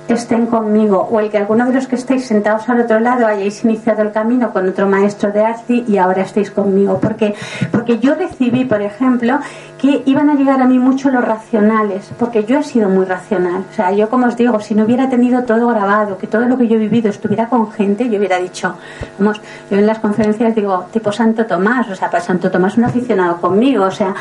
estén 0.08 0.46
conmigo 0.46 1.08
o 1.10 1.20
el 1.20 1.30
que 1.30 1.38
alguno 1.38 1.66
de 1.66 1.72
los 1.72 1.86
que 1.86 1.96
estéis 1.96 2.26
sentados 2.26 2.68
al 2.68 2.80
otro 2.80 3.00
lado 3.00 3.26
hayáis 3.26 3.64
iniciado 3.64 4.02
el 4.02 4.12
camino 4.12 4.52
con 4.52 4.68
otro 4.68 4.86
maestro 4.86 5.30
de 5.32 5.44
arte 5.44 5.84
y 5.86 5.96
ahora 5.96 6.22
estéis 6.22 6.50
conmigo. 6.50 6.98
Porque, 7.00 7.34
porque 7.70 7.98
yo 7.98 8.14
recibí, 8.14 8.64
por 8.64 8.82
ejemplo, 8.82 9.38
que 9.78 10.02
iban 10.06 10.30
a 10.30 10.34
llegar 10.34 10.60
a 10.60 10.66
mí 10.66 10.78
mucho 10.78 11.10
los 11.10 11.24
racionales, 11.24 12.10
porque 12.18 12.44
yo 12.44 12.58
he 12.58 12.62
sido 12.62 12.88
muy 12.88 13.04
racional. 13.04 13.64
O 13.70 13.74
sea, 13.74 13.90
yo 13.92 14.08
como 14.08 14.26
os 14.26 14.36
digo, 14.36 14.60
si 14.60 14.74
no 14.74 14.84
hubiera 14.84 15.08
tenido 15.08 15.42
todo 15.44 15.66
grabado, 15.68 16.18
que 16.18 16.26
todo 16.26 16.46
lo 16.46 16.56
que 16.56 16.68
yo 16.68 16.76
he 16.76 16.80
vivido 16.80 17.10
estuviera 17.10 17.48
con 17.48 17.70
gente, 17.72 18.08
yo 18.08 18.18
hubiera 18.18 18.38
dicho, 18.38 18.74
vamos, 19.18 19.40
yo 19.70 19.78
en 19.78 19.86
las 19.86 19.98
conferencias 19.98 20.54
digo, 20.54 20.86
tipo 20.92 21.10
Santo 21.10 21.46
Tomás, 21.46 21.88
o 21.88 21.96
sea, 21.96 22.10
para 22.10 22.22
Santo 22.22 22.50
Tomás 22.50 22.76
un 22.76 22.84
aficionado 22.84 23.40
conmigo, 23.40 23.84
o 23.84 23.90
sea, 23.90 24.14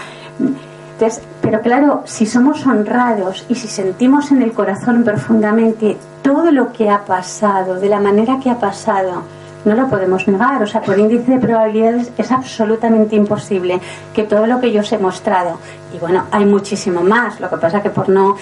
pero 1.42 1.62
claro, 1.62 2.04
si 2.06 2.26
somos 2.26 2.66
honrados 2.66 3.46
y 3.50 3.56
si 3.56 3.68
sentimos 3.68 4.32
en 4.32 4.42
el 4.42 4.54
corazón 4.54 5.04
profundamente 5.04 5.98
todo 6.22 6.52
lo 6.52 6.72
que 6.72 6.90
ha 6.90 7.06
pasado, 7.06 7.80
de 7.80 7.90
la 7.90 8.00
manera 8.00 8.40
que 8.42 8.50
ha 8.50 8.60
pasado, 8.60 9.24
no 9.66 9.76
lo 9.76 9.88
podemos 9.88 10.28
negar. 10.28 10.62
O 10.62 10.68
sea, 10.68 10.82
por 10.82 11.00
índice 11.00 11.34
de 11.34 11.40
probabilidades 11.40 12.12
es 12.18 12.32
absolutamente 12.32 13.16
imposible 13.16 13.80
que 14.14 14.24
todo 14.24 14.46
lo 14.48 14.60
que 14.60 14.72
yo 14.72 14.82
os 14.82 14.92
he 14.92 14.98
mostrado, 14.98 15.58
y 15.94 15.98
bueno, 15.98 16.26
hay 16.32 16.46
muchísimo 16.46 17.02
más, 17.02 17.40
lo 17.40 17.50
que 17.50 17.58
pasa 17.58 17.82
que 17.82 17.90
por 17.90 18.10
no 18.10 18.36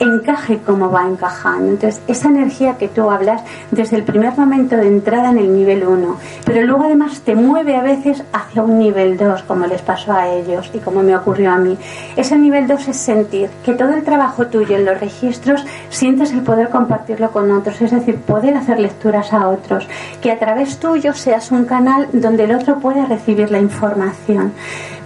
encaje 0.00 0.58
como 0.58 0.90
va 0.90 1.06
encajando. 1.06 1.70
Entonces, 1.70 2.02
esa 2.08 2.28
energía 2.28 2.76
que 2.78 2.88
tú 2.88 3.10
hablas 3.10 3.42
desde 3.70 3.96
el 3.96 4.02
primer 4.02 4.36
momento 4.36 4.76
de 4.76 4.88
entrada 4.88 5.30
en 5.30 5.38
el 5.38 5.54
nivel 5.54 5.86
1, 5.86 6.16
pero 6.44 6.62
luego 6.62 6.84
además 6.84 7.20
te 7.20 7.34
mueve 7.34 7.76
a 7.76 7.82
veces 7.82 8.24
hacia 8.32 8.62
un 8.62 8.78
nivel 8.78 9.16
2, 9.16 9.42
como 9.42 9.66
les 9.66 9.82
pasó 9.82 10.12
a 10.12 10.28
ellos 10.28 10.70
y 10.72 10.78
como 10.78 11.02
me 11.02 11.16
ocurrió 11.16 11.52
a 11.52 11.58
mí. 11.58 11.76
Ese 12.16 12.38
nivel 12.38 12.66
2 12.66 12.88
es 12.88 12.96
sentir 12.96 13.50
que 13.64 13.74
todo 13.74 13.90
el 13.90 14.02
trabajo 14.02 14.46
tuyo 14.46 14.76
en 14.76 14.86
los 14.86 14.98
registros 14.98 15.64
sientes 15.90 16.32
el 16.32 16.40
poder 16.40 16.70
compartirlo 16.70 17.30
con 17.30 17.50
otros, 17.50 17.80
es 17.82 17.90
decir, 17.90 18.16
poder 18.16 18.56
hacer 18.56 18.80
lecturas 18.80 19.32
a 19.32 19.48
otros, 19.48 19.86
que 20.22 20.32
a 20.32 20.38
través 20.38 20.78
tuyo 20.78 21.12
seas 21.12 21.50
un 21.52 21.64
canal 21.64 22.08
donde 22.12 22.44
el 22.44 22.54
otro 22.54 22.78
pueda 22.78 23.04
recibir 23.04 23.50
la 23.50 23.58
información. 23.58 24.52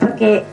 Porque 0.01 0.45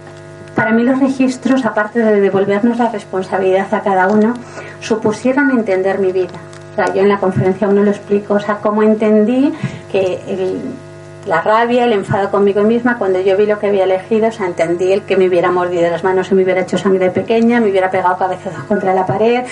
para 0.56 0.72
mí 0.72 0.84
los 0.84 1.00
registros, 1.00 1.66
aparte 1.66 2.00
de 2.00 2.20
devolvernos 2.20 2.78
la 2.78 2.90
responsabilidad 2.90 3.74
a 3.74 3.82
cada 3.82 4.08
uno, 4.08 4.34
supusieron 4.80 5.52
entender 5.52 6.00
mi 6.00 6.12
vida. 6.12 6.40
O 6.72 6.76
sea, 6.76 6.94
yo 6.94 7.02
en 7.02 7.10
la 7.10 7.20
conferencia 7.20 7.68
uno 7.68 7.84
lo 7.84 7.92
explico, 7.92 8.36
o 8.36 8.40
sea, 8.40 8.58
cómo 8.58 8.84
entendí 8.84 9.54
que 9.92 10.22
el, 10.28 10.62
la 11.26 11.42
rabia, 11.42 11.86
el 11.86 11.94
enfado 11.94 12.32
conmigo 12.32 12.64
misma, 12.64 12.98
cuando 12.98 13.22
yo 13.22 13.38
vi 13.38 13.46
lo 13.46 13.60
que 13.60 13.68
había 13.68 13.84
elegido, 13.84 14.28
o 14.28 14.32
sea, 14.32 14.48
entendí 14.48 14.92
el 14.92 15.04
que 15.04 15.18
me 15.18 15.28
hubiera 15.28 15.52
mordido 15.52 15.90
las 15.90 16.04
manos 16.04 16.32
y 16.32 16.36
me 16.36 16.44
hubiera 16.44 16.62
hecho 16.62 16.78
sangre 16.78 17.12
pequeña, 17.12 17.60
me 17.60 17.70
hubiera 17.70 17.92
pegado 17.92 18.18
cabezazos 18.18 18.64
contra 18.64 18.94
la 18.94 19.06
pared, 19.06 19.44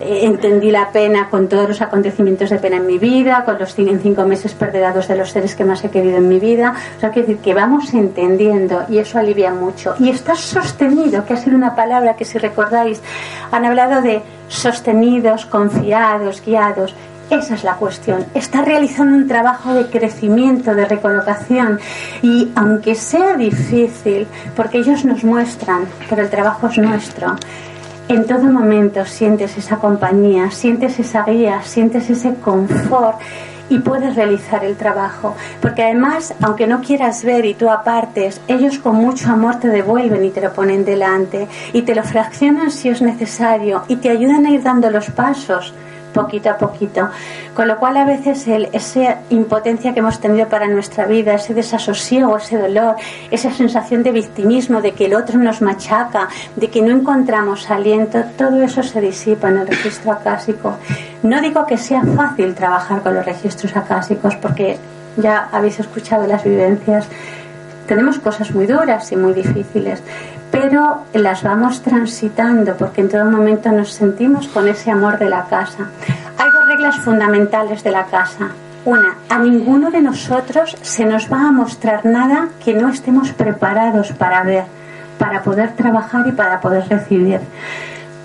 eh, 0.00 0.20
entendí 0.22 0.70
la 0.70 0.90
pena 0.90 1.28
con 1.28 1.48
todos 1.48 1.68
los 1.68 1.80
acontecimientos 1.82 2.50
de 2.50 2.58
pena 2.58 2.76
en 2.76 2.86
mi 2.86 2.98
vida, 2.98 3.44
con 3.44 3.58
los 3.58 3.74
cinco, 3.74 4.24
meses 4.24 4.54
perdedados 4.54 5.08
de 5.08 5.16
los 5.16 5.30
seres 5.30 5.56
que 5.56 5.64
más 5.64 5.84
he 5.84 5.90
querido 5.90 6.18
en 6.18 6.28
mi 6.28 6.38
vida, 6.38 6.74
o 6.96 7.00
sea, 7.00 7.10
quiero 7.10 7.28
decir 7.28 7.42
que 7.42 7.54
vamos 7.54 7.92
entendiendo 7.92 8.84
y 8.88 8.98
eso 8.98 9.18
alivia 9.18 9.52
mucho. 9.52 9.94
Y 9.98 10.10
está 10.10 10.34
sostenido, 10.36 11.24
que 11.24 11.34
ha 11.34 11.36
sido 11.36 11.56
una 11.56 11.74
palabra 11.74 12.14
que 12.14 12.24
si 12.24 12.38
recordáis, 12.38 13.02
han 13.50 13.64
hablado 13.64 14.00
de 14.00 14.22
sostenidos, 14.48 15.46
confiados, 15.46 16.42
guiados, 16.44 16.94
esa 17.30 17.54
es 17.54 17.64
la 17.64 17.74
cuestión. 17.74 18.24
Está 18.34 18.62
realizando 18.62 19.16
un 19.16 19.28
trabajo 19.28 19.74
de 19.74 19.86
crecimiento, 19.86 20.74
de 20.74 20.86
recolocación. 20.86 21.80
Y 22.22 22.50
aunque 22.54 22.94
sea 22.94 23.36
difícil, 23.36 24.26
porque 24.54 24.78
ellos 24.78 25.04
nos 25.04 25.24
muestran, 25.24 25.86
pero 26.08 26.22
el 26.22 26.30
trabajo 26.30 26.68
es 26.68 26.78
nuestro, 26.78 27.36
en 28.08 28.24
todo 28.24 28.44
momento 28.44 29.04
sientes 29.04 29.58
esa 29.58 29.78
compañía, 29.78 30.50
sientes 30.52 30.98
esa 31.00 31.24
guía, 31.24 31.62
sientes 31.64 32.08
ese 32.08 32.34
confort 32.34 33.18
y 33.68 33.80
puedes 33.80 34.14
realizar 34.14 34.64
el 34.64 34.76
trabajo. 34.76 35.34
Porque 35.60 35.82
además, 35.82 36.32
aunque 36.40 36.68
no 36.68 36.80
quieras 36.80 37.24
ver 37.24 37.44
y 37.44 37.54
tú 37.54 37.68
apartes, 37.68 38.40
ellos 38.46 38.78
con 38.78 38.94
mucho 38.94 39.30
amor 39.30 39.56
te 39.56 39.68
devuelven 39.68 40.24
y 40.24 40.30
te 40.30 40.40
lo 40.40 40.52
ponen 40.52 40.84
delante 40.84 41.48
y 41.72 41.82
te 41.82 41.96
lo 41.96 42.04
fraccionan 42.04 42.70
si 42.70 42.90
es 42.90 43.02
necesario 43.02 43.82
y 43.88 43.96
te 43.96 44.10
ayudan 44.10 44.46
a 44.46 44.50
ir 44.50 44.62
dando 44.62 44.88
los 44.90 45.10
pasos 45.10 45.74
poquito 46.20 46.48
a 46.50 46.56
poquito. 46.64 47.00
Con 47.54 47.68
lo 47.68 47.76
cual 47.80 47.96
a 47.98 48.04
veces 48.04 48.48
el, 48.48 48.68
esa 48.72 49.18
impotencia 49.30 49.92
que 49.92 50.00
hemos 50.00 50.18
tenido 50.18 50.48
para 50.48 50.66
nuestra 50.66 51.04
vida, 51.06 51.34
ese 51.34 51.54
desasosiego, 51.54 52.36
ese 52.36 52.58
dolor, 52.58 52.96
esa 53.30 53.50
sensación 53.52 54.02
de 54.02 54.10
victimismo, 54.22 54.80
de 54.80 54.92
que 54.96 55.06
el 55.06 55.14
otro 55.14 55.38
nos 55.38 55.62
machaca, 55.62 56.28
de 56.56 56.68
que 56.68 56.82
no 56.82 56.90
encontramos 56.98 57.70
aliento, 57.70 58.24
todo 58.36 58.62
eso 58.62 58.82
se 58.82 59.00
disipa 59.00 59.48
en 59.48 59.58
el 59.58 59.66
registro 59.66 60.12
acásico. 60.12 60.76
No 61.22 61.40
digo 61.40 61.66
que 61.66 61.78
sea 61.78 62.02
fácil 62.02 62.54
trabajar 62.54 63.02
con 63.02 63.14
los 63.14 63.24
registros 63.24 63.76
acásicos 63.76 64.34
porque 64.36 64.78
ya 65.16 65.48
habéis 65.52 65.80
escuchado 65.80 66.26
las 66.26 66.44
vivencias. 66.44 67.06
Tenemos 67.86 68.18
cosas 68.18 68.50
muy 68.52 68.66
duras 68.66 69.12
y 69.12 69.16
muy 69.16 69.32
difíciles, 69.32 70.02
pero 70.50 71.04
las 71.12 71.42
vamos 71.42 71.82
transitando 71.82 72.76
porque 72.76 73.00
en 73.00 73.08
todo 73.08 73.24
momento 73.24 73.70
nos 73.72 73.92
sentimos 73.92 74.48
con 74.48 74.68
ese 74.68 74.90
amor 74.90 75.18
de 75.18 75.28
la 75.28 75.44
casa. 75.44 75.88
Hay 76.38 76.50
dos 76.50 76.66
reglas 76.68 76.96
fundamentales 77.00 77.82
de 77.82 77.90
la 77.90 78.04
casa. 78.06 78.48
Una, 78.84 79.16
a 79.28 79.38
ninguno 79.38 79.90
de 79.90 80.00
nosotros 80.00 80.76
se 80.80 81.04
nos 81.04 81.30
va 81.32 81.48
a 81.48 81.52
mostrar 81.52 82.06
nada 82.06 82.48
que 82.64 82.72
no 82.72 82.88
estemos 82.88 83.32
preparados 83.32 84.12
para 84.12 84.44
ver, 84.44 84.64
para 85.18 85.42
poder 85.42 85.72
trabajar 85.72 86.26
y 86.26 86.32
para 86.32 86.60
poder 86.60 86.88
recibir. 86.88 87.40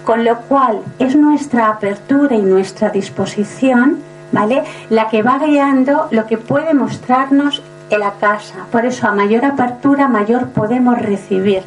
Con 0.06 0.24
lo 0.24 0.38
cual 0.42 0.82
es 1.00 1.16
nuestra 1.16 1.70
apertura 1.70 2.36
y 2.36 2.42
nuestra 2.42 2.90
disposición, 2.90 3.98
¿vale? 4.32 4.64
La 4.90 5.10
que 5.10 5.24
va 5.24 5.40
guiando 5.40 6.08
lo 6.12 6.28
que 6.28 6.38
puede 6.38 6.74
mostrarnos 6.74 7.64
en 7.90 8.00
la 8.00 8.14
casa. 8.20 8.56
Por 8.72 8.86
eso 8.86 9.08
a 9.08 9.12
mayor 9.12 9.46
apertura, 9.46 10.08
mayor 10.08 10.50
podemos 10.50 10.98
recibir. 11.00 11.64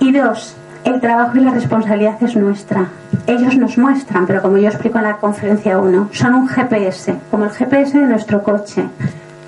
Y 0.00 0.12
dos, 0.12 0.56
el 0.84 1.00
trabajo 1.00 1.38
y 1.38 1.40
la 1.40 1.50
responsabilidad 1.50 2.22
es 2.22 2.36
nuestra. 2.36 2.88
Ellos 3.26 3.56
nos 3.56 3.78
muestran, 3.78 4.26
pero 4.26 4.42
como 4.42 4.58
yo 4.58 4.68
explico 4.68 4.98
en 4.98 5.04
la 5.04 5.16
conferencia 5.16 5.78
1, 5.78 6.10
son 6.12 6.34
un 6.34 6.48
GPS, 6.48 7.16
como 7.30 7.44
el 7.44 7.50
GPS 7.50 7.98
de 7.98 8.06
nuestro 8.06 8.42
coche. 8.42 8.84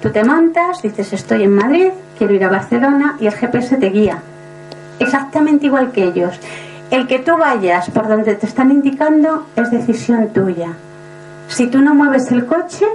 Tú 0.01 0.11
te 0.11 0.25
montas, 0.25 0.81
dices 0.83 1.13
estoy 1.13 1.43
en 1.43 1.55
Madrid, 1.55 1.89
quiero 2.17 2.33
ir 2.33 2.45
a 2.45 2.49
Barcelona 2.49 3.17
y 3.21 3.27
el 3.27 3.35
GPS 3.35 3.77
te 3.77 3.91
guía. 3.91 4.19
Exactamente 4.99 5.67
igual 5.67 5.93
que 5.93 6.05
ellos. 6.05 6.41
El 6.91 7.07
que 7.07 7.19
tú 7.19 7.37
vayas 7.37 7.91
por 7.91 8.09
donde 8.09 8.35
te 8.35 8.47
están 8.47 8.71
indicando 8.71 9.47
es 9.57 9.71
decisión 9.71 10.29
tuya. 10.29 10.69
Si 11.49 11.67
tú 11.67 11.81
no 11.81 11.95
mueves 11.95 12.31
el 12.33 12.47
coche, 12.47 12.87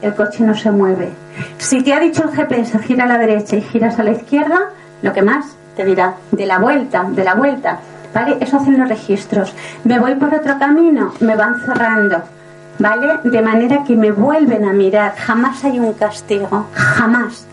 el 0.00 0.14
coche 0.14 0.44
no 0.44 0.54
se 0.54 0.70
mueve. 0.70 1.10
Si 1.58 1.82
te 1.82 1.92
ha 1.92 2.00
dicho 2.00 2.24
el 2.24 2.30
GPS 2.30 2.78
gira 2.78 3.04
a 3.04 3.08
la 3.08 3.18
derecha 3.18 3.56
y 3.56 3.62
giras 3.62 3.98
a 3.98 4.04
la 4.04 4.12
izquierda, 4.12 4.70
lo 5.02 5.12
que 5.12 5.22
más 5.22 5.56
te 5.76 5.84
dirá, 5.84 6.14
de 6.30 6.46
la 6.46 6.58
vuelta, 6.58 7.04
de 7.08 7.24
la 7.24 7.34
vuelta. 7.34 7.78
¿Vale? 8.14 8.36
Eso 8.40 8.58
hacen 8.58 8.78
los 8.78 8.88
registros. 8.88 9.52
Me 9.82 9.98
voy 9.98 10.14
por 10.14 10.32
otro 10.32 10.58
camino, 10.58 11.12
me 11.20 11.34
van 11.34 11.60
cerrando. 11.60 12.22
¿Vale? 12.78 13.18
De 13.24 13.42
manera 13.42 13.84
que 13.84 13.96
me 13.96 14.12
vuelven 14.12 14.64
a 14.64 14.72
mirar. 14.72 15.14
Jamás 15.16 15.64
hay 15.64 15.80
un 15.80 15.92
castigo. 15.94 16.68
Jamás. 16.72 17.46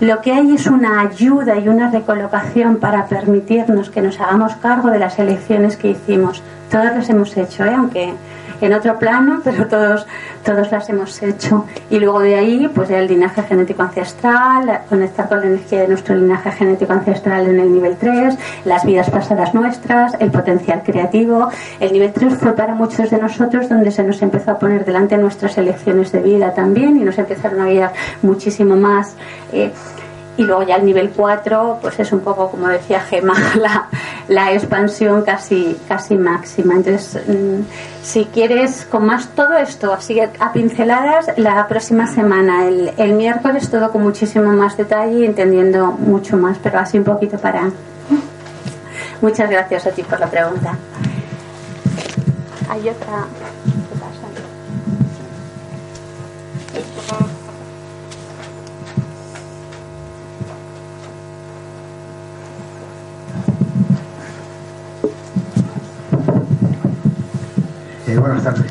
Lo 0.00 0.20
que 0.20 0.32
hay 0.32 0.54
es 0.54 0.66
una 0.66 1.00
ayuda 1.00 1.58
y 1.58 1.68
una 1.68 1.88
recolocación 1.88 2.78
para 2.78 3.06
permitirnos 3.06 3.90
que 3.90 4.02
nos 4.02 4.20
hagamos 4.20 4.56
cargo 4.56 4.90
de 4.90 4.98
las 4.98 5.18
elecciones 5.20 5.76
que 5.76 5.90
hicimos. 5.90 6.42
Todas 6.70 6.96
las 6.96 7.08
hemos 7.08 7.36
hecho, 7.36 7.64
¿eh? 7.64 7.72
aunque 7.72 8.12
en 8.62 8.72
otro 8.72 8.98
plano, 8.98 9.40
pero 9.44 9.66
todos, 9.66 10.06
todos 10.44 10.70
las 10.70 10.88
hemos 10.88 11.22
hecho. 11.22 11.66
Y 11.90 11.98
luego 11.98 12.20
de 12.20 12.36
ahí, 12.36 12.70
pues 12.74 12.90
el 12.90 13.08
linaje 13.08 13.42
genético 13.42 13.82
ancestral, 13.82 14.80
conectar 14.88 15.28
con 15.28 15.40
la 15.40 15.46
energía 15.46 15.80
de 15.82 15.88
nuestro 15.88 16.14
linaje 16.14 16.50
genético 16.52 16.92
ancestral 16.92 17.48
en 17.48 17.60
el 17.60 17.72
nivel 17.72 17.96
3, 17.96 18.38
las 18.64 18.84
vidas 18.84 19.10
pasadas 19.10 19.52
nuestras, 19.54 20.14
el 20.20 20.30
potencial 20.30 20.82
creativo. 20.84 21.48
El 21.80 21.92
nivel 21.92 22.12
3 22.12 22.34
fue 22.34 22.54
para 22.54 22.74
muchos 22.74 23.10
de 23.10 23.18
nosotros 23.18 23.68
donde 23.68 23.90
se 23.90 24.02
nos 24.02 24.22
empezó 24.22 24.52
a 24.52 24.58
poner 24.58 24.84
delante 24.84 25.16
nuestras 25.18 25.58
elecciones 25.58 26.12
de 26.12 26.20
vida 26.20 26.54
también 26.54 26.96
y 26.96 27.04
nos 27.04 27.18
empezaron 27.18 27.60
a 27.60 27.66
guiar 27.66 27.92
muchísimo 28.22 28.76
más. 28.76 29.14
Eh, 29.52 29.70
y 30.36 30.44
luego 30.44 30.62
ya 30.62 30.76
el 30.76 30.84
nivel 30.84 31.10
4 31.10 31.78
pues 31.82 31.98
es 32.00 32.12
un 32.12 32.20
poco 32.20 32.50
como 32.50 32.68
decía 32.68 33.00
Gema 33.00 33.34
la, 33.56 33.88
la 34.28 34.52
expansión 34.52 35.22
casi 35.22 35.78
casi 35.88 36.16
máxima. 36.16 36.74
Entonces 36.74 37.22
mm, 37.26 37.60
si 38.02 38.24
quieres 38.26 38.86
con 38.86 39.06
más 39.06 39.28
todo 39.28 39.56
esto 39.56 39.92
así 39.92 40.20
a 40.20 40.52
pinceladas 40.52 41.26
la 41.36 41.66
próxima 41.68 42.06
semana 42.06 42.66
el, 42.66 42.92
el 42.96 43.12
miércoles 43.12 43.70
todo 43.70 43.90
con 43.92 44.02
muchísimo 44.02 44.52
más 44.52 44.76
detalle 44.76 45.20
y 45.20 45.24
entendiendo 45.24 45.92
mucho 45.92 46.36
más 46.36 46.58
pero 46.62 46.78
así 46.78 46.98
un 46.98 47.04
poquito 47.04 47.38
para 47.38 47.70
muchas 49.20 49.50
gracias 49.50 49.86
a 49.86 49.90
ti 49.90 50.02
por 50.02 50.18
la 50.18 50.26
pregunta. 50.26 50.76
Hay 52.70 52.88
otra 52.88 53.26
buenas 68.20 68.44
tardes. 68.44 68.66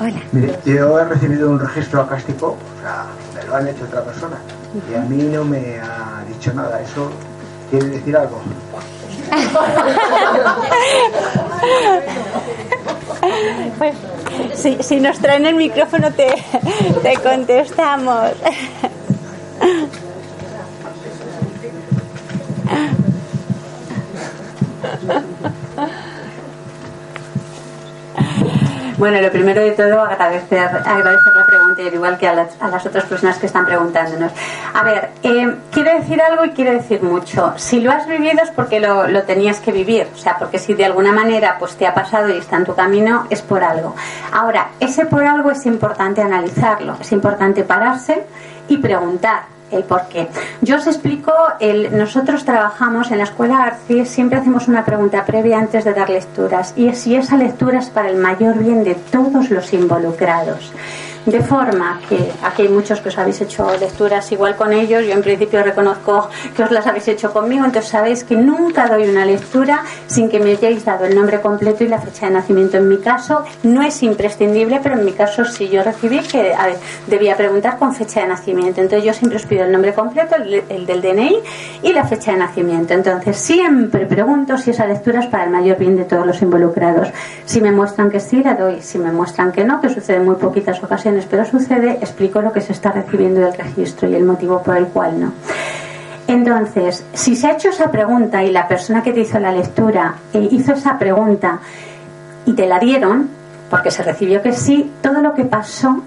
Hola. 0.00 0.20
Mire, 0.32 0.58
yo 0.64 0.98
he 0.98 1.04
recibido 1.04 1.50
un 1.50 1.58
registro 1.58 2.02
acástico, 2.02 2.56
o 2.56 2.80
sea, 2.80 3.06
me 3.34 3.44
lo 3.44 3.56
han 3.56 3.68
hecho 3.68 3.84
otra 3.84 4.04
persona, 4.04 4.36
y 4.90 4.94
a 4.94 5.00
mí 5.00 5.24
no 5.24 5.44
me 5.44 5.80
ha 5.80 6.24
dicho 6.28 6.52
nada. 6.54 6.80
¿Eso 6.80 7.10
quiere 7.70 7.86
decir 7.86 8.16
algo? 8.16 8.40
Pues, 13.78 13.94
si, 14.54 14.82
si 14.82 15.00
nos 15.00 15.18
traen 15.18 15.46
el 15.46 15.54
micrófono 15.54 16.12
te, 16.12 16.34
te 17.02 17.16
contestamos. 17.18 18.32
Bueno, 28.98 29.20
lo 29.20 29.30
primero 29.30 29.60
de 29.60 29.70
todo, 29.70 30.02
agradecer, 30.02 30.58
agradecer 30.58 31.32
la 31.32 31.46
pregunta, 31.46 31.82
igual 31.82 32.18
que 32.18 32.26
a 32.26 32.34
las, 32.34 32.60
a 32.60 32.66
las 32.66 32.84
otras 32.84 33.04
personas 33.04 33.38
que 33.38 33.46
están 33.46 33.64
preguntándonos. 33.64 34.32
A 34.74 34.82
ver, 34.82 35.10
eh, 35.22 35.54
quiero 35.70 35.94
decir 35.96 36.20
algo 36.20 36.44
y 36.44 36.50
quiero 36.50 36.72
decir 36.72 37.00
mucho. 37.00 37.54
Si 37.58 37.78
lo 37.78 37.92
has 37.92 38.08
vivido 38.08 38.42
es 38.42 38.50
porque 38.50 38.80
lo, 38.80 39.06
lo 39.06 39.22
tenías 39.22 39.60
que 39.60 39.70
vivir, 39.70 40.08
o 40.12 40.18
sea, 40.18 40.36
porque 40.36 40.58
si 40.58 40.74
de 40.74 40.84
alguna 40.84 41.12
manera 41.12 41.58
pues 41.60 41.76
te 41.76 41.86
ha 41.86 41.94
pasado 41.94 42.28
y 42.28 42.38
está 42.38 42.56
en 42.56 42.64
tu 42.64 42.74
camino, 42.74 43.28
es 43.30 43.40
por 43.40 43.62
algo. 43.62 43.94
Ahora, 44.32 44.70
ese 44.80 45.06
por 45.06 45.22
algo 45.22 45.52
es 45.52 45.64
importante 45.64 46.20
analizarlo, 46.20 46.96
es 47.00 47.12
importante 47.12 47.62
pararse 47.62 48.24
y 48.66 48.78
preguntar 48.78 49.57
el 49.70 49.84
por 49.84 50.08
qué. 50.08 50.28
Yo 50.62 50.76
os 50.76 50.86
explico, 50.86 51.32
el, 51.60 51.96
nosotros 51.96 52.44
trabajamos 52.44 53.10
en 53.10 53.18
la 53.18 53.24
escuela 53.24 53.58
García, 53.58 54.04
siempre 54.04 54.38
hacemos 54.38 54.68
una 54.68 54.84
pregunta 54.84 55.24
previa 55.24 55.58
antes 55.58 55.84
de 55.84 55.94
dar 55.94 56.10
lecturas 56.10 56.72
y 56.76 56.88
es 56.88 56.98
si 56.98 57.16
esa 57.16 57.36
lectura 57.36 57.78
es 57.78 57.90
para 57.90 58.10
el 58.10 58.16
mayor 58.16 58.58
bien 58.58 58.84
de 58.84 58.94
todos 58.94 59.50
los 59.50 59.72
involucrados. 59.72 60.72
De 61.26 61.40
forma 61.40 62.00
que 62.08 62.32
aquí 62.42 62.62
hay 62.62 62.68
muchos 62.68 63.00
que 63.00 63.08
os 63.08 63.18
habéis 63.18 63.40
hecho 63.40 63.70
lecturas 63.78 64.30
igual 64.32 64.56
con 64.56 64.72
ellos, 64.72 65.04
yo 65.04 65.12
en 65.12 65.22
principio 65.22 65.62
reconozco 65.62 66.28
que 66.56 66.62
os 66.62 66.70
las 66.70 66.86
habéis 66.86 67.08
hecho 67.08 67.32
conmigo, 67.32 67.64
entonces 67.64 67.90
sabéis 67.90 68.24
que 68.24 68.36
nunca 68.36 68.86
doy 68.86 69.08
una 69.08 69.24
lectura 69.24 69.84
sin 70.06 70.28
que 70.28 70.40
me 70.40 70.52
hayáis 70.52 70.84
dado 70.84 71.04
el 71.04 71.14
nombre 71.14 71.40
completo 71.40 71.84
y 71.84 71.88
la 71.88 72.00
fecha 72.00 72.26
de 72.26 72.32
nacimiento. 72.32 72.78
En 72.78 72.88
mi 72.88 72.98
caso 72.98 73.44
no 73.62 73.82
es 73.82 74.02
imprescindible, 74.02 74.80
pero 74.82 74.94
en 74.94 75.04
mi 75.04 75.12
caso 75.12 75.44
sí 75.44 75.68
yo 75.68 75.82
recibí 75.82 76.20
que 76.20 76.54
a 76.54 76.66
ver, 76.66 76.76
debía 77.06 77.36
preguntar 77.36 77.78
con 77.78 77.94
fecha 77.94 78.22
de 78.22 78.28
nacimiento. 78.28 78.80
Entonces 78.80 79.04
yo 79.04 79.12
siempre 79.12 79.36
os 79.36 79.46
pido 79.46 79.64
el 79.64 79.72
nombre 79.72 79.92
completo, 79.92 80.36
el, 80.36 80.62
el 80.68 80.86
del 80.86 81.02
DNI 81.02 81.36
y 81.82 81.92
la 81.92 82.04
fecha 82.04 82.32
de 82.32 82.38
nacimiento. 82.38 82.94
Entonces 82.94 83.36
siempre 83.36 84.06
pregunto 84.06 84.56
si 84.56 84.70
esa 84.70 84.86
lectura 84.86 85.20
es 85.20 85.26
para 85.26 85.44
el 85.44 85.50
mayor 85.50 85.78
bien 85.78 85.96
de 85.96 86.04
todos 86.04 86.26
los 86.26 86.40
involucrados. 86.42 87.08
Si 87.44 87.60
me 87.60 87.72
muestran 87.72 88.10
que 88.10 88.20
sí, 88.20 88.42
la 88.42 88.54
doy. 88.54 88.80
Si 88.80 88.98
me 88.98 89.12
muestran 89.12 89.52
que 89.52 89.64
no, 89.64 89.80
que 89.80 89.88
sucede 89.88 90.16
en 90.16 90.24
muy 90.24 90.36
poquitas 90.36 90.82
ocasiones, 90.82 91.07
pero 91.28 91.44
sucede, 91.44 91.92
explico 92.00 92.40
lo 92.40 92.52
que 92.52 92.60
se 92.60 92.72
está 92.72 92.92
recibiendo 92.92 93.40
del 93.40 93.54
registro 93.54 94.08
y 94.08 94.14
el 94.14 94.24
motivo 94.24 94.62
por 94.62 94.76
el 94.76 94.86
cual 94.86 95.20
no. 95.20 95.32
Entonces, 96.26 97.04
si 97.14 97.36
se 97.36 97.46
ha 97.46 97.52
hecho 97.52 97.70
esa 97.70 97.90
pregunta 97.90 98.44
y 98.44 98.50
la 98.50 98.68
persona 98.68 99.02
que 99.02 99.12
te 99.12 99.20
hizo 99.20 99.38
la 99.38 99.50
lectura 99.50 100.14
eh, 100.34 100.48
hizo 100.50 100.74
esa 100.74 100.98
pregunta 100.98 101.60
y 102.44 102.52
te 102.52 102.66
la 102.66 102.78
dieron, 102.78 103.30
porque 103.70 103.90
se 103.90 104.02
recibió 104.02 104.42
que 104.42 104.52
sí, 104.52 104.92
todo 105.00 105.20
lo 105.22 105.34
que 105.34 105.44
pasó 105.44 106.02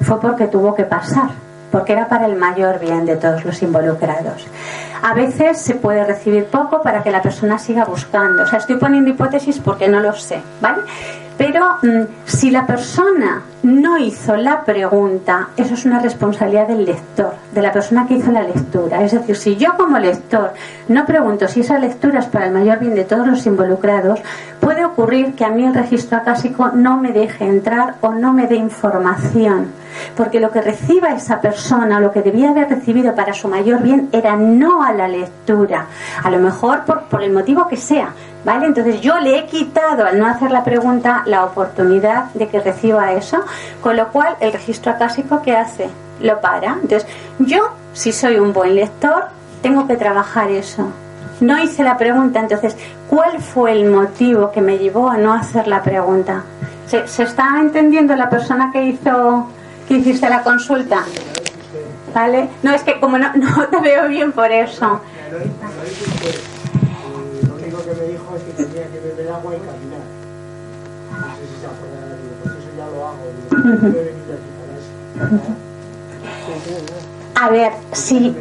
fue 0.00 0.20
porque 0.20 0.46
tuvo 0.46 0.74
que 0.74 0.84
pasar, 0.84 1.30
porque 1.72 1.94
era 1.94 2.08
para 2.08 2.26
el 2.26 2.36
mayor 2.36 2.78
bien 2.78 3.06
de 3.06 3.16
todos 3.16 3.44
los 3.44 3.60
involucrados. 3.62 4.46
A 5.02 5.14
veces 5.14 5.58
se 5.58 5.74
puede 5.74 6.04
recibir 6.04 6.46
poco 6.46 6.82
para 6.82 7.02
que 7.02 7.10
la 7.10 7.22
persona 7.22 7.58
siga 7.58 7.84
buscando. 7.84 8.44
O 8.44 8.46
sea, 8.46 8.60
estoy 8.60 8.76
poniendo 8.76 9.10
hipótesis 9.10 9.58
porque 9.58 9.88
no 9.88 10.00
lo 10.00 10.12
sé, 10.12 10.40
¿vale? 10.60 10.82
Pero 11.38 11.78
mmm, 11.82 12.02
si 12.24 12.50
la 12.50 12.66
persona 12.66 13.42
no 13.62 13.98
hizo 13.98 14.36
la 14.36 14.64
pregunta, 14.64 15.48
eso 15.56 15.74
es 15.74 15.84
una 15.84 15.98
responsabilidad 15.98 16.68
del 16.68 16.84
lector, 16.84 17.34
de 17.52 17.62
la 17.62 17.72
persona 17.72 18.06
que 18.06 18.14
hizo 18.14 18.30
la 18.32 18.42
lectura. 18.42 19.02
Es 19.02 19.12
decir, 19.12 19.36
si 19.36 19.56
yo 19.56 19.76
como 19.76 19.98
lector 19.98 20.52
no 20.88 21.04
pregunto 21.04 21.48
si 21.48 21.60
esa 21.60 21.78
lectura 21.78 22.20
es 22.20 22.26
para 22.26 22.46
el 22.46 22.52
mayor 22.52 22.78
bien 22.78 22.94
de 22.94 23.04
todos 23.04 23.26
los 23.26 23.44
involucrados, 23.46 24.20
puede 24.60 24.84
ocurrir 24.84 25.34
que 25.34 25.44
a 25.44 25.50
mí 25.50 25.64
el 25.64 25.74
registro 25.74 26.18
acásico 26.18 26.68
no 26.68 26.96
me 26.96 27.12
deje 27.12 27.44
entrar 27.44 27.96
o 28.00 28.12
no 28.12 28.32
me 28.32 28.46
dé 28.46 28.56
información. 28.56 29.66
Porque 30.16 30.40
lo 30.40 30.50
que 30.50 30.60
reciba 30.60 31.10
esa 31.10 31.40
persona, 31.40 32.00
lo 32.00 32.12
que 32.12 32.22
debía 32.22 32.50
haber 32.50 32.68
recibido 32.68 33.14
para 33.14 33.32
su 33.32 33.48
mayor 33.48 33.82
bien, 33.82 34.08
era 34.12 34.36
no 34.36 34.82
a 34.82 34.92
la 34.92 35.08
lectura. 35.08 35.86
A 36.22 36.30
lo 36.30 36.38
mejor 36.38 36.84
por, 36.84 37.02
por 37.04 37.22
el 37.22 37.32
motivo 37.32 37.68
que 37.68 37.76
sea, 37.76 38.12
¿Vale? 38.46 38.66
Entonces 38.66 39.00
yo 39.00 39.18
le 39.18 39.40
he 39.40 39.46
quitado 39.46 40.04
al 40.04 40.20
no 40.20 40.26
hacer 40.28 40.52
la 40.52 40.62
pregunta 40.62 41.24
la 41.26 41.44
oportunidad 41.44 42.26
de 42.34 42.46
que 42.46 42.60
reciba 42.60 43.12
eso, 43.12 43.44
con 43.82 43.96
lo 43.96 44.12
cual 44.12 44.36
el 44.38 44.52
registro 44.52 44.92
acásico 44.92 45.42
que 45.42 45.56
hace 45.56 45.88
lo 46.20 46.40
para. 46.40 46.74
Entonces 46.80 47.06
yo, 47.40 47.70
si 47.92 48.12
soy 48.12 48.38
un 48.38 48.52
buen 48.52 48.76
lector, 48.76 49.24
tengo 49.62 49.88
que 49.88 49.96
trabajar 49.96 50.48
eso. 50.50 50.92
No 51.40 51.58
hice 51.58 51.82
la 51.82 51.98
pregunta, 51.98 52.38
entonces, 52.38 52.76
¿cuál 53.10 53.40
fue 53.40 53.72
el 53.72 53.90
motivo 53.90 54.52
que 54.52 54.60
me 54.60 54.78
llevó 54.78 55.10
a 55.10 55.16
no 55.18 55.34
hacer 55.34 55.66
la 55.66 55.82
pregunta? 55.82 56.44
¿Se, 56.86 57.08
se 57.08 57.24
está 57.24 57.48
entendiendo 57.58 58.14
la 58.14 58.30
persona 58.30 58.70
que 58.72 58.84
hizo 58.84 59.48
que 59.86 59.94
hiciste 59.94 60.28
la 60.28 60.42
consulta? 60.42 61.04
¿Vale? 62.14 62.48
No, 62.62 62.72
es 62.72 62.82
que 62.82 62.98
como 63.00 63.18
no, 63.18 63.32
no 63.36 63.68
te 63.68 63.80
veo 63.80 64.08
bien 64.08 64.32
por 64.32 64.50
eso. 64.50 65.00
Lo 67.48 67.54
único 67.54 67.82
que 67.84 67.94
me 67.94 68.06
dijo 68.08 68.36
es 68.36 68.42
que 68.42 68.64
tenía 68.64 68.88
que 68.88 69.00
beber 69.00 69.28
agua 69.30 69.54
y 69.54 69.58
caminar. 69.58 70.00
No 71.10 71.26
sé 71.36 71.42
si 71.46 71.60
se 71.60 71.66
acuerda, 71.66 72.16
pues 72.42 72.54
eso 72.56 72.70
ya 72.76 72.86
lo 72.86 73.06
hago. 73.06 73.22
Digo, 73.36 73.48
no 73.60 73.88
he 73.88 74.04
venido 74.04 74.32
aquí 74.34 74.50
para 74.60 74.72
eso. 74.78 75.56
A 77.34 77.50
ver, 77.50 77.72
si. 77.92 78.34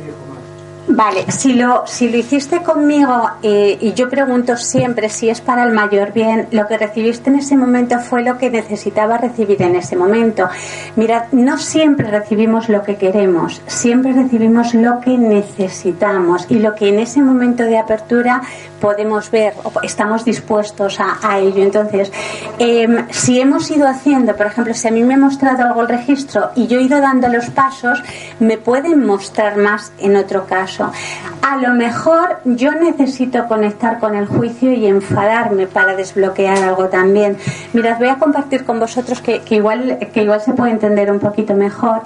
Vale, 0.88 1.32
si 1.32 1.54
lo, 1.54 1.84
si 1.88 2.10
lo 2.10 2.18
hiciste 2.18 2.62
conmigo 2.62 3.32
eh, 3.42 3.76
y 3.82 3.94
yo 3.94 4.08
pregunto 4.08 4.56
siempre 4.56 5.10
si 5.10 5.30
es 5.30 5.42
para 5.42 5.64
el 5.64 5.72
mayor 5.72 6.14
bien, 6.14 6.48
lo 6.52 6.68
que 6.68 6.78
recibiste 6.78 7.32
en 7.32 7.38
ese 7.38 7.58
momento 7.58 7.98
fue 8.00 8.22
lo 8.22 8.38
que 8.38 8.52
necesitaba 8.52 9.18
recibir 9.18 9.64
en 9.64 9.76
ese 9.76 9.96
momento. 9.96 10.48
Mirad, 10.96 11.24
no 11.32 11.58
siempre 11.58 12.12
recibimos 12.12 12.70
lo 12.70 12.84
que 12.84 12.98
queremos, 12.98 13.64
siempre 13.66 14.14
recibimos 14.14 14.76
lo 14.76 15.00
que 15.00 15.18
necesitamos 15.18 16.46
y 16.50 16.60
lo 16.60 16.76
que 16.76 16.90
en 16.90 17.00
ese 17.00 17.20
momento 17.20 17.64
de 17.64 17.80
apertura 17.80 18.44
podemos 18.80 19.32
ver 19.32 19.56
o 19.64 19.82
estamos 19.82 20.24
dispuestos 20.24 21.00
a, 21.00 21.18
a 21.24 21.40
ello. 21.40 21.64
Entonces, 21.64 22.12
eh, 22.60 23.06
si 23.10 23.40
hemos 23.40 23.72
ido 23.72 23.88
haciendo, 23.88 24.36
por 24.36 24.46
ejemplo, 24.46 24.76
si 24.76 24.88
a 24.88 24.92
mí 24.92 25.04
me 25.04 25.16
ha 25.16 25.18
mostrado 25.18 25.64
algo 25.64 25.82
el 25.82 25.88
registro 25.88 26.52
y 26.56 26.68
yo 26.68 26.78
he 26.78 26.84
ido 26.84 27.02
dando 27.02 27.28
los 27.28 27.50
pasos, 27.50 28.04
me 28.40 28.60
pueden 28.60 29.04
mostrar 29.04 29.58
más 29.58 29.92
en 29.98 30.16
otro 30.16 30.46
caso. 30.46 30.75
A 30.84 31.58
lo 31.58 31.74
mejor 31.74 32.40
yo 32.46 32.72
necesito 32.72 33.48
conectar 33.48 34.00
con 34.00 34.16
el 34.16 34.28
juicio 34.28 34.74
y 34.74 34.88
enfadarme 34.88 35.68
para 35.68 35.96
desbloquear 35.96 36.58
algo 36.58 36.90
también. 36.90 37.38
Mirad, 37.74 37.98
voy 37.98 38.10
a 38.10 38.16
compartir 38.16 38.66
con 38.66 38.80
vosotros 38.80 39.22
que, 39.22 39.42
igual, 39.50 40.00
que 40.14 40.24
igual 40.24 40.42
se 40.42 40.54
puede 40.54 40.72
entender 40.72 41.12
un 41.12 41.20
poquito 41.20 41.54
mejor. 41.54 42.02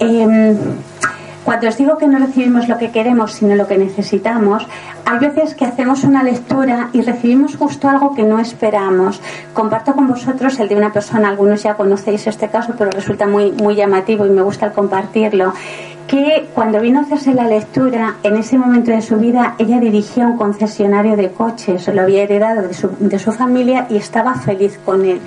Eh, 0.00 0.56
cuando 1.44 1.66
os 1.66 1.76
digo 1.76 1.98
que 1.98 2.06
no 2.06 2.20
recibimos 2.20 2.68
lo 2.68 2.78
que 2.78 2.92
queremos, 2.92 3.32
sino 3.32 3.56
lo 3.56 3.66
que 3.66 3.76
necesitamos, 3.76 4.64
hay 5.04 5.18
veces 5.18 5.56
que 5.56 5.64
hacemos 5.64 6.04
una 6.04 6.22
lectura 6.22 6.90
y 6.92 7.02
recibimos 7.02 7.56
justo 7.56 7.88
algo 7.88 8.14
que 8.14 8.22
no 8.22 8.38
esperamos. 8.38 9.20
Comparto 9.52 9.94
con 9.94 10.06
vosotros 10.06 10.60
el 10.60 10.68
de 10.68 10.76
una 10.76 10.92
persona, 10.92 11.28
algunos 11.28 11.64
ya 11.64 11.74
conocéis 11.74 12.28
este 12.28 12.48
caso, 12.48 12.74
pero 12.78 12.92
resulta 12.92 13.26
muy, 13.26 13.50
muy 13.50 13.74
llamativo 13.74 14.24
y 14.24 14.30
me 14.30 14.42
gusta 14.42 14.66
el 14.66 14.72
compartirlo 14.72 15.52
que 16.06 16.48
cuando 16.54 16.80
vino 16.80 17.00
a 17.00 17.02
hacerse 17.02 17.34
la 17.34 17.46
lectura, 17.46 18.16
en 18.22 18.36
ese 18.36 18.58
momento 18.58 18.90
de 18.90 19.02
su 19.02 19.16
vida, 19.16 19.54
ella 19.58 19.80
dirigía 19.80 20.26
un 20.26 20.36
concesionario 20.36 21.16
de 21.16 21.30
coches, 21.30 21.88
lo 21.88 22.02
había 22.02 22.22
heredado 22.22 22.62
de 22.62 22.74
su, 22.74 22.90
de 22.98 23.18
su 23.18 23.32
familia 23.32 23.86
y 23.88 23.96
estaba 23.96 24.34
feliz 24.34 24.78
con 24.84 25.04
él. 25.04 25.20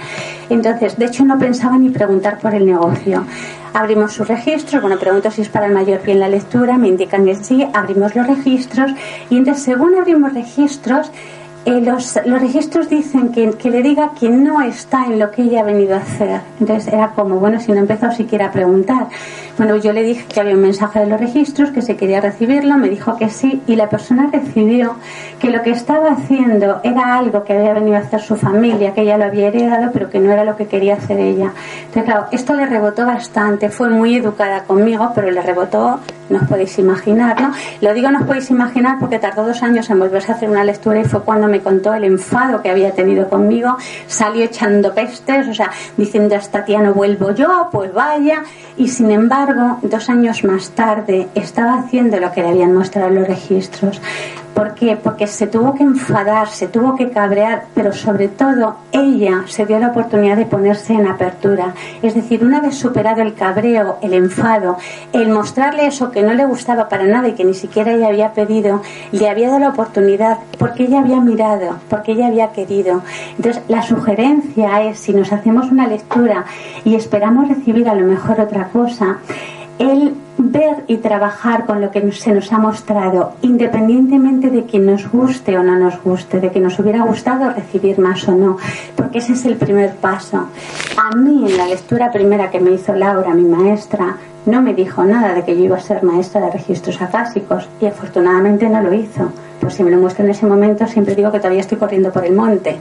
Entonces, 0.49 0.97
de 0.97 1.05
hecho, 1.05 1.25
no 1.25 1.39
pensaba 1.39 1.77
ni 1.77 1.89
preguntar 1.89 2.39
por 2.39 2.53
el 2.53 2.65
negocio. 2.65 3.25
Abrimos 3.73 4.13
sus 4.13 4.27
registros, 4.27 4.81
bueno, 4.81 4.97
pregunto 4.97 5.29
si 5.31 5.41
es 5.41 5.49
para 5.49 5.65
el 5.65 5.73
mayor 5.73 6.01
bien 6.03 6.19
la 6.19 6.29
lectura, 6.29 6.77
me 6.77 6.87
indican 6.87 7.25
que 7.25 7.35
sí, 7.35 7.67
abrimos 7.73 8.15
los 8.15 8.25
registros 8.27 8.91
y 9.29 9.37
entonces, 9.37 9.63
según 9.63 9.95
abrimos 9.95 10.33
registros, 10.33 11.11
eh, 11.65 11.81
los, 11.81 12.19
los, 12.25 12.41
registros 12.41 12.89
dicen 12.89 13.31
que, 13.31 13.49
que, 13.51 13.71
le 13.71 13.81
diga 13.81 14.11
que 14.19 14.29
no 14.29 14.61
está 14.61 15.05
en 15.05 15.17
lo 15.17 15.31
que 15.31 15.41
ella 15.41 15.61
ha 15.61 15.63
venido 15.63 15.95
a 15.95 15.97
hacer. 15.97 16.41
Entonces 16.59 16.93
era 16.93 17.09
como, 17.09 17.39
bueno, 17.39 17.59
si 17.59 17.71
no 17.71 17.79
empezó 17.79 18.11
siquiera 18.11 18.47
a 18.47 18.51
preguntar. 18.51 19.07
Bueno, 19.57 19.77
yo 19.77 19.93
le 19.93 20.03
dije 20.03 20.25
que 20.27 20.41
había 20.41 20.53
un 20.53 20.61
mensaje 20.61 20.99
de 20.99 21.07
los 21.07 21.19
registros, 21.19 21.71
que 21.71 21.81
se 21.81 21.95
quería 21.95 22.19
recibirlo, 22.19 22.77
me 22.77 22.89
dijo 22.89 23.15
que 23.17 23.29
sí, 23.29 23.61
y 23.67 23.77
la 23.77 23.89
persona 23.89 24.29
recibió 24.31 24.95
que 25.39 25.49
lo 25.49 25.63
que 25.63 25.71
estaba 25.71 26.11
haciendo 26.11 26.81
era 26.83 27.17
algo 27.17 27.43
que 27.45 27.53
había 27.53 27.73
venido 27.73 27.95
a 27.95 27.99
hacer 27.99 28.21
su 28.21 28.35
familia, 28.35 28.93
que 28.93 29.01
ella 29.01 29.17
lo 29.17 29.25
había 29.25 29.47
heredado, 29.47 29.91
pero 29.93 30.09
que 30.09 30.19
no 30.19 30.31
era 30.31 30.43
lo 30.43 30.57
que 30.57 30.67
quería 30.67 30.95
hacer 30.95 31.19
ella. 31.19 31.53
Entonces, 31.85 32.03
claro, 32.03 32.27
esto 32.31 32.53
le 32.53 32.65
rebotó 32.65 33.05
bastante, 33.05 33.69
fue 33.69 33.89
muy 33.89 34.17
educada 34.17 34.63
conmigo, 34.63 35.11
pero 35.15 35.31
le 35.31 35.41
rebotó 35.41 35.99
no 36.29 36.39
os 36.39 36.47
podéis 36.47 36.77
imaginar, 36.79 37.39
¿no? 37.39 37.53
Lo 37.81 37.93
digo 37.93 38.09
no 38.09 38.19
os 38.19 38.25
podéis 38.25 38.49
imaginar 38.49 38.97
porque 38.99 39.19
tardó 39.19 39.45
dos 39.45 39.61
años 39.61 39.89
en 39.89 39.99
volverse 39.99 40.31
a 40.31 40.35
hacer 40.35 40.49
una 40.49 40.63
lectura 40.63 40.99
y 40.99 41.05
fue 41.05 41.21
cuando 41.21 41.47
me 41.47 41.54
contó 41.61 41.93
el 41.93 42.03
enfado 42.03 42.61
que 42.61 42.69
había 42.69 42.91
tenido 42.91 43.29
conmigo, 43.29 43.77
salió 44.07 44.43
echando 44.43 44.93
pestes, 44.93 45.47
o 45.47 45.53
sea, 45.53 45.71
diciendo 45.97 46.35
hasta 46.35 46.65
tía 46.65 46.81
no 46.81 46.93
vuelvo 46.93 47.31
yo, 47.31 47.69
pues 47.71 47.93
vaya, 47.93 48.43
y 48.77 48.87
sin 48.87 49.11
embargo, 49.11 49.79
dos 49.81 50.09
años 50.09 50.43
más 50.43 50.69
tarde 50.71 51.27
estaba 51.35 51.79
haciendo 51.79 52.19
lo 52.19 52.31
que 52.31 52.41
le 52.41 52.49
habían 52.49 52.73
mostrado 52.73 53.09
los 53.09 53.27
registros. 53.27 54.01
¿Por 54.55 54.73
qué? 54.73 54.95
Porque 54.95 55.27
se 55.27 55.47
tuvo 55.47 55.75
que 55.75 55.83
enfadar, 55.83 56.47
se 56.47 56.69
tuvo 56.69 56.95
que 56.95 57.09
cabrear, 57.09 57.65
pero 57.75 57.91
sobre 57.91 58.29
todo 58.29 58.77
ella 58.93 59.43
se 59.47 59.65
dio 59.65 59.77
la 59.79 59.89
oportunidad 59.89 60.37
de 60.37 60.45
ponerse 60.45 60.93
en 60.93 61.07
apertura. 61.07 61.73
Es 62.01 62.15
decir, 62.15 62.41
una 62.41 62.61
vez 62.61 62.75
superado 62.75 63.21
el 63.21 63.33
cabreo, 63.33 63.97
el 64.01 64.13
enfado, 64.13 64.77
el 65.11 65.27
mostrarle 65.27 65.87
eso 65.87 66.09
que 66.09 66.23
no 66.23 66.33
le 66.33 66.45
gustaba 66.45 66.87
para 66.87 67.05
nada 67.05 67.27
y 67.27 67.33
que 67.33 67.43
ni 67.43 67.53
siquiera 67.53 67.91
ella 67.91 68.07
había 68.07 68.31
pedido, 68.31 68.81
le 69.11 69.29
había 69.29 69.47
dado 69.47 69.59
la 69.59 69.69
oportunidad 69.69 70.37
porque 70.57 70.85
ella 70.85 71.01
había 71.01 71.19
mirado, 71.19 71.75
porque 71.89 72.13
ella 72.13 72.27
había 72.27 72.53
querido. 72.53 73.01
Entonces, 73.35 73.61
la 73.67 73.81
sugerencia 73.81 74.83
es, 74.83 74.99
si 74.99 75.13
nos 75.13 75.33
hacemos 75.33 75.69
una 75.69 75.85
lectura 75.85 76.45
y 76.85 76.95
esperamos 76.95 77.49
recibir 77.49 77.89
a 77.89 77.95
lo 77.95 78.07
mejor 78.07 78.39
otra 78.39 78.69
cosa, 78.69 79.17
el 79.79 80.13
ver 80.37 80.83
y 80.87 80.97
trabajar 80.97 81.65
con 81.65 81.81
lo 81.81 81.91
que 81.91 82.11
se 82.11 82.33
nos 82.33 82.51
ha 82.51 82.57
mostrado, 82.57 83.33
independientemente 83.41 84.49
de 84.49 84.65
que 84.65 84.79
nos 84.79 85.09
guste 85.09 85.57
o 85.57 85.63
no 85.63 85.77
nos 85.77 86.01
guste, 86.03 86.39
de 86.39 86.51
que 86.51 86.59
nos 86.59 86.77
hubiera 86.79 87.03
gustado 87.03 87.51
recibir 87.51 87.99
más 87.99 88.27
o 88.27 88.33
no, 88.33 88.57
porque 88.95 89.19
ese 89.19 89.33
es 89.33 89.45
el 89.45 89.55
primer 89.55 89.95
paso. 89.95 90.47
A 90.97 91.15
mí, 91.15 91.51
en 91.51 91.57
la 91.57 91.67
lectura 91.67 92.11
primera 92.11 92.51
que 92.51 92.59
me 92.59 92.71
hizo 92.71 92.93
Laura, 92.93 93.33
mi 93.33 93.45
maestra, 93.45 94.17
no 94.45 94.61
me 94.61 94.73
dijo 94.73 95.03
nada 95.03 95.33
de 95.33 95.43
que 95.43 95.57
yo 95.57 95.63
iba 95.63 95.77
a 95.77 95.81
ser 95.81 96.03
maestra 96.03 96.41
de 96.41 96.51
registros 96.51 97.01
acásicos 97.01 97.67
y 97.81 97.85
afortunadamente 97.85 98.69
no 98.69 98.81
lo 98.81 98.93
hizo. 98.93 99.31
Pues 99.59 99.73
si 99.73 99.83
me 99.83 99.91
lo 99.91 99.97
muestra 99.97 100.23
en 100.23 100.31
ese 100.31 100.45
momento, 100.45 100.85
siempre 100.85 101.15
digo 101.15 101.31
que 101.31 101.39
todavía 101.39 101.61
estoy 101.61 101.77
corriendo 101.77 102.11
por 102.11 102.25
el 102.25 102.33
monte. 102.33 102.77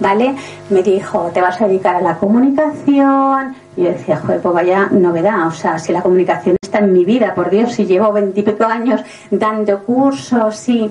¿Vale? 0.00 0.34
Me 0.70 0.82
dijo, 0.82 1.30
te 1.32 1.42
vas 1.42 1.60
a 1.60 1.68
dedicar 1.68 1.96
a 1.96 2.00
la 2.00 2.16
comunicación, 2.16 3.54
y 3.76 3.82
yo 3.82 3.90
decía, 3.90 4.16
joder, 4.16 4.40
pues 4.40 4.54
vaya 4.54 4.88
novedad. 4.90 5.46
O 5.46 5.50
sea, 5.52 5.78
si 5.78 5.92
la 5.92 6.00
comunicación 6.00 6.56
está 6.60 6.78
en 6.78 6.92
mi 6.92 7.04
vida, 7.04 7.34
por 7.34 7.50
Dios, 7.50 7.72
si 7.72 7.84
llevo 7.84 8.10
veintipico 8.10 8.64
años 8.64 9.02
dando 9.30 9.84
cursos, 9.84 10.56
sí. 10.56 10.90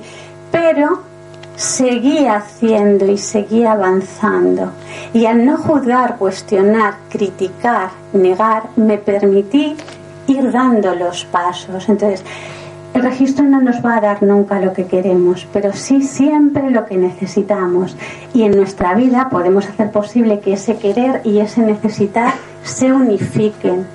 Pero 0.51 1.01
seguí 1.55 2.27
haciendo 2.27 3.05
y 3.07 3.17
seguí 3.17 3.65
avanzando. 3.65 4.71
Y 5.13 5.25
al 5.25 5.43
no 5.43 5.57
juzgar, 5.57 6.17
cuestionar, 6.17 6.93
criticar, 7.09 7.89
negar, 8.13 8.63
me 8.75 8.97
permití 8.97 9.75
ir 10.27 10.51
dando 10.51 10.93
los 10.95 11.25
pasos. 11.25 11.89
Entonces, 11.89 12.23
el 12.99 13.05
registro 13.05 13.45
no 13.45 13.61
nos 13.61 13.77
va 13.77 13.95
a 13.95 14.01
dar 14.01 14.23
nunca 14.23 14.59
lo 14.59 14.73
que 14.73 14.85
queremos, 14.85 15.47
pero 15.53 15.71
sí 15.71 16.03
siempre 16.03 16.69
lo 16.69 16.85
que 16.85 16.97
necesitamos. 16.97 17.95
Y 18.33 18.43
en 18.43 18.57
nuestra 18.57 18.93
vida 18.93 19.29
podemos 19.29 19.69
hacer 19.69 19.89
posible 19.89 20.41
que 20.41 20.53
ese 20.53 20.75
querer 20.75 21.21
y 21.23 21.39
ese 21.39 21.61
necesitar 21.61 22.33
se 22.63 22.91
unifiquen, 22.91 23.85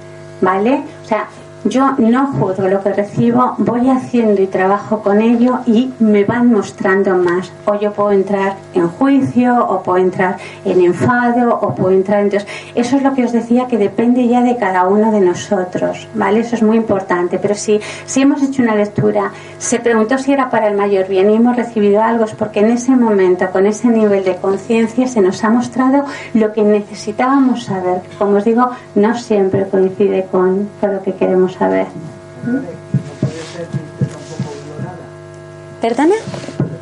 ¿vale? 0.40 0.82
O 1.04 1.06
sea, 1.06 1.28
yo 1.64 1.94
no 1.98 2.26
juzgo 2.26 2.68
lo 2.68 2.82
que 2.82 2.92
recibo, 2.92 3.54
voy 3.58 3.88
haciendo 3.88 4.42
y 4.42 4.46
trabajo 4.46 5.00
con 5.02 5.22
ello 5.22 5.60
y 5.66 5.92
me 5.98 6.24
van 6.24 6.52
mostrando 6.52 7.16
más. 7.16 7.50
O 7.64 7.74
yo 7.74 7.92
puedo 7.92 8.12
entrar 8.12 8.56
en 8.74 8.88
juicio, 8.88 9.66
o 9.66 9.82
puedo 9.82 9.98
entrar 9.98 10.36
en 10.64 10.80
enfado, 10.82 11.58
o 11.60 11.74
puedo 11.74 11.90
entrar 11.90 12.20
en... 12.20 12.24
Entonces, 12.26 12.48
eso 12.74 12.96
es 12.96 13.02
lo 13.02 13.14
que 13.14 13.24
os 13.24 13.32
decía 13.32 13.66
que 13.66 13.78
depende 13.78 14.28
ya 14.28 14.42
de 14.42 14.56
cada 14.56 14.86
uno 14.86 15.10
de 15.10 15.20
nosotros, 15.20 16.06
¿vale? 16.14 16.40
Eso 16.40 16.56
es 16.56 16.62
muy 16.62 16.76
importante. 16.76 17.38
Pero 17.38 17.54
si, 17.54 17.80
si 18.04 18.20
hemos 18.20 18.42
hecho 18.42 18.62
una 18.62 18.74
lectura, 18.74 19.30
se 19.58 19.80
preguntó 19.80 20.18
si 20.18 20.32
era 20.32 20.50
para 20.50 20.68
el 20.68 20.76
mayor 20.76 21.08
bien 21.08 21.30
y 21.30 21.36
hemos 21.36 21.56
recibido 21.56 22.02
algo, 22.02 22.24
es 22.24 22.32
porque 22.32 22.60
en 22.60 22.72
ese 22.72 22.92
momento, 22.92 23.50
con 23.50 23.66
ese 23.66 23.88
nivel 23.88 24.24
de 24.24 24.36
conciencia, 24.36 25.08
se 25.08 25.20
nos 25.20 25.42
ha 25.44 25.48
mostrado 25.48 26.04
lo 26.34 26.52
que 26.52 26.62
necesitábamos 26.62 27.64
saber. 27.64 28.02
Como 28.18 28.36
os 28.36 28.44
digo, 28.44 28.68
no 28.94 29.16
siempre 29.16 29.66
coincide 29.66 30.26
con, 30.30 30.68
con 30.80 30.94
lo 30.94 31.02
que 31.02 31.14
queremos 31.14 31.53
¿Perdona? 35.80 36.14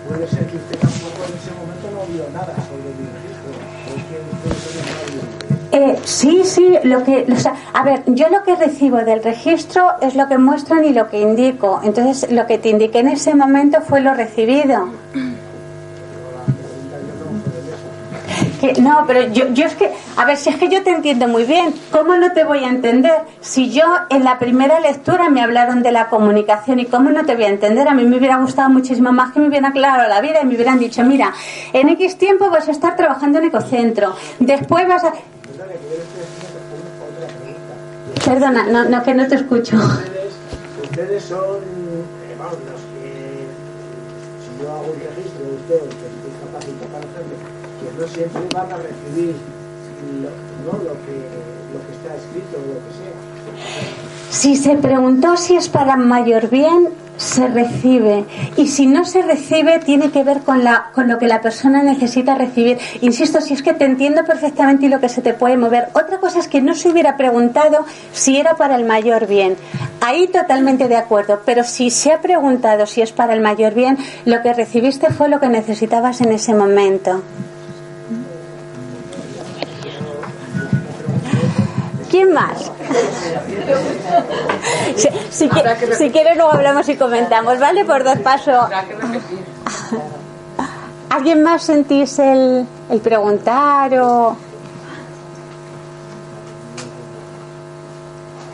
Puede 0.08 0.28
ser 0.28 0.46
que 0.46 0.56
usted 0.56 0.78
tampoco 0.78 1.24
en 1.28 1.34
ese 1.36 1.50
momento 1.52 1.90
no 1.92 2.06
vio 2.12 2.24
nada 2.32 2.54
sobre 2.54 2.88
el 2.90 2.96
registro. 3.12 3.50
¿O 3.88 3.94
que 3.94 4.48
usted 4.48 4.74
no 4.80 5.12
vio? 5.12 5.42
Eh, 5.72 5.98
sí, 6.04 6.42
sí, 6.44 6.78
lo 6.84 7.02
que, 7.02 7.26
o 7.32 7.36
sea, 7.36 7.54
a 7.72 7.82
ver, 7.82 8.02
yo 8.06 8.28
lo 8.28 8.42
que 8.44 8.54
recibo 8.56 8.98
del 8.98 9.22
registro 9.22 9.92
es 10.02 10.14
lo 10.14 10.28
que 10.28 10.36
muestran 10.36 10.84
y 10.84 10.92
lo 10.92 11.08
que 11.08 11.20
indico. 11.20 11.80
Entonces, 11.82 12.30
lo 12.30 12.46
que 12.46 12.58
te 12.58 12.68
indiqué 12.68 12.98
en 13.00 13.08
ese 13.08 13.34
momento 13.34 13.80
fue 13.80 14.02
lo 14.02 14.12
recibido. 14.14 14.88
No, 18.80 19.04
pero 19.06 19.32
yo, 19.32 19.48
yo 19.52 19.66
es 19.66 19.74
que, 19.74 19.90
a 20.16 20.24
ver, 20.24 20.36
si 20.36 20.50
es 20.50 20.56
que 20.56 20.68
yo 20.68 20.82
te 20.82 20.90
entiendo 20.90 21.26
muy 21.26 21.44
bien, 21.44 21.74
¿cómo 21.90 22.16
no 22.16 22.32
te 22.32 22.44
voy 22.44 22.64
a 22.64 22.68
entender? 22.68 23.22
Si 23.40 23.70
yo 23.70 23.84
en 24.08 24.22
la 24.22 24.38
primera 24.38 24.78
lectura 24.78 25.28
me 25.30 25.42
hablaron 25.42 25.82
de 25.82 25.90
la 25.90 26.08
comunicación 26.08 26.78
y 26.78 26.86
cómo 26.86 27.10
no 27.10 27.24
te 27.24 27.34
voy 27.34 27.44
a 27.44 27.48
entender, 27.48 27.88
a 27.88 27.94
mí 27.94 28.04
me 28.04 28.18
hubiera 28.18 28.36
gustado 28.36 28.70
muchísimo 28.70 29.10
más 29.12 29.32
que 29.32 29.40
me 29.40 29.48
hubieran 29.48 29.70
aclarado 29.70 30.08
la 30.08 30.20
vida 30.20 30.40
y 30.42 30.46
me 30.46 30.54
hubieran 30.54 30.78
dicho, 30.78 31.02
mira, 31.02 31.32
en 31.72 31.88
X 31.88 32.16
tiempo 32.18 32.50
vas 32.50 32.68
a 32.68 32.70
estar 32.70 32.94
trabajando 32.96 33.38
en 33.38 33.46
ecocentro, 33.46 34.14
después 34.38 34.86
vas 34.86 35.04
a... 35.04 35.12
Perdona, 38.24 38.62
no, 38.64 38.84
no, 38.84 39.02
que 39.02 39.14
no 39.14 39.26
te 39.26 39.34
escucho. 39.34 39.76
Ustedes, 39.76 40.34
ustedes 40.84 41.24
son, 41.24 41.56
eh, 41.56 42.36
los 42.38 42.80
que, 42.92 43.48
si 44.38 44.62
yo 44.62 44.70
hago 44.70 44.92
un 44.92 45.00
registro 45.00 45.44
de 45.44 45.54
usted, 45.56 45.80
que 45.80 46.06
estoy 46.06 46.32
capacitado 46.40 46.92
para 46.92 47.04
hacerlo, 47.04 47.34
que 47.80 47.88
siempre 48.08 48.42
van 48.54 48.72
a 48.72 48.76
recibir 48.76 49.34
lo 50.64 50.98
que 51.02 51.92
está 51.92 52.14
escrito 52.14 52.56
o 52.56 52.66
lo 52.66 52.74
que 52.74 52.92
sea. 52.98 54.02
Si 54.30 54.56
se 54.56 54.76
preguntó 54.76 55.36
si 55.36 55.56
es 55.56 55.68
para 55.68 55.96
mayor 55.96 56.48
bien, 56.48 56.88
se 57.16 57.46
recibe. 57.46 58.24
Y 58.56 58.68
si 58.68 58.86
no 58.86 59.04
se 59.04 59.22
recibe, 59.22 59.78
tiene 59.78 60.10
que 60.10 60.24
ver 60.24 60.40
con, 60.40 60.64
la, 60.64 60.90
con 60.94 61.08
lo 61.08 61.18
que 61.18 61.28
la 61.28 61.40
persona 61.40 61.82
necesita 61.82 62.34
recibir. 62.34 62.78
Insisto, 63.00 63.40
si 63.40 63.54
es 63.54 63.62
que 63.62 63.74
te 63.74 63.84
entiendo 63.84 64.24
perfectamente 64.24 64.86
y 64.86 64.88
lo 64.88 65.00
que 65.00 65.08
se 65.08 65.22
te 65.22 65.34
puede 65.34 65.56
mover. 65.56 65.88
Otra 65.92 66.18
cosa 66.18 66.40
es 66.40 66.48
que 66.48 66.60
no 66.60 66.74
se 66.74 66.88
hubiera 66.88 67.16
preguntado 67.16 67.84
si 68.12 68.38
era 68.38 68.56
para 68.56 68.76
el 68.76 68.84
mayor 68.84 69.26
bien. 69.26 69.56
Ahí 70.00 70.26
totalmente 70.26 70.88
de 70.88 70.96
acuerdo. 70.96 71.40
Pero 71.44 71.62
si 71.62 71.90
se 71.90 72.12
ha 72.12 72.20
preguntado 72.20 72.86
si 72.86 73.02
es 73.02 73.12
para 73.12 73.34
el 73.34 73.40
mayor 73.40 73.74
bien, 73.74 73.98
lo 74.24 74.42
que 74.42 74.52
recibiste 74.52 75.10
fue 75.12 75.28
lo 75.28 75.40
que 75.40 75.48
necesitabas 75.48 76.20
en 76.20 76.32
ese 76.32 76.54
momento. 76.54 77.22
¿Quién 82.12 82.30
más? 82.32 82.70
Si, 84.96 85.08
si, 85.30 85.48
qui- 85.48 85.94
si 85.96 86.10
quieres 86.10 86.36
luego 86.36 86.52
hablamos 86.52 86.86
y 86.90 86.96
comentamos, 86.96 87.58
¿vale? 87.58 87.84
Por 87.86 88.04
dos 88.04 88.18
pasos. 88.18 88.66
¿Alguien 91.08 91.42
más 91.42 91.62
sentís 91.62 92.18
el, 92.18 92.66
el 92.90 93.00
preguntar 93.00 93.94
o 93.98 94.36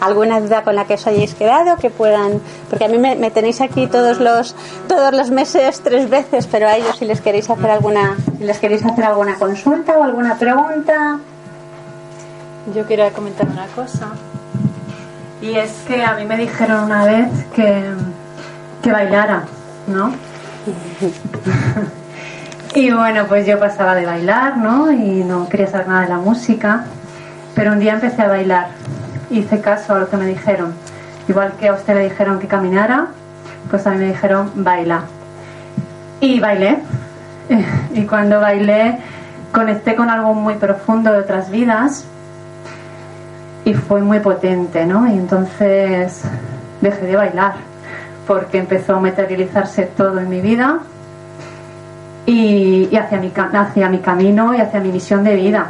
alguna 0.00 0.40
duda 0.40 0.62
con 0.62 0.76
la 0.76 0.84
que 0.84 0.94
os 0.94 1.06
hayáis 1.08 1.34
quedado 1.34 1.76
que 1.76 1.90
puedan 1.90 2.40
porque 2.70 2.84
a 2.84 2.88
mí 2.88 2.98
me, 2.98 3.16
me 3.16 3.32
tenéis 3.32 3.60
aquí 3.60 3.88
todos 3.88 4.20
los 4.20 4.54
todos 4.86 5.12
los 5.12 5.30
meses 5.30 5.80
tres 5.82 6.08
veces 6.08 6.46
pero 6.46 6.68
a 6.68 6.76
ellos 6.76 6.96
si 6.96 7.04
les 7.04 7.20
queréis 7.20 7.50
hacer 7.50 7.68
alguna 7.68 8.16
si 8.38 8.44
les 8.44 8.58
queréis 8.58 8.84
hacer 8.84 9.04
alguna 9.04 9.34
consulta 9.34 9.98
o 9.98 10.04
alguna 10.04 10.36
pregunta 10.38 11.18
Yo 12.74 12.86
quería 12.86 13.12
comentar 13.12 13.48
una 13.48 13.66
cosa. 13.66 14.08
Y 15.40 15.54
es 15.54 15.72
que 15.86 16.04
a 16.04 16.14
mí 16.14 16.26
me 16.26 16.36
dijeron 16.36 16.84
una 16.84 17.04
vez 17.04 17.28
que, 17.54 17.84
que 18.82 18.92
bailara, 18.92 19.44
¿no? 19.86 20.12
y 22.74 22.90
bueno, 22.90 23.26
pues 23.26 23.46
yo 23.46 23.58
pasaba 23.58 23.94
de 23.94 24.04
bailar, 24.04 24.58
¿no? 24.58 24.90
Y 24.90 25.24
no 25.24 25.48
quería 25.48 25.68
saber 25.68 25.88
nada 25.88 26.02
de 26.02 26.08
la 26.08 26.18
música. 26.18 26.84
Pero 27.54 27.72
un 27.72 27.78
día 27.78 27.94
empecé 27.94 28.22
a 28.22 28.28
bailar. 28.28 28.68
Hice 29.30 29.60
caso 29.60 29.94
a 29.94 30.00
lo 30.00 30.10
que 30.10 30.16
me 30.16 30.26
dijeron. 30.26 30.74
Igual 31.28 31.52
que 31.58 31.68
a 31.68 31.74
usted 31.74 31.94
le 31.94 32.04
dijeron 32.04 32.38
que 32.38 32.48
caminara, 32.48 33.08
pues 33.70 33.86
a 33.86 33.92
mí 33.92 33.98
me 33.98 34.08
dijeron 34.08 34.50
baila. 34.56 35.02
Y 36.20 36.40
bailé. 36.40 36.78
Y 37.94 38.04
cuando 38.04 38.40
bailé 38.40 38.98
conecté 39.52 39.96
con 39.96 40.10
algo 40.10 40.34
muy 40.34 40.54
profundo 40.54 41.10
de 41.10 41.18
otras 41.18 41.50
vidas 41.50 42.04
y 43.68 43.74
fue 43.74 44.00
muy 44.00 44.18
potente, 44.20 44.86
¿no? 44.86 45.06
Y 45.06 45.18
entonces 45.18 46.22
dejé 46.80 47.04
de 47.04 47.16
bailar 47.16 47.56
porque 48.26 48.56
empezó 48.56 48.96
a 48.96 49.00
materializarse 49.00 49.82
todo 49.94 50.18
en 50.20 50.30
mi 50.30 50.40
vida 50.40 50.78
y, 52.24 52.96
hacia, 52.96 53.18
mi, 53.20 53.30
hacia 53.36 53.90
mi 53.90 53.98
camino 53.98 54.54
y 54.54 54.60
hacia 54.62 54.80
mi 54.80 54.90
misión 54.90 55.22
de 55.22 55.36
vida. 55.36 55.66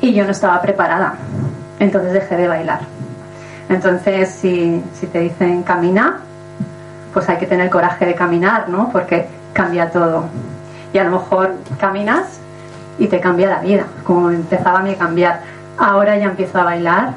Y 0.00 0.14
yo 0.14 0.24
no 0.24 0.30
estaba 0.30 0.62
preparada, 0.62 1.14
entonces 1.80 2.12
dejé 2.12 2.36
de 2.36 2.46
bailar. 2.46 2.82
Entonces, 3.68 4.30
si, 4.30 4.84
si 4.94 5.08
te 5.08 5.18
dicen 5.18 5.64
camina, 5.64 6.18
pues 7.12 7.28
hay 7.28 7.38
que 7.38 7.46
tener 7.46 7.68
coraje 7.70 8.06
de 8.06 8.14
caminar, 8.14 8.68
¿no? 8.68 8.90
Porque 8.92 9.26
cambia 9.52 9.90
todo. 9.90 10.26
Y 10.92 10.98
a 10.98 11.02
lo 11.02 11.10
mejor 11.10 11.56
caminas 11.80 12.38
y 13.00 13.08
te 13.08 13.18
cambia 13.18 13.48
la 13.48 13.58
vida, 13.58 13.86
como 14.04 14.30
empezaba 14.30 14.78
a 14.78 14.82
mí 14.82 14.92
a 14.92 14.96
cambiar. 14.96 15.59
Ahora 15.80 16.18
ya 16.18 16.26
empiezo 16.26 16.58
a 16.58 16.64
bailar 16.64 17.14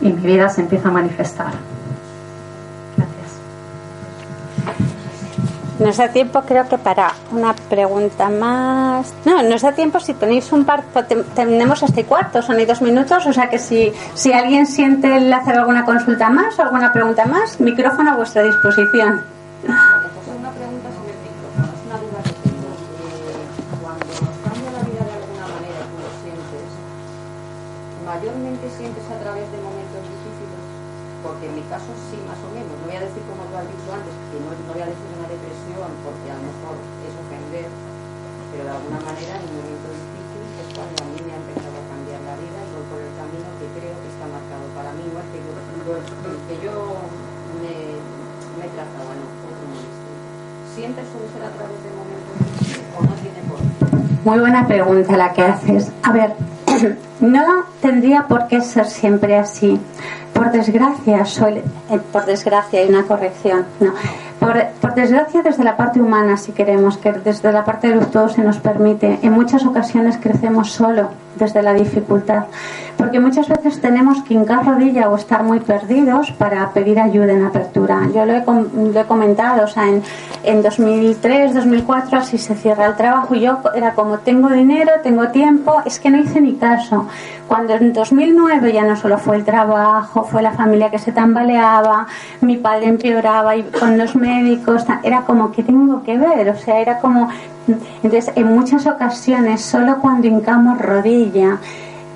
y 0.00 0.10
mi 0.10 0.26
vida 0.26 0.48
se 0.48 0.62
empieza 0.62 0.88
a 0.88 0.92
manifestar. 0.92 1.52
Nos 5.78 5.98
da 5.98 6.08
tiempo, 6.08 6.40
creo 6.40 6.66
que 6.66 6.78
para 6.78 7.12
una 7.32 7.52
pregunta 7.52 8.30
más. 8.30 9.12
No, 9.26 9.42
nos 9.42 9.60
da 9.60 9.72
tiempo 9.72 10.00
si 10.00 10.14
tenéis 10.14 10.50
un 10.52 10.64
par. 10.64 10.84
Tenemos 11.34 11.82
hasta 11.82 12.02
cuarto, 12.04 12.40
son 12.40 12.56
dos 12.66 12.80
minutos. 12.80 13.26
O 13.26 13.32
sea 13.34 13.50
que 13.50 13.58
si, 13.58 13.92
si 14.14 14.32
alguien 14.32 14.66
siente 14.66 15.14
el 15.14 15.30
hacer 15.30 15.58
alguna 15.58 15.84
consulta 15.84 16.30
más 16.30 16.58
o 16.58 16.62
alguna 16.62 16.94
pregunta 16.94 17.26
más, 17.26 17.60
micrófono 17.60 18.12
a 18.12 18.16
vuestra 18.16 18.42
disposición. 18.42 19.22
Sí, 31.76 32.16
más 32.24 32.40
o 32.40 32.48
menos. 32.56 32.72
No 32.72 32.88
voy 32.88 32.96
a 32.96 33.04
decir 33.04 33.20
como 33.28 33.44
tú 33.52 33.54
has 33.60 33.68
dicho 33.68 33.88
antes, 33.92 34.14
que 34.32 34.40
no, 34.40 34.48
voy 34.48 34.80
a 34.80 34.88
decir 34.88 35.08
una 35.12 35.28
depresión 35.28 35.88
porque 36.00 36.26
a 36.32 36.36
lo 36.40 36.44
mejor 36.48 36.74
es 37.04 37.12
ofender, 37.12 37.68
pero 38.48 38.62
de 38.64 38.72
alguna 38.72 39.00
manera 39.04 39.36
en 39.36 39.44
momento 39.52 39.88
difícil 39.92 40.42
es 40.56 40.68
cuando 40.72 40.96
a 41.04 41.08
mí 41.12 41.20
me 41.20 41.36
ha 41.36 41.38
empezado 41.44 41.76
a 41.76 41.84
cambiar 41.92 42.20
la 42.24 42.36
vida 42.40 42.58
y 42.64 42.68
voy 42.72 42.84
por 42.88 43.00
el 43.04 43.12
camino 43.12 43.48
que 43.60 43.66
creo 43.76 43.92
que 43.92 44.08
está 44.08 44.24
marcado 44.24 44.64
para 44.72 44.90
mí, 44.96 45.04
no 45.04 45.20
que 46.48 46.56
yo 46.64 46.96
me, 47.60 47.76
me 48.56 48.62
he 48.64 48.70
trazado, 48.72 49.12
no, 49.12 49.26
¿Siempre 50.72 51.04
suele 51.12 51.28
ser 51.28 51.44
a 51.44 51.52
través 51.56 51.76
de 51.84 51.90
momentos 51.92 52.34
difíciles 52.40 52.88
o 52.96 53.04
no 53.04 53.14
tiene 53.20 53.40
por 53.48 53.60
qué? 53.60 54.28
Muy 54.28 54.38
buena 54.40 54.66
pregunta 54.66 55.16
la 55.16 55.32
que 55.32 55.42
haces. 55.42 55.92
A 56.02 56.12
ver, 56.12 56.32
no 57.20 57.64
tendría 57.80 58.28
por 58.28 58.48
qué 58.48 58.60
ser 58.60 58.86
siempre 58.86 59.36
así. 59.36 59.80
Por 60.36 60.52
desgracia, 60.52 61.24
eh, 61.90 62.00
por 62.12 62.26
desgracia 62.26 62.80
hay 62.80 62.88
una 62.88 63.04
corrección. 63.04 63.64
No, 63.80 63.92
por, 64.38 64.94
desgracia 64.94 65.42
desde 65.42 65.64
la 65.64 65.76
parte 65.76 66.00
humana, 66.00 66.36
si 66.36 66.52
queremos, 66.52 66.98
que 66.98 67.12
desde 67.12 67.52
la 67.52 67.64
parte 67.64 67.88
de 67.88 67.96
los 67.96 68.10
todo 68.10 68.28
se 68.28 68.42
nos 68.42 68.58
permite. 68.58 69.18
En 69.22 69.32
muchas 69.32 69.64
ocasiones 69.64 70.18
crecemos 70.18 70.70
solo 70.72 71.08
desde 71.38 71.62
la 71.62 71.74
dificultad, 71.74 72.44
porque 72.96 73.20
muchas 73.20 73.48
veces 73.48 73.80
tenemos 73.80 74.22
que 74.22 74.34
hincar 74.34 74.64
rodilla 74.64 75.08
o 75.08 75.16
estar 75.16 75.42
muy 75.42 75.60
perdidos 75.60 76.32
para 76.32 76.70
pedir 76.70 76.98
ayuda 76.98 77.32
en 77.32 77.44
apertura. 77.44 78.00
Yo 78.14 78.24
lo 78.24 78.34
he, 78.34 79.04
comentado, 79.04 79.64
o 79.64 79.68
sea, 79.68 79.88
en, 79.88 80.02
en 80.44 80.62
2003, 80.62 81.54
2004 81.54 82.18
así 82.18 82.38
se 82.38 82.54
cierra 82.54 82.86
el 82.86 82.96
trabajo 82.96 83.34
y 83.34 83.40
yo 83.40 83.58
era 83.74 83.92
como 83.92 84.18
tengo 84.18 84.48
dinero, 84.48 84.92
tengo 85.02 85.28
tiempo, 85.28 85.82
es 85.84 86.00
que 86.00 86.10
no 86.10 86.18
hice 86.18 86.40
ni 86.40 86.54
caso. 86.54 87.06
Cuando 87.46 87.74
en 87.74 87.92
2009 87.92 88.72
ya 88.72 88.84
no 88.84 88.96
solo 88.96 89.18
fue 89.18 89.36
el 89.36 89.44
trabajo, 89.44 90.24
fue 90.24 90.42
la 90.42 90.52
familia 90.52 90.90
que 90.90 90.98
se 90.98 91.12
tambaleaba, 91.12 92.06
mi 92.40 92.56
padre 92.56 92.86
empeoraba 92.86 93.56
y 93.56 93.62
con 93.64 93.96
los 93.98 94.16
médicos, 94.16 94.84
era 95.02 95.22
como 95.22 95.52
que 95.52 95.62
tengo 95.62 96.02
que 96.02 96.18
ver, 96.18 96.50
o 96.50 96.56
sea, 96.56 96.80
era 96.80 96.98
como... 96.98 97.28
Entonces, 97.66 98.32
en 98.36 98.46
muchas 98.46 98.86
ocasiones, 98.86 99.62
solo 99.62 99.98
cuando 100.00 100.26
hincamos 100.28 100.78
rodilla, 100.78 101.58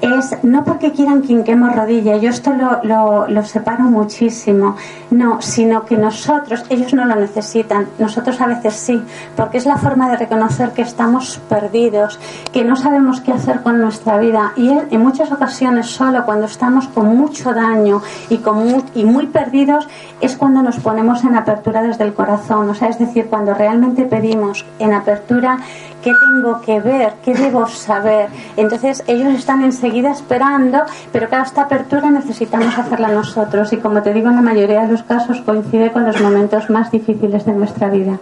es 0.01 0.42
no 0.42 0.64
porque 0.64 0.92
quieran 0.92 1.22
que 1.22 1.32
hinquemos 1.32 1.74
rodilla, 1.74 2.16
yo 2.16 2.30
esto 2.30 2.53
lo, 2.53 3.26
lo, 3.28 3.42
separo 3.44 3.84
muchísimo, 3.84 4.76
no, 5.11 5.40
sino 5.42 5.84
que 5.84 5.96
nosotros, 5.96 6.64
ellos 6.68 6.94
no 6.94 7.05
lo 7.05 7.16
necesitan, 7.16 7.88
nosotros 7.98 8.40
a 8.40 8.46
veces 8.46 8.74
sí, 8.74 9.03
porque 9.36 9.59
es 9.59 9.66
la 9.66 9.76
forma 9.76 10.09
de 10.11 10.16
reconocer 10.16 10.70
que 10.70 10.82
estamos 10.82 11.40
perdidos, 11.48 12.18
que 12.53 12.64
no 12.64 12.76
sabemos 12.76 13.20
qué 13.20 13.32
hacer 13.32 13.62
con 13.62 13.80
nuestra 13.80 14.18
vida. 14.18 14.53
Y 14.57 14.70
en 14.70 15.01
muchas 15.01 15.30
ocasiones 15.32 15.86
solo 15.86 16.24
cuando 16.24 16.46
estamos 16.46 16.88
con 16.88 17.16
mucho 17.16 17.53
daño 17.53 18.03
y, 18.28 18.38
con 18.38 18.57
muy, 18.59 18.84
y 18.94 19.05
muy 19.05 19.26
perdidos 19.26 19.88
es 20.20 20.36
cuando 20.36 20.62
nos 20.62 20.78
ponemos 20.78 21.24
en 21.24 21.36
apertura 21.36 21.82
desde 21.82 22.05
el 22.05 22.14
corazón, 22.14 22.68
o 22.70 22.74
sea, 22.74 22.88
es 22.88 22.98
decir, 22.98 23.26
cuando 23.26 23.55
realmente 23.55 24.05
pedimos 24.05 24.64
en 24.78 24.92
apertura 24.92 25.59
qué 26.03 26.12
tengo 26.12 26.61
que 26.61 26.80
ver, 26.80 27.14
qué 27.24 27.34
debo 27.34 27.66
saber. 27.66 28.28
Entonces 28.57 29.03
ellos 29.07 29.34
están 29.34 29.62
enseguida 29.62 30.11
esperando, 30.11 30.78
pero 31.12 31.28
claro, 31.28 31.44
esta 31.44 31.62
apertura 31.62 32.11
necesitamos 32.11 32.78
hacerla 32.78 33.09
nosotros 33.09 33.72
y 33.72 33.78
como 33.78 34.03
te 34.03 34.12
digo, 34.12 34.28
en 34.28 34.36
la 34.36 34.42
mayoría 34.42 34.82
de 34.82 34.92
los 34.92 35.03
casos 35.03 35.40
coincide 35.40 35.92
con 35.92 36.05
los 36.05 36.20
momentos 36.20 36.70
más 36.70 36.90
difíciles 36.90 37.44
de 37.44 37.53
nuestra 37.53 37.88
vida. 37.88 38.18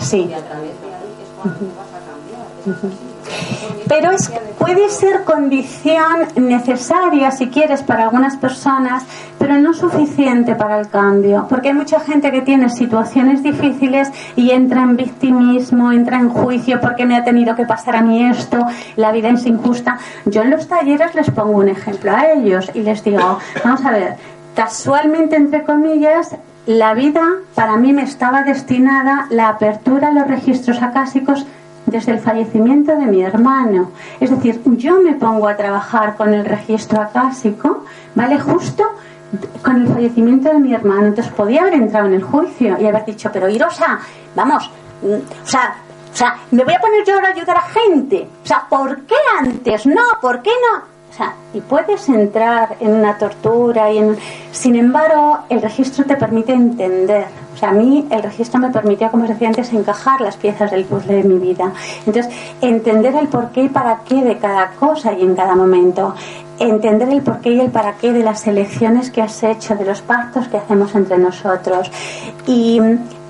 Sí. 0.00 0.30
Pero 3.88 4.10
es, 4.10 4.30
puede 4.58 4.90
ser 4.90 5.24
condición 5.24 6.28
necesaria, 6.36 7.30
si 7.30 7.48
quieres, 7.48 7.82
para 7.82 8.04
algunas 8.04 8.36
personas, 8.36 9.04
pero 9.38 9.56
no 9.58 9.72
suficiente 9.72 10.54
para 10.54 10.78
el 10.78 10.88
cambio. 10.88 11.46
Porque 11.48 11.68
hay 11.68 11.74
mucha 11.74 12.00
gente 12.00 12.30
que 12.30 12.42
tiene 12.42 12.68
situaciones 12.68 13.42
difíciles 13.42 14.10
y 14.36 14.50
entra 14.50 14.82
en 14.82 14.96
victimismo, 14.96 15.90
entra 15.90 16.18
en 16.18 16.28
juicio 16.28 16.80
porque 16.80 17.06
me 17.06 17.16
ha 17.16 17.24
tenido 17.24 17.56
que 17.56 17.64
pasar 17.64 17.96
a 17.96 18.02
mí 18.02 18.24
esto, 18.24 18.66
la 18.96 19.10
vida 19.12 19.30
es 19.30 19.46
injusta. 19.46 19.98
Yo 20.26 20.42
en 20.42 20.50
los 20.50 20.68
talleres 20.68 21.14
les 21.14 21.30
pongo 21.30 21.58
un 21.58 21.68
ejemplo 21.68 22.12
a 22.14 22.32
ellos 22.32 22.70
y 22.74 22.80
les 22.80 23.02
digo, 23.02 23.38
vamos 23.64 23.84
a 23.86 23.90
ver, 23.90 24.16
casualmente, 24.54 25.36
entre 25.36 25.62
comillas, 25.62 26.36
la 26.66 26.92
vida 26.92 27.22
para 27.54 27.78
mí 27.78 27.94
me 27.94 28.02
estaba 28.02 28.42
destinada 28.42 29.26
la 29.30 29.48
apertura 29.48 30.08
a 30.08 30.12
los 30.12 30.28
registros 30.28 30.82
acásicos 30.82 31.46
desde 31.90 32.12
el 32.12 32.20
fallecimiento 32.20 32.96
de 32.96 33.06
mi 33.06 33.22
hermano. 33.22 33.90
Es 34.20 34.30
decir, 34.30 34.60
yo 34.76 35.00
me 35.00 35.14
pongo 35.14 35.48
a 35.48 35.56
trabajar 35.56 36.16
con 36.16 36.32
el 36.34 36.44
registro 36.44 37.00
acásico, 37.00 37.84
¿vale? 38.14 38.38
Justo 38.38 38.84
con 39.62 39.82
el 39.82 39.88
fallecimiento 39.88 40.48
de 40.48 40.58
mi 40.58 40.74
hermano. 40.74 41.08
Entonces 41.08 41.32
podía 41.32 41.62
haber 41.62 41.74
entrado 41.74 42.06
en 42.06 42.14
el 42.14 42.22
juicio 42.22 42.76
y 42.80 42.86
haber 42.86 43.04
dicho, 43.04 43.30
pero 43.32 43.48
Irosa, 43.48 43.98
vamos, 44.34 44.70
mm, 45.02 45.42
o 45.42 45.46
sea, 45.46 45.76
o 46.12 46.16
sea, 46.16 46.36
me 46.50 46.64
voy 46.64 46.74
a 46.74 46.80
poner 46.80 47.04
yo 47.04 47.14
ahora 47.14 47.28
a 47.28 47.32
ayudar 47.32 47.56
a 47.56 47.62
gente. 47.62 48.28
O 48.42 48.46
sea, 48.46 48.64
¿por 48.68 49.02
qué 49.02 49.14
antes? 49.38 49.86
No, 49.86 50.02
¿por 50.20 50.42
qué 50.42 50.50
no? 50.50 50.98
y 51.54 51.60
puedes 51.60 52.08
entrar 52.08 52.76
en 52.80 52.92
una 52.92 53.16
tortura 53.18 53.90
y 53.90 53.98
en... 53.98 54.16
Sin 54.52 54.76
embargo, 54.76 55.38
el 55.48 55.62
registro 55.62 56.04
te 56.04 56.16
permite 56.16 56.52
entender. 56.52 57.26
O 57.58 57.60
sea, 57.60 57.70
a 57.70 57.72
mí 57.72 58.06
el 58.08 58.22
registro 58.22 58.60
me 58.60 58.70
permitía, 58.70 59.10
como 59.10 59.24
os 59.24 59.30
decía 59.30 59.48
antes, 59.48 59.72
encajar 59.72 60.20
las 60.20 60.36
piezas 60.36 60.70
del 60.70 60.84
puzzle 60.84 61.16
de 61.16 61.24
mi 61.24 61.38
vida. 61.40 61.72
Entonces, 62.06 62.32
entender 62.60 63.16
el 63.16 63.26
porqué 63.26 63.64
y 63.64 63.68
para 63.68 63.98
qué 64.04 64.22
de 64.22 64.38
cada 64.38 64.70
cosa 64.78 65.12
y 65.12 65.22
en 65.22 65.34
cada 65.34 65.56
momento. 65.56 66.14
Entender 66.60 67.08
el 67.08 67.20
porqué 67.20 67.50
y 67.50 67.58
el 67.58 67.72
para 67.72 67.94
qué 67.94 68.12
de 68.12 68.22
las 68.22 68.46
elecciones 68.46 69.10
que 69.10 69.22
has 69.22 69.42
hecho, 69.42 69.74
de 69.74 69.84
los 69.84 70.02
pactos 70.02 70.46
que 70.46 70.56
hacemos 70.56 70.94
entre 70.94 71.18
nosotros. 71.18 71.90
Y, 72.46 72.80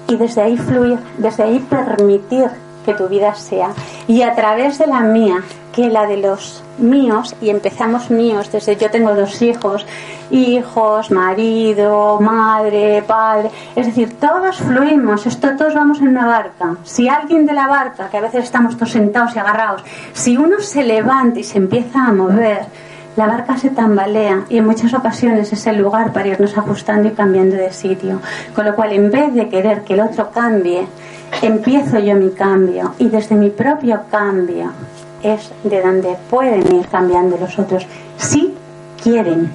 y 0.09 0.17
desde 0.17 0.43
ahí 0.43 0.59
fluir, 0.59 0.99
desde 1.17 1.45
ahí 1.45 1.61
permitir 1.61 2.51
que 2.85 2.93
tu 2.93 3.09
vida 3.09 3.35
sea. 3.35 3.71
Y 4.09 4.21
a 4.21 4.35
través 4.35 4.77
de 4.77 4.89
la 4.89 5.01
mía, 5.01 5.43
que 5.79 5.89
la 5.89 6.07
de 6.07 6.17
los 6.17 6.65
míos, 6.79 7.37
y 7.41 7.51
empezamos 7.51 8.11
míos 8.11 8.51
desde 8.51 8.75
yo 8.75 8.91
tengo 8.91 9.15
dos 9.15 9.41
hijos, 9.43 9.87
hijos, 10.29 11.13
marido, 11.13 12.19
madre, 12.21 13.05
padre, 13.07 13.49
es 13.77 13.87
decir, 13.87 14.19
todos 14.19 14.57
fluimos, 14.57 15.25
esto 15.27 15.57
todos 15.57 15.75
vamos 15.75 16.01
en 16.01 16.09
una 16.09 16.27
barca. 16.27 16.75
Si 16.83 17.09
alguien 17.09 17.47
de 17.47 17.53
la 17.53 17.69
barca, 17.69 18.09
que 18.09 18.17
a 18.17 18.23
veces 18.23 18.43
estamos 18.43 18.75
todos 18.75 18.91
sentados 18.91 19.37
y 19.37 19.39
agarrados, 19.39 19.85
si 20.15 20.37
uno 20.37 20.59
se 20.59 20.83
levanta 20.83 21.39
y 21.39 21.45
se 21.45 21.59
empieza 21.59 22.07
a 22.07 22.13
mover, 22.13 22.63
la 23.15 23.29
barca 23.29 23.57
se 23.57 23.71
tambalea 23.71 24.47
y 24.49 24.59
en 24.59 24.67
muchas 24.67 24.93
ocasiones 24.95 25.53
es 25.53 25.65
el 25.69 25.79
lugar 25.79 26.13
para 26.13 26.27
irnos 26.27 26.59
ajustando 26.59 27.07
y 27.07 27.13
cambiando 27.13 27.55
de 27.55 27.73
sitio. 27.73 28.21
Con 28.53 28.65
lo 28.65 28.75
cual, 28.75 28.93
en 28.95 29.13
vez 29.13 29.33
de 29.33 29.49
querer 29.49 29.83
que 29.83 29.95
el 29.95 30.01
otro 30.01 30.33
cambie, 30.33 30.89
empiezo 31.41 32.01
yo 32.01 32.17
mi 32.17 32.31
cambio 32.31 32.95
y 32.99 33.09
desde 33.09 33.37
mi 33.37 33.51
propio 33.51 34.01
cambio 34.11 34.73
es 35.23 35.51
de 35.65 35.83
donde 35.83 36.17
pueden 36.31 36.75
ir 36.75 36.87
cambiando 36.89 37.37
los 37.39 37.59
otros 37.59 37.87
si 38.17 38.55
quieren. 39.03 39.51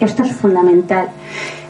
Esto 0.00 0.22
es 0.22 0.32
fundamental. 0.32 1.08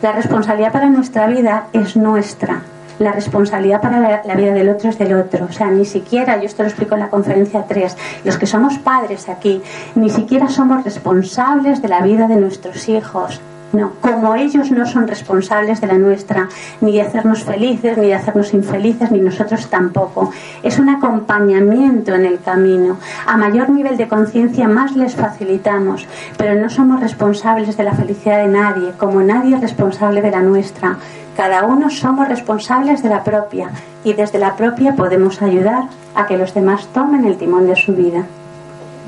La 0.03 0.12
responsabilidad 0.12 0.72
para 0.72 0.86
nuestra 0.86 1.26
vida 1.26 1.68
es 1.72 1.97
nuestra. 1.97 2.62
La 2.99 3.12
responsabilidad 3.12 3.80
para 3.80 4.22
la, 4.24 4.34
vida 4.34 4.53
del 4.53 4.68
otro 4.68 4.88
es 4.88 4.99
del 4.99 5.14
otro. 5.14 5.47
O 5.47 5.53
sea, 5.53 5.70
ni 5.70 5.84
siquiera, 5.84 6.36
yo 6.36 6.45
esto 6.45 6.62
lo 6.62 6.68
explico 6.68 6.95
en 6.95 7.01
la 7.01 7.11
conferencia 7.11 7.64
3, 7.66 7.97
los 8.24 8.38
que 8.38 8.47
somos 8.47 8.78
padres 8.78 9.28
aquí, 9.28 9.61
ni 9.95 10.11
siquiera 10.11 10.49
somos 10.49 10.84
responsables 10.84 11.82
de 11.82 11.88
la 11.88 12.03
vida 12.03 12.28
de 12.28 12.36
nuestros 12.36 12.88
hijos. 12.88 13.40
No, 13.74 13.90
como 14.00 14.36
ellos 14.36 14.70
no 14.70 14.86
son 14.86 15.08
responsables 15.08 15.80
de 15.80 15.88
la 15.88 15.98
nuestra, 15.98 16.48
ni 16.80 16.92
de 16.92 17.02
hacernos 17.02 17.42
felices, 17.42 17.98
ni 17.98 18.06
de 18.06 18.14
hacernos 18.14 18.54
infelices, 18.54 19.10
ni 19.10 19.18
nosotros 19.18 19.66
tampoco. 19.66 20.30
Es 20.62 20.78
un 20.78 20.90
acompañamiento 20.90 22.14
en 22.14 22.24
el 22.24 22.38
camino. 22.38 22.98
A 23.26 23.36
mayor 23.36 23.70
nivel 23.70 23.96
de 23.96 24.06
conciencia 24.06 24.68
más 24.68 24.94
les 24.94 25.16
facilitamos, 25.16 26.06
pero 26.38 26.54
no 26.54 26.70
somos 26.70 27.00
responsables 27.00 27.76
de 27.76 27.82
la 27.82 27.94
felicidad 27.94 28.44
de 28.44 28.52
nadie, 28.52 28.92
como 28.96 29.22
nadie 29.22 29.56
es 29.56 29.60
responsable 29.60 30.22
de 30.22 30.30
la 30.30 30.40
nuestra. 30.40 30.96
Cada 31.36 31.64
uno 31.64 31.90
somos 31.90 32.28
responsables 32.28 33.02
de 33.02 33.08
la 33.08 33.24
propia 33.24 33.70
y 34.04 34.12
desde 34.12 34.38
la 34.38 34.54
propia 34.54 34.94
podemos 34.94 35.42
ayudar 35.42 35.88
a 36.14 36.26
que 36.26 36.36
los 36.36 36.54
demás 36.54 36.86
tomen 36.94 37.24
el 37.24 37.36
timón 37.38 37.66
de 37.66 37.74
su 37.74 37.92
vida. 37.92 38.24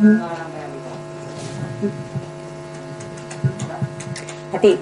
A 0.03 0.27
ti. 4.61 4.79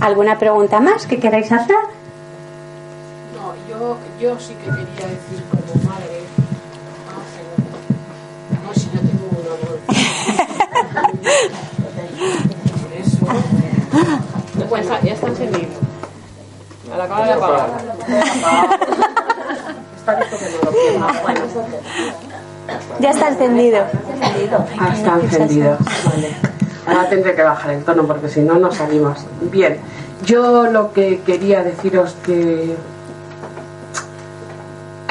¿Alguna 0.00 0.38
pregunta 0.38 0.80
más 0.80 1.06
que 1.06 1.18
queráis 1.18 1.50
hacer? 1.52 1.76
No, 3.36 3.54
yo, 3.68 3.98
yo 4.20 4.38
sí 4.40 4.54
que 4.54 4.64
quería 4.70 5.06
decir 5.08 5.42
como 5.50 5.74
madre. 5.90 6.20
ah, 7.08 7.22
No, 8.64 8.72
si 8.74 8.86
yo 8.90 9.00
tengo 9.00 9.26
un. 9.30 9.40
Por 12.80 12.92
eso. 12.98 13.26
Pues 14.68 14.86
ya 15.02 15.12
está 15.12 15.26
encendido. 15.28 15.68
Me 16.90 16.96
la 16.96 17.04
acabo 17.04 17.24
de 17.24 17.32
apagar. 17.32 17.70
Está 19.96 20.14
visto 20.16 20.36
que 20.38 20.44
no 20.98 21.06
lo. 21.08 21.20
Ya 23.00 23.10
está 23.10 23.28
encendido. 23.28 23.84
Ah, 24.78 24.92
está 24.94 25.14
encendido. 25.20 25.76
Vale. 26.04 26.29
Ahora 26.90 27.08
tendré 27.08 27.34
que 27.36 27.42
bajar 27.42 27.70
el 27.70 27.84
tono 27.84 28.04
porque 28.04 28.28
si 28.28 28.40
no, 28.40 28.58
no 28.58 28.72
salimos. 28.72 29.24
Bien, 29.42 29.78
yo 30.24 30.66
lo 30.66 30.92
que 30.92 31.20
quería 31.20 31.62
deciros 31.62 32.16
que 32.24 32.74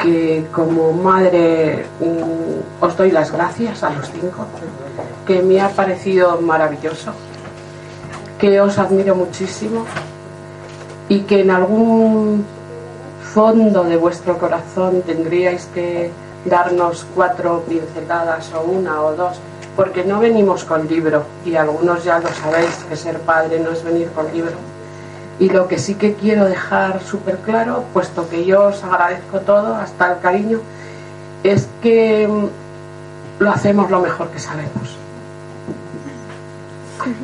que 0.02 0.46
como 0.52 0.92
madre 0.92 1.84
mm, 2.00 2.84
os 2.84 2.96
doy 2.96 3.10
las 3.10 3.30
gracias 3.32 3.82
a 3.82 3.90
los 3.90 4.10
cinco, 4.10 4.46
que 5.26 5.42
me 5.42 5.60
ha 5.60 5.68
parecido 5.68 6.40
maravilloso, 6.40 7.12
que 8.38 8.60
os 8.60 8.78
admiro 8.78 9.14
muchísimo 9.14 9.84
y 11.08 11.20
que 11.20 11.40
en 11.40 11.50
algún 11.50 12.44
fondo 13.34 13.84
de 13.84 13.96
vuestro 13.96 14.38
corazón 14.38 15.02
tendríais 15.02 15.66
que 15.74 16.10
darnos 16.44 17.06
cuatro 17.14 17.62
pinceladas 17.68 18.52
o 18.54 18.62
una 18.62 19.02
o 19.02 19.14
dos, 19.14 19.38
porque 19.80 20.04
no 20.04 20.20
venimos 20.20 20.64
con 20.64 20.86
libro 20.86 21.24
y 21.42 21.56
algunos 21.56 22.04
ya 22.04 22.18
lo 22.18 22.28
sabéis 22.28 22.84
que 22.86 22.96
ser 22.96 23.18
padre 23.20 23.60
no 23.60 23.70
es 23.70 23.82
venir 23.82 24.10
con 24.10 24.30
libro. 24.30 24.52
Y 25.38 25.48
lo 25.48 25.68
que 25.68 25.78
sí 25.78 25.94
que 25.94 26.12
quiero 26.12 26.44
dejar 26.44 27.00
súper 27.02 27.38
claro, 27.38 27.84
puesto 27.94 28.28
que 28.28 28.44
yo 28.44 28.64
os 28.64 28.84
agradezco 28.84 29.40
todo, 29.40 29.74
hasta 29.76 30.12
el 30.12 30.20
cariño, 30.20 30.60
es 31.44 31.66
que 31.80 32.28
mm, 32.28 33.42
lo 33.42 33.50
hacemos 33.50 33.90
lo 33.90 34.00
mejor 34.00 34.28
que 34.28 34.38
sabemos. 34.38 34.98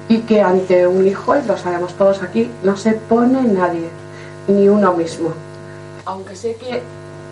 Y 0.09 0.21
que 0.21 0.41
ante 0.41 0.87
un 0.87 1.07
hijo, 1.07 1.37
y 1.37 1.43
lo 1.43 1.59
sabemos 1.59 1.93
todos 1.93 2.23
aquí, 2.23 2.51
no 2.63 2.75
se 2.79 2.93
pone 2.93 3.43
nadie, 3.43 3.91
ni 4.49 4.67
uno 4.67 4.95
mismo. 4.95 5.29
Aunque 6.07 6.35
sé 6.35 6.55
que 6.55 6.83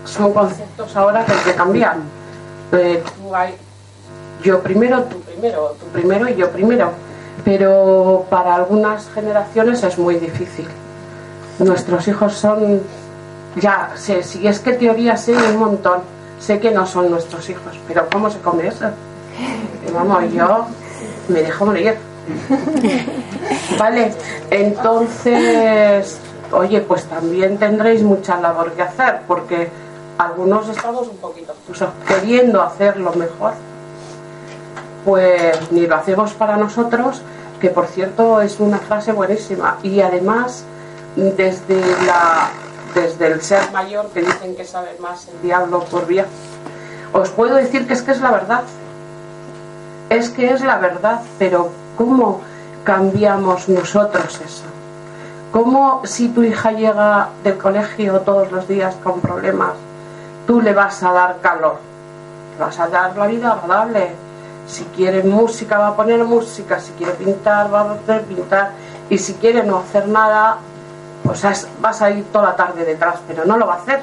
son 0.04 0.34
conceptos 0.34 0.94
ahora 0.94 1.24
que 1.24 1.32
hay 3.34 3.54
yo 4.44 4.60
primero, 4.60 5.02
tú 5.04 5.20
primero, 5.20 5.74
tú 5.80 5.86
primero 5.86 6.28
y 6.28 6.36
yo 6.36 6.50
primero. 6.50 6.90
Pero 7.44 8.26
para 8.30 8.54
algunas 8.54 9.08
generaciones 9.10 9.82
es 9.82 9.98
muy 9.98 10.16
difícil. 10.16 10.66
Nuestros 11.58 12.06
hijos 12.06 12.34
son, 12.34 12.80
ya 13.60 13.90
sé, 13.96 14.22
si 14.22 14.46
es 14.46 14.60
que 14.60 14.72
teoría 14.74 15.16
sé 15.16 15.32
un 15.32 15.56
montón, 15.56 16.00
sé 16.38 16.60
que 16.60 16.70
no 16.70 16.86
son 16.86 17.10
nuestros 17.10 17.48
hijos, 17.50 17.78
pero 17.88 18.06
¿cómo 18.12 18.30
se 18.30 18.38
come 18.40 18.68
eso? 18.68 18.86
Vamos, 19.92 20.32
yo 20.32 20.66
me 21.28 21.42
dejo 21.42 21.66
morir. 21.66 21.96
Vale, 23.78 24.14
entonces, 24.50 26.18
oye, 26.52 26.80
pues 26.80 27.04
también 27.04 27.58
tendréis 27.58 28.02
mucha 28.02 28.40
labor 28.40 28.72
que 28.72 28.82
hacer, 28.82 29.20
porque 29.28 29.68
algunos 30.18 30.68
estamos 30.68 31.08
un 31.08 31.16
poquito 31.18 31.52
obtusos, 31.52 31.90
queriendo 32.06 32.62
hacerlo 32.62 33.12
mejor, 33.14 33.52
pues 35.04 35.72
ni 35.72 35.86
lo 35.86 35.96
hacemos 35.96 36.32
para 36.32 36.56
nosotros, 36.56 37.22
que 37.60 37.70
por 37.70 37.86
cierto 37.86 38.40
es 38.40 38.60
una 38.60 38.78
frase 38.78 39.12
buenísima, 39.12 39.78
y 39.82 40.00
además 40.00 40.64
desde 41.16 41.80
la 42.06 42.50
desde 42.94 43.26
el 43.26 43.42
ser 43.42 43.72
mayor 43.72 44.06
que 44.10 44.20
dicen 44.20 44.54
que 44.54 44.64
sabe 44.64 44.96
más 45.00 45.26
el 45.28 45.42
diablo 45.42 45.80
por 45.84 46.06
vía, 46.06 46.26
os 47.12 47.30
puedo 47.30 47.56
decir 47.56 47.86
que 47.88 47.94
es 47.94 48.02
que 48.02 48.12
es 48.12 48.20
la 48.20 48.30
verdad, 48.30 48.62
es 50.10 50.30
que 50.30 50.50
es 50.50 50.60
la 50.62 50.78
verdad, 50.78 51.20
pero 51.38 51.70
¿cómo 51.96 52.40
cambiamos 52.84 53.68
nosotros 53.68 54.40
eso? 54.44 54.64
¿Cómo 55.50 56.02
si 56.04 56.28
tu 56.28 56.42
hija 56.42 56.72
llega 56.72 57.28
del 57.42 57.56
colegio 57.58 58.20
todos 58.20 58.50
los 58.50 58.66
días 58.66 58.96
con 59.02 59.20
problemas, 59.20 59.74
tú 60.46 60.60
le 60.60 60.72
vas 60.72 61.02
a 61.02 61.12
dar 61.12 61.40
calor? 61.40 61.78
Le 62.58 62.64
vas 62.64 62.78
a 62.78 62.88
dar 62.88 63.16
la 63.16 63.26
vida 63.26 63.52
agradable. 63.52 64.10
Si 64.66 64.84
quiere 64.96 65.22
música 65.22 65.78
va 65.78 65.88
a 65.88 65.96
poner 65.96 66.24
música, 66.24 66.80
si 66.80 66.92
quiere 66.92 67.12
pintar 67.12 67.72
va 67.72 67.80
a 67.82 67.92
hacer 67.92 68.22
pintar 68.22 68.70
y 69.10 69.18
si 69.18 69.34
quiere 69.34 69.62
no 69.62 69.78
hacer 69.78 70.08
nada, 70.08 70.56
pues 71.22 71.44
es- 71.44 71.68
vas 71.80 72.00
a 72.02 72.10
ir 72.10 72.24
toda 72.32 72.44
la 72.50 72.56
tarde 72.56 72.84
detrás, 72.84 73.16
pero 73.26 73.44
no 73.44 73.56
lo 73.58 73.66
va 73.66 73.74
a 73.74 73.76
hacer. 73.78 74.00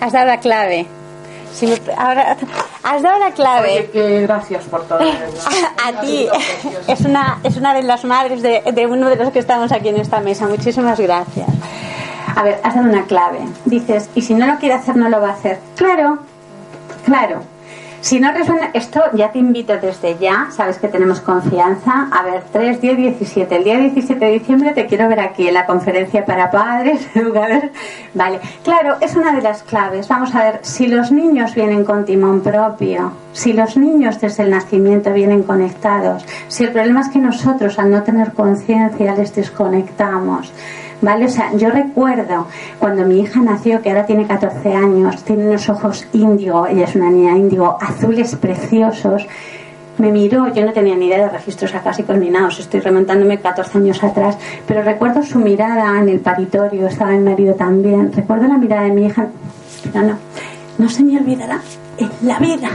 Has 0.00 0.12
dado 0.12 0.26
la 0.26 0.40
clave. 0.40 0.86
Si 1.52 1.66
me- 1.66 1.80
ahora, 1.96 2.36
has 2.82 3.02
dado 3.02 3.18
la 3.18 3.30
clave. 3.32 3.72
Oye, 3.72 3.90
que 3.90 4.22
gracias 4.22 4.64
por 4.64 4.84
todo. 4.84 5.00
A 5.84 6.00
ti. 6.00 6.26
Es 6.88 7.00
una, 7.02 7.38
es 7.44 7.56
una 7.56 7.74
de 7.74 7.82
las 7.82 8.04
madres 8.04 8.42
de, 8.42 8.62
de 8.72 8.86
uno 8.86 9.08
de 9.10 9.16
los 9.16 9.30
que 9.30 9.38
estamos 9.38 9.70
aquí 9.72 9.88
en 9.88 9.98
esta 9.98 10.20
mesa. 10.20 10.46
Muchísimas 10.48 10.98
gracias. 10.98 11.46
A 12.34 12.42
ver, 12.42 12.58
has 12.64 12.74
dado 12.74 12.88
una 12.88 13.04
clave. 13.04 13.40
Dices, 13.66 14.08
y 14.14 14.22
si 14.22 14.32
no 14.34 14.46
lo 14.46 14.56
quiere 14.58 14.74
hacer, 14.74 14.96
no 14.96 15.08
lo 15.10 15.20
va 15.20 15.28
a 15.28 15.32
hacer. 15.34 15.60
Claro, 15.76 16.18
claro. 17.04 17.42
Si 18.02 18.18
no 18.18 18.32
resuena, 18.32 18.70
esto 18.74 19.00
ya 19.14 19.30
te 19.30 19.38
invito 19.38 19.78
desde 19.78 20.18
ya, 20.18 20.48
sabes 20.50 20.78
que 20.78 20.88
tenemos 20.88 21.20
confianza. 21.20 22.08
A 22.10 22.24
ver, 22.24 22.42
3, 22.52 22.80
10, 22.80 22.96
17. 22.96 23.54
El 23.54 23.62
día 23.62 23.78
17 23.78 24.24
de 24.24 24.32
diciembre 24.32 24.72
te 24.72 24.86
quiero 24.86 25.08
ver 25.08 25.20
aquí 25.20 25.46
en 25.46 25.54
la 25.54 25.66
conferencia 25.66 26.24
para 26.24 26.50
padres, 26.50 27.06
educadores. 27.14 27.70
Vale, 28.12 28.40
claro, 28.64 28.96
es 29.00 29.14
una 29.14 29.32
de 29.32 29.40
las 29.40 29.62
claves. 29.62 30.08
Vamos 30.08 30.34
a 30.34 30.42
ver, 30.42 30.58
si 30.62 30.88
los 30.88 31.12
niños 31.12 31.54
vienen 31.54 31.84
con 31.84 32.04
timón 32.04 32.40
propio, 32.40 33.12
si 33.32 33.52
los 33.52 33.76
niños 33.76 34.20
desde 34.20 34.42
el 34.42 34.50
nacimiento 34.50 35.12
vienen 35.12 35.44
conectados, 35.44 36.26
si 36.48 36.64
el 36.64 36.72
problema 36.72 37.02
es 37.02 37.08
que 37.08 37.20
nosotros 37.20 37.78
al 37.78 37.92
no 37.92 38.02
tener 38.02 38.32
conciencia 38.32 39.14
les 39.14 39.32
desconectamos. 39.32 40.52
¿Vale? 41.02 41.24
O 41.24 41.28
sea, 41.28 41.52
yo 41.56 41.68
recuerdo 41.68 42.46
cuando 42.78 43.04
mi 43.04 43.18
hija 43.18 43.40
nació, 43.40 43.82
que 43.82 43.90
ahora 43.90 44.06
tiene 44.06 44.24
14 44.24 44.72
años, 44.72 45.24
tiene 45.24 45.48
unos 45.48 45.68
ojos 45.68 46.06
índigo, 46.12 46.68
ella 46.68 46.84
es 46.84 46.94
una 46.94 47.10
niña 47.10 47.36
índigo, 47.36 47.76
azules 47.80 48.36
preciosos. 48.36 49.26
Me 49.98 50.12
miró, 50.12 50.54
yo 50.54 50.64
no 50.64 50.72
tenía 50.72 50.94
ni 50.94 51.06
idea 51.06 51.18
de 51.18 51.28
registros 51.28 51.74
acásicos 51.74 52.16
ni 52.16 52.30
nada, 52.30 52.46
os 52.46 52.60
estoy 52.60 52.78
remontándome 52.78 53.40
14 53.40 53.78
años 53.78 54.02
atrás, 54.02 54.38
pero 54.66 54.82
recuerdo 54.82 55.24
su 55.24 55.40
mirada 55.40 55.98
en 56.00 56.08
el 56.08 56.20
paritorio, 56.20 56.86
estaba 56.86 57.10
mi 57.10 57.18
marido 57.18 57.54
también. 57.54 58.12
Recuerdo 58.12 58.46
la 58.46 58.56
mirada 58.56 58.84
de 58.84 58.92
mi 58.92 59.06
hija, 59.06 59.26
no, 59.92 60.02
no, 60.02 60.14
no 60.78 60.88
se 60.88 61.02
me 61.02 61.18
olvidará 61.18 61.58
en 61.98 62.10
la 62.22 62.38
vida. 62.38 62.70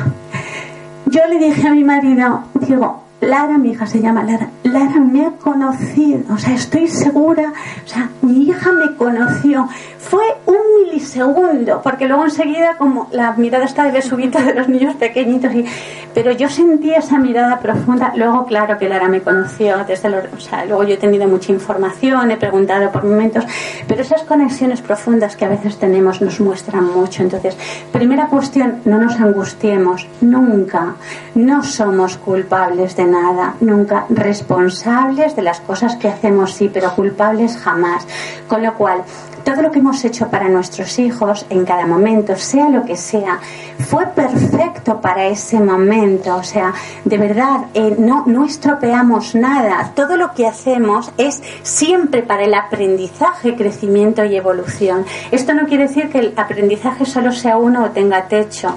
Yo 1.06 1.22
le 1.30 1.40
dije 1.40 1.66
a 1.66 1.72
mi 1.72 1.86
marido, 1.86 2.44
digo, 2.60 3.07
Lara, 3.20 3.58
mi 3.58 3.72
hija 3.72 3.88
se 3.88 4.00
llama 4.00 4.24
Lara, 4.24 4.50
Lara 4.64 5.00
me 5.00 5.26
ha 5.26 5.32
conocido, 5.32 6.20
o 6.32 6.38
sea, 6.38 6.54
estoy 6.54 6.88
segura, 6.88 7.52
o 7.84 7.88
sea, 7.88 8.10
mi 8.22 8.44
hija 8.44 8.72
me 8.72 8.96
conoció. 8.96 9.68
Fue 9.98 10.24
un 10.46 10.56
milisegundo, 10.86 11.82
porque 11.82 12.08
luego 12.08 12.24
enseguida 12.26 12.78
como 12.78 13.10
la 13.12 13.34
mirada 13.34 13.66
está 13.66 13.84
de 13.84 13.92
besubito 13.92 14.40
de 14.40 14.54
los 14.54 14.70
niños 14.70 14.96
pequeñitos, 14.96 15.54
y, 15.54 15.66
pero 16.14 16.32
yo 16.32 16.48
sentí 16.48 16.92
esa 16.94 17.18
mirada 17.18 17.60
profunda. 17.60 18.14
Luego, 18.16 18.46
claro 18.46 18.78
que 18.78 18.88
Lara 18.88 19.10
me 19.10 19.22
conoció, 19.22 19.84
desde 19.86 20.10
los, 20.10 20.26
o 20.34 20.40
sea, 20.40 20.64
luego 20.66 20.84
yo 20.84 20.94
he 20.94 20.98
tenido 20.98 21.28
mucha 21.28 21.52
información, 21.52 22.32
he 22.32 22.38
preguntado 22.38 22.92
por 22.92 23.04
momentos, 23.04 23.46
pero 23.88 24.02
esas 24.02 24.22
conexiones 24.24 24.82
profundas 24.82 25.36
que 25.36 25.46
a 25.46 25.50
veces 25.50 25.78
tenemos 25.78 26.22
nos 26.22 26.40
muestran 26.40 26.86
mucho. 26.86 27.24
Entonces, 27.24 27.58
primera 27.92 28.28
cuestión, 28.28 28.76
no 28.86 29.00
nos 29.00 29.20
angustiemos, 29.20 30.08
nunca, 30.22 30.96
no 31.36 31.64
somos 31.64 32.18
culpables 32.18 32.96
de 32.96 33.07
nada, 33.08 33.56
nunca 33.62 34.06
responsables 34.10 35.36
de 35.36 35.42
las 35.42 35.60
cosas 35.62 35.96
que 35.96 36.08
hacemos, 36.08 36.54
sí, 36.54 36.70
pero 36.72 36.94
culpables 36.94 37.58
jamás. 37.58 38.06
Con 38.48 38.64
lo 38.64 38.76
cual, 38.76 39.04
todo 39.48 39.62
lo 39.62 39.72
que 39.72 39.80
hemos 39.80 40.04
hecho 40.04 40.28
para 40.28 40.50
nuestros 40.50 41.00
hijos 41.00 41.46
en 41.50 41.64
cada 41.64 41.86
momento, 41.86 42.36
sea 42.36 42.68
lo 42.68 42.84
que 42.84 42.98
sea, 42.98 43.40
fue 43.80 44.06
perfecto 44.08 45.00
para 45.00 45.28
ese 45.28 45.58
momento. 45.62 46.36
O 46.36 46.44
sea, 46.44 46.74
de 47.06 47.18
verdad, 47.18 47.68
eh, 47.74 47.96
no, 47.98 48.26
no 48.26 48.44
estropeamos 48.44 49.36
nada. 49.36 49.92
Todo 49.96 50.18
lo 50.18 50.34
que 50.34 50.46
hacemos 50.46 51.14
es 51.18 51.42
siempre 51.64 52.24
para 52.24 52.44
el 52.44 52.54
aprendizaje, 52.54 53.56
crecimiento 53.56 54.26
y 54.26 54.36
evolución. 54.36 55.06
Esto 55.32 55.54
no 55.54 55.66
quiere 55.66 55.88
decir 55.88 56.10
que 56.10 56.20
el 56.20 56.34
aprendizaje 56.36 57.06
solo 57.06 57.32
sea 57.32 57.56
uno 57.56 57.86
o 57.86 57.90
tenga 57.92 58.28
techo. 58.28 58.76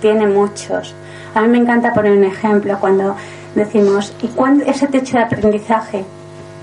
Tiene 0.00 0.28
muchos. 0.28 0.94
A 1.34 1.40
mí 1.42 1.48
me 1.48 1.58
encanta 1.58 1.94
poner 1.94 2.12
un 2.12 2.24
ejemplo 2.24 2.78
cuando 2.78 3.16
decimos, 3.54 4.12
¿y 4.22 4.28
cuándo 4.28 4.64
ese 4.64 4.86
techo 4.86 5.16
de 5.16 5.24
aprendizaje? 5.24 6.04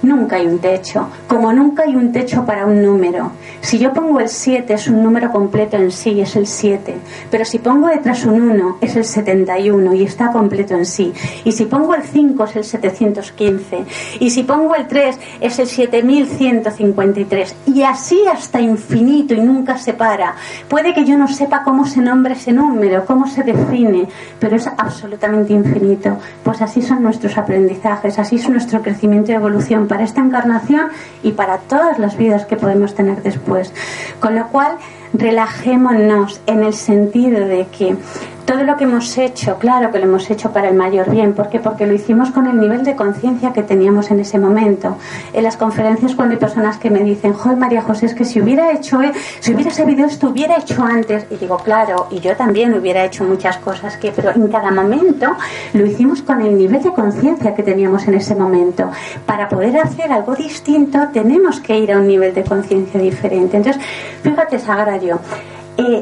Nunca 0.02 0.38
hay 0.38 0.48
un 0.48 0.60
techo, 0.60 1.10
como 1.28 1.52
nunca 1.52 1.84
hay 1.84 1.96
un 1.96 2.12
techo 2.14 2.46
para 2.46 2.66
un 2.66 2.82
número. 2.82 3.32
Si 3.60 3.78
yo 3.78 3.92
pongo 3.92 4.22
el 4.22 4.30
7 4.30 4.74
es 4.74 4.88
un 4.88 5.04
número 5.04 5.30
completo 5.30 5.76
en 5.76 5.92
sí, 5.92 6.22
es 6.22 6.38
el 6.38 6.48
7, 6.48 6.96
pero 7.30 7.44
si 7.44 7.60
pongo 7.60 7.88
detrás 7.88 8.24
un 8.24 8.42
1 8.42 8.78
es 8.80 8.96
el 8.96 9.04
71 9.04 9.94
y 9.96 10.04
está 10.04 10.32
completo 10.32 10.74
en 10.76 10.86
sí. 10.86 11.12
Y 11.44 11.52
si 11.52 11.66
pongo 11.66 11.94
el 11.96 12.04
5 12.04 12.44
es 12.46 12.56
el 12.56 12.64
715 12.64 13.86
y 14.22 14.30
si 14.30 14.44
pongo 14.44 14.74
el 14.76 14.88
3 14.88 15.20
es 15.42 15.60
el 15.60 15.68
7153 15.68 17.56
y 17.68 17.84
así 17.84 18.22
hasta 18.32 18.62
infinito 18.62 19.34
y 19.34 19.42
nunca 19.42 19.78
se 19.78 19.94
para. 19.94 20.36
Puede 20.70 20.94
que 20.94 21.04
yo 21.04 21.18
no 21.18 21.28
sepa 21.28 21.64
cómo 21.64 21.86
se 21.86 22.02
nombra 22.02 22.34
ese 22.34 22.54
número, 22.54 23.06
cómo 23.06 23.28
se 23.28 23.44
define, 23.44 24.08
pero 24.40 24.56
es 24.56 24.68
absolutamente 24.68 25.52
infinito. 25.52 26.18
Pues 26.44 26.62
así 26.62 26.82
son 26.82 27.04
nuestros 27.04 27.38
aprendizajes, 27.38 28.18
así 28.18 28.38
es 28.38 28.50
nuestro 28.50 28.82
crecimiento 28.82 29.32
y 29.32 29.36
evolución 29.36 29.89
para 29.90 30.06
esta 30.06 30.22
encarnación 30.22 30.88
y 31.22 31.34
para 31.34 31.58
todas 31.58 32.00
las 32.00 32.16
vidas 32.18 32.46
que 32.46 32.56
podemos 32.56 32.96
tener 32.96 33.22
después. 33.22 33.74
Con 34.22 34.36
lo 34.36 34.48
cual, 34.48 34.78
relajémonos 35.14 36.40
en 36.46 36.64
el 36.64 36.74
sentido 36.74 37.46
de 37.46 37.68
que 37.68 37.98
todo 38.50 38.64
lo 38.64 38.78
que 38.78 38.86
hemos 38.86 39.16
hecho, 39.20 39.60
claro 39.60 39.92
que 39.92 40.00
lo 40.00 40.06
hemos 40.06 40.28
hecho 40.32 40.52
para 40.52 40.70
el 40.70 40.74
mayor 40.74 41.12
bien. 41.12 41.36
¿Por 41.36 41.50
qué? 41.50 41.60
Porque 41.60 41.86
lo 41.86 41.94
hicimos 41.94 42.32
con 42.32 42.48
el 42.48 42.60
nivel 42.60 42.84
de 42.84 42.96
conciencia 42.96 43.54
que 43.54 43.62
teníamos 43.62 44.10
en 44.10 44.22
ese 44.22 44.40
momento. 44.40 44.98
En 45.34 45.44
las 45.44 45.56
conferencias 45.56 46.16
cuando 46.16 46.34
hay 46.34 46.40
personas 46.40 46.80
que 46.80 46.90
me 46.90 47.04
dicen, 47.04 47.34
joder 47.34 47.58
María 47.58 47.84
José, 47.84 48.08
es 48.08 48.16
que 48.16 48.26
si 48.26 48.42
hubiera 48.42 48.72
hecho, 48.72 49.04
eh, 49.04 49.12
si 49.40 49.54
hubiera 49.54 49.70
sabido 49.70 50.04
esto, 50.04 50.30
hubiera 50.30 50.58
hecho 50.58 50.84
antes. 50.84 51.28
Y 51.30 51.36
digo, 51.36 51.58
claro, 51.58 52.08
y 52.10 52.22
yo 52.22 52.36
también 52.36 52.74
hubiera 52.74 53.06
hecho 53.06 53.24
muchas 53.24 53.58
cosas, 53.58 53.98
que, 53.98 54.12
pero 54.12 54.32
en 54.32 54.48
cada 54.48 54.72
momento 54.72 55.36
lo 55.74 55.86
hicimos 55.86 56.24
con 56.24 56.42
el 56.42 56.58
nivel 56.58 56.82
de 56.82 56.92
conciencia 56.92 57.54
que 57.54 57.62
teníamos 57.62 58.08
en 58.08 58.16
ese 58.16 58.34
momento. 58.34 58.90
Para 59.28 59.48
poder 59.48 59.78
hacer 59.78 60.12
algo 60.12 60.34
distinto 60.34 61.10
tenemos 61.14 61.60
que 61.60 61.78
ir 61.78 61.92
a 61.92 62.00
un 62.00 62.08
nivel 62.08 62.34
de 62.34 62.44
conciencia 62.44 63.00
diferente. 63.00 63.58
Entonces, 63.58 63.80
fíjate, 64.24 64.58
Sagrario, 64.58 65.20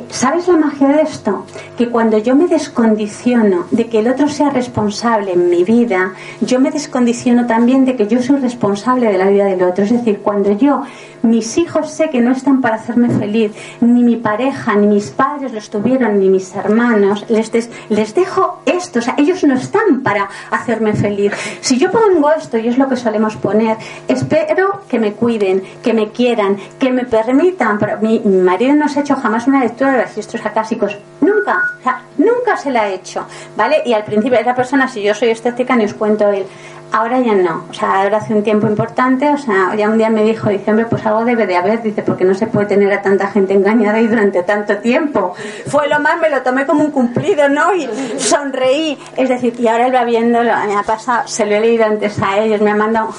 ¿Sabes 0.09 0.47
la 0.47 0.57
magia 0.57 0.87
de 0.87 1.01
esto? 1.03 1.45
Que 1.77 1.89
cuando 1.89 2.17
yo 2.17 2.35
me 2.35 2.47
descondiciono 2.47 3.65
de 3.69 3.87
que 3.87 3.99
el 3.99 4.07
otro 4.07 4.27
sea 4.27 4.49
responsable 4.49 5.33
en 5.33 5.49
mi 5.49 5.63
vida, 5.63 6.13
yo 6.41 6.59
me 6.59 6.71
descondiciono 6.71 7.45
también 7.45 7.85
de 7.85 7.95
que 7.95 8.07
yo 8.07 8.21
soy 8.21 8.37
responsable 8.37 9.11
de 9.11 9.17
la 9.17 9.27
vida 9.27 9.45
del 9.45 9.61
otro. 9.61 9.83
Es 9.83 9.91
decir, 9.91 10.19
cuando 10.23 10.51
yo 10.53 10.81
mis 11.21 11.57
hijos 11.57 11.91
sé 11.91 12.09
que 12.09 12.21
no 12.21 12.31
están 12.31 12.61
para 12.61 12.75
hacerme 12.75 13.09
feliz, 13.09 13.51
ni 13.81 14.03
mi 14.03 14.15
pareja, 14.15 14.75
ni 14.75 14.87
mis 14.87 15.09
padres 15.09 15.51
lo 15.51 15.59
estuvieron, 15.59 16.19
ni 16.19 16.29
mis 16.29 16.55
hermanos, 16.55 17.25
les, 17.29 17.51
les 17.89 18.15
dejo 18.15 18.59
esto, 18.65 18.99
o 18.99 19.01
sea, 19.01 19.15
ellos 19.17 19.43
no 19.43 19.55
están 19.55 20.01
para 20.03 20.29
hacerme 20.51 20.93
feliz. 20.93 21.33
Si 21.61 21.77
yo 21.77 21.91
pongo 21.91 22.31
esto, 22.31 22.57
y 22.57 22.67
es 22.67 22.77
lo 22.77 22.87
que 22.87 22.95
solemos 22.95 23.35
poner, 23.35 23.77
espero 24.07 24.81
que 24.87 24.99
me 24.99 25.13
cuiden, 25.13 25.63
que 25.83 25.93
me 25.93 26.09
quieran, 26.09 26.57
que 26.79 26.91
me 26.91 27.05
permitan, 27.05 27.77
pero 27.79 27.99
mi, 28.01 28.19
marido 28.19 28.75
no 28.75 28.87
se 28.87 28.99
ha 28.99 29.01
hecho 29.01 29.15
jamás 29.15 29.47
una 29.47 29.61
lectura 29.67 29.91
de 29.91 30.03
registros 30.03 30.45
acásicos, 30.45 30.97
nunca, 31.21 31.61
o 31.79 31.83
sea, 31.83 32.01
nunca 32.17 32.57
se 32.57 32.71
la 32.71 32.83
ha 32.83 32.89
hecho, 32.89 33.25
¿vale? 33.55 33.81
Y 33.85 33.93
al 33.93 34.03
principio 34.03 34.39
esa 34.39 34.55
persona, 34.55 34.87
si 34.87 35.01
yo 35.01 35.13
soy 35.13 35.29
estética, 35.29 35.75
ni 35.75 35.85
os 35.85 35.93
cuento 35.93 36.29
él, 36.29 36.45
Ahora 36.89 37.19
ya 37.19 37.33
no, 37.33 37.65
o 37.69 37.73
sea, 37.73 38.01
ahora 38.01 38.17
hace 38.17 38.33
un 38.33 38.43
tiempo 38.43 38.65
importante, 38.65 39.29
o 39.29 39.37
sea, 39.37 39.75
ya 39.75 39.89
un 39.89 39.97
día 39.97 40.09
me 40.09 40.23
dijo, 40.23 40.49
diciembre, 40.49 40.85
pues 40.85 41.05
algo 41.05 41.25
debe 41.25 41.45
de 41.45 41.57
haber, 41.57 41.83
dice, 41.83 42.01
porque 42.01 42.23
no 42.23 42.33
se 42.33 42.47
puede 42.47 42.67
tener 42.67 42.91
a 42.93 43.01
tanta 43.01 43.27
gente 43.27 43.53
engañada 43.53 43.99
y 43.99 44.07
durante 44.07 44.41
tanto 44.43 44.77
tiempo. 44.77 45.33
Fue 45.67 45.89
lo 45.89 45.99
más, 45.99 46.17
me 46.21 46.29
lo 46.29 46.41
tomé 46.43 46.65
como 46.65 46.85
un 46.85 46.91
cumplido, 46.91 47.49
¿no? 47.49 47.75
Y 47.75 47.89
sonreí, 48.17 48.97
es 49.17 49.27
decir, 49.27 49.53
y 49.59 49.67
ahora 49.67 49.87
él 49.87 49.95
va 49.95 50.05
viendo, 50.05 50.41
me 50.41 50.77
ha 50.77 50.83
pasado, 50.83 51.27
se 51.27 51.45
lo 51.45 51.55
he 51.55 51.59
leído 51.59 51.83
antes 51.83 52.21
a 52.21 52.39
ellos, 52.39 52.61
me 52.61 52.71
ha 52.71 52.75
mandado, 52.75 53.09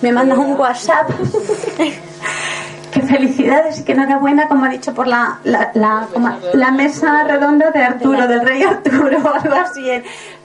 me 0.00 0.12
manda 0.12 0.38
un 0.38 0.52
WhatsApp 0.52 1.10
qué 2.92 3.00
felicidades 3.00 3.80
y 3.80 3.84
qué 3.84 3.92
enhorabuena, 3.92 4.46
como 4.48 4.66
ha 4.66 4.68
dicho 4.68 4.92
por 4.94 5.06
la, 5.06 5.38
la, 5.44 5.72
la, 5.74 6.70
mesa 6.70 7.24
redonda 7.24 7.70
de 7.70 7.82
Arturo, 7.82 8.28
del 8.28 8.46
rey 8.46 8.62
Arturo 8.62 9.18
algo 9.34 9.54
así. 9.54 9.90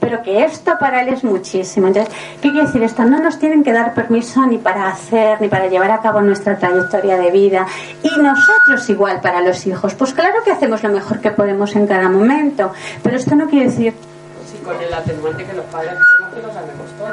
Pero 0.00 0.22
que 0.22 0.44
esto 0.44 0.72
para 0.80 1.02
él 1.02 1.08
es 1.10 1.22
muchísimo. 1.22 1.88
Entonces, 1.88 2.12
¿qué 2.40 2.50
quiere 2.50 2.66
decir 2.66 2.82
esto? 2.82 3.04
No 3.04 3.18
nos 3.20 3.38
tienen 3.38 3.62
que 3.62 3.72
dar 3.72 3.92
permiso 3.94 4.46
ni 4.46 4.58
para 4.58 4.88
hacer, 4.88 5.40
ni 5.40 5.48
para 5.48 5.66
llevar 5.68 5.90
a 5.90 6.00
cabo 6.00 6.22
nuestra 6.22 6.56
trayectoria 6.56 7.18
de 7.18 7.30
vida. 7.30 7.66
Y 8.02 8.20
nosotros 8.20 8.88
igual 8.88 9.20
para 9.20 9.42
los 9.42 9.66
hijos. 9.66 9.94
Pues 9.94 10.14
claro 10.14 10.42
que 10.44 10.50
hacemos 10.50 10.82
lo 10.82 10.88
mejor 10.88 11.20
que 11.20 11.30
podemos 11.30 11.76
en 11.76 11.86
cada 11.86 12.08
momento. 12.08 12.72
Pero 13.02 13.16
esto 13.16 13.34
no 13.34 13.48
quiere 13.48 13.66
decir... 13.66 13.94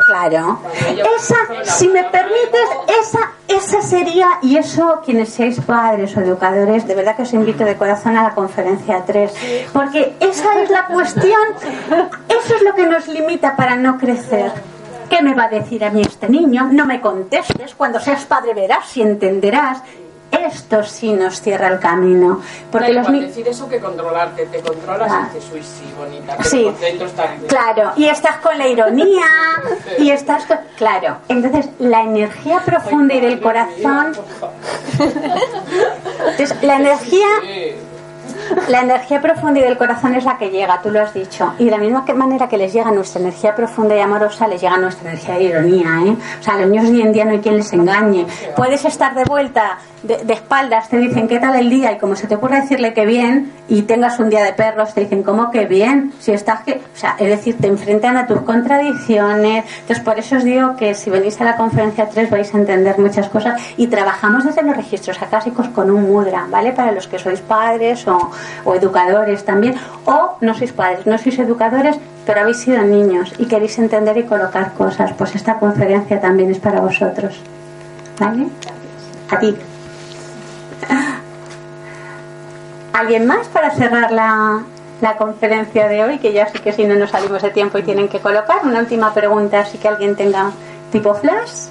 Claro. 0.07 0.59
Esa, 1.17 1.35
si 1.63 1.87
me 1.87 2.03
permites, 2.03 2.69
esa, 3.01 3.31
esa 3.47 3.81
sería, 3.81 4.39
y 4.41 4.57
eso, 4.57 5.01
quienes 5.03 5.29
seáis 5.29 5.59
padres 5.61 6.15
o 6.15 6.21
educadores, 6.21 6.87
de 6.87 6.95
verdad 6.95 7.15
que 7.15 7.23
os 7.23 7.33
invito 7.33 7.63
de 7.63 7.75
corazón 7.75 8.17
a 8.17 8.23
la 8.23 8.35
conferencia 8.35 9.03
3, 9.05 9.69
porque 9.73 10.15
esa 10.19 10.61
es 10.61 10.69
la 10.69 10.87
cuestión, 10.87 11.41
eso 12.29 12.55
es 12.55 12.61
lo 12.61 12.75
que 12.75 12.85
nos 12.85 13.07
limita 13.07 13.55
para 13.55 13.75
no 13.75 13.97
crecer. 13.97 14.51
¿Qué 15.09 15.21
me 15.21 15.35
va 15.35 15.43
a 15.45 15.49
decir 15.49 15.83
a 15.85 15.91
mí 15.91 16.01
este 16.01 16.27
niño? 16.27 16.69
No 16.71 16.85
me 16.85 16.99
contestes, 16.99 17.75
cuando 17.75 17.99
seas 17.99 18.25
padre 18.25 18.53
verás 18.53 18.97
y 18.97 19.01
entenderás 19.03 19.81
esto 20.45 20.83
sí 20.83 21.13
nos 21.13 21.41
cierra 21.41 21.67
el 21.67 21.79
camino. 21.79 22.41
Porque 22.71 22.93
los 22.93 23.11
decir 23.11 23.47
eso 23.47 23.67
que 23.67 23.79
controlarte, 23.79 24.45
te 24.47 24.59
controlas 24.59 25.11
y 25.11 25.35
dices, 25.35 25.51
uy, 25.53 25.63
sí, 25.63 25.93
bonita, 25.97 26.43
sí. 26.43 26.71
Claro, 27.47 27.93
y 27.95 28.05
estás 28.05 28.37
con 28.37 28.57
la 28.57 28.67
ironía, 28.67 29.25
y 29.99 30.09
estás 30.09 30.45
con... 30.45 30.57
Claro, 30.77 31.17
entonces 31.27 31.69
la 31.79 32.01
energía 32.01 32.59
profunda 32.65 33.13
y 33.13 33.21
del 33.21 33.39
corazón... 33.39 34.13
Entonces, 36.27 36.55
la 36.63 36.77
energía 36.77 37.27
la 38.69 38.81
energía 38.81 39.21
profunda 39.21 39.59
y 39.59 39.63
del 39.63 39.77
corazón 39.77 40.15
es 40.15 40.25
la 40.25 40.37
que 40.37 40.49
llega, 40.49 40.81
tú 40.81 40.89
lo 40.89 41.01
has 41.01 41.13
dicho. 41.13 41.53
Y 41.59 41.65
de 41.65 41.71
la 41.71 41.77
misma 41.77 42.05
manera 42.15 42.47
que 42.47 42.57
les 42.57 42.73
llega 42.73 42.91
nuestra 42.91 43.21
energía 43.21 43.55
profunda 43.55 43.95
y 43.95 43.99
amorosa, 43.99 44.47
les 44.47 44.61
llega 44.61 44.77
nuestra 44.77 45.09
energía 45.09 45.35
de 45.35 45.43
ironía. 45.43 45.89
¿eh? 46.05 46.15
O 46.39 46.43
sea, 46.43 46.55
a 46.55 46.57
los 46.61 46.69
niños 46.69 46.89
hoy 46.89 47.01
en 47.01 47.13
día 47.13 47.25
no 47.25 47.31
hay 47.31 47.39
quien 47.39 47.57
les 47.57 47.71
engañe. 47.73 48.25
Puedes 48.55 48.85
estar 48.85 49.15
de 49.15 49.23
vuelta, 49.23 49.77
de, 50.03 50.33
espaldas, 50.33 50.89
te 50.89 50.97
dicen 50.97 51.27
qué 51.27 51.39
tal 51.39 51.55
el 51.55 51.69
día, 51.69 51.91
y 51.91 51.97
como 51.97 52.15
se 52.15 52.27
te 52.27 52.35
ocurre 52.35 52.61
decirle 52.61 52.93
que 52.93 53.05
bien, 53.05 53.51
y 53.67 53.83
tengas 53.83 54.19
un 54.19 54.29
día 54.29 54.43
de 54.43 54.53
perros, 54.53 54.93
te 54.93 55.01
dicen, 55.01 55.23
¿cómo 55.23 55.49
que 55.49 55.65
bien? 55.65 56.13
Si 56.19 56.31
estás 56.31 56.61
que. 56.61 56.73
O 56.73 56.97
sea, 56.97 57.15
es 57.19 57.29
decir, 57.29 57.57
te 57.59 57.67
enfrentan 57.67 58.17
a 58.17 58.27
tus 58.27 58.41
contradicciones. 58.41 59.65
Entonces, 59.81 60.03
por 60.03 60.19
eso 60.19 60.37
os 60.37 60.43
digo 60.43 60.75
que 60.75 60.93
si 60.93 61.09
venís 61.09 61.39
a 61.41 61.45
la 61.45 61.55
conferencia 61.57 62.07
3 62.07 62.29
vais 62.29 62.53
a 62.53 62.57
entender 62.57 62.99
muchas 62.99 63.29
cosas. 63.29 63.59
Y 63.77 63.87
trabajamos 63.87 64.45
desde 64.45 64.61
los 64.61 64.75
registros 64.75 65.21
acásicos 65.21 65.69
con 65.69 65.89
un 65.89 66.03
mudra, 66.03 66.45
¿vale? 66.49 66.71
Para 66.71 66.91
los 66.91 67.07
que 67.07 67.17
sois 67.17 67.41
padres 67.41 68.07
o 68.07 68.31
o 68.63 68.75
educadores 68.75 69.45
también, 69.45 69.75
o 70.05 70.37
no 70.41 70.53
sois 70.53 70.71
padres, 70.71 71.05
no 71.05 71.17
sois 71.17 71.37
educadores, 71.39 71.97
pero 72.25 72.41
habéis 72.41 72.57
sido 72.57 72.81
niños 72.81 73.33
y 73.37 73.45
queréis 73.45 73.77
entender 73.79 74.17
y 74.17 74.23
colocar 74.23 74.73
cosas, 74.73 75.13
pues 75.13 75.35
esta 75.35 75.59
conferencia 75.59 76.19
también 76.19 76.51
es 76.51 76.59
para 76.59 76.79
vosotros. 76.79 77.39
¿Vale? 78.19 78.47
A 79.29 79.39
ti. 79.39 79.55
¿Alguien 82.93 83.27
más 83.27 83.47
para 83.49 83.71
cerrar 83.71 84.11
la, 84.11 84.63
la 85.01 85.17
conferencia 85.17 85.87
de 85.89 86.03
hoy? 86.03 86.17
Que 86.19 86.31
ya 86.31 86.47
sé 86.47 86.59
que 86.59 86.71
si 86.71 86.85
no 86.85 86.95
nos 86.95 87.11
salimos 87.11 87.41
de 87.41 87.49
tiempo 87.49 87.77
y 87.77 87.83
tienen 87.83 88.07
que 88.07 88.19
colocar. 88.19 88.59
Una 88.63 88.79
última 88.79 89.13
pregunta, 89.13 89.59
así 89.59 89.77
que 89.77 89.89
alguien 89.89 90.15
tenga 90.15 90.51
tipo 90.91 91.13
flash. 91.13 91.67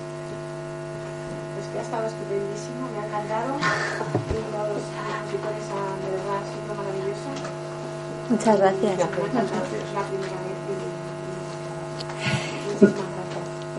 Muchas 8.35 8.59
gracias. 8.59 8.99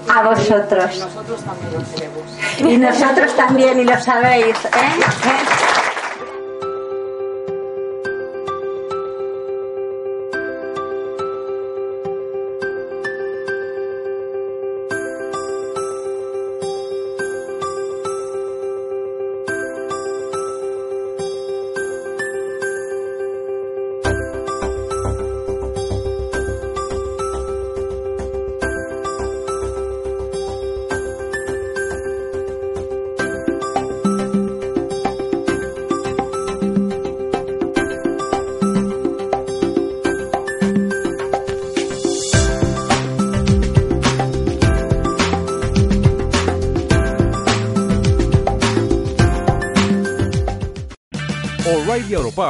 A 0.07 0.23
vosotros. 0.23 0.95
Y 0.95 0.99
nosotros 0.99 1.43
también. 1.43 2.71
Y 2.71 2.77
nosotros 2.77 3.35
también, 3.35 3.79
y 3.81 3.83
lo 3.83 3.99
sabéis. 3.99 4.55
¿eh? 4.63 5.81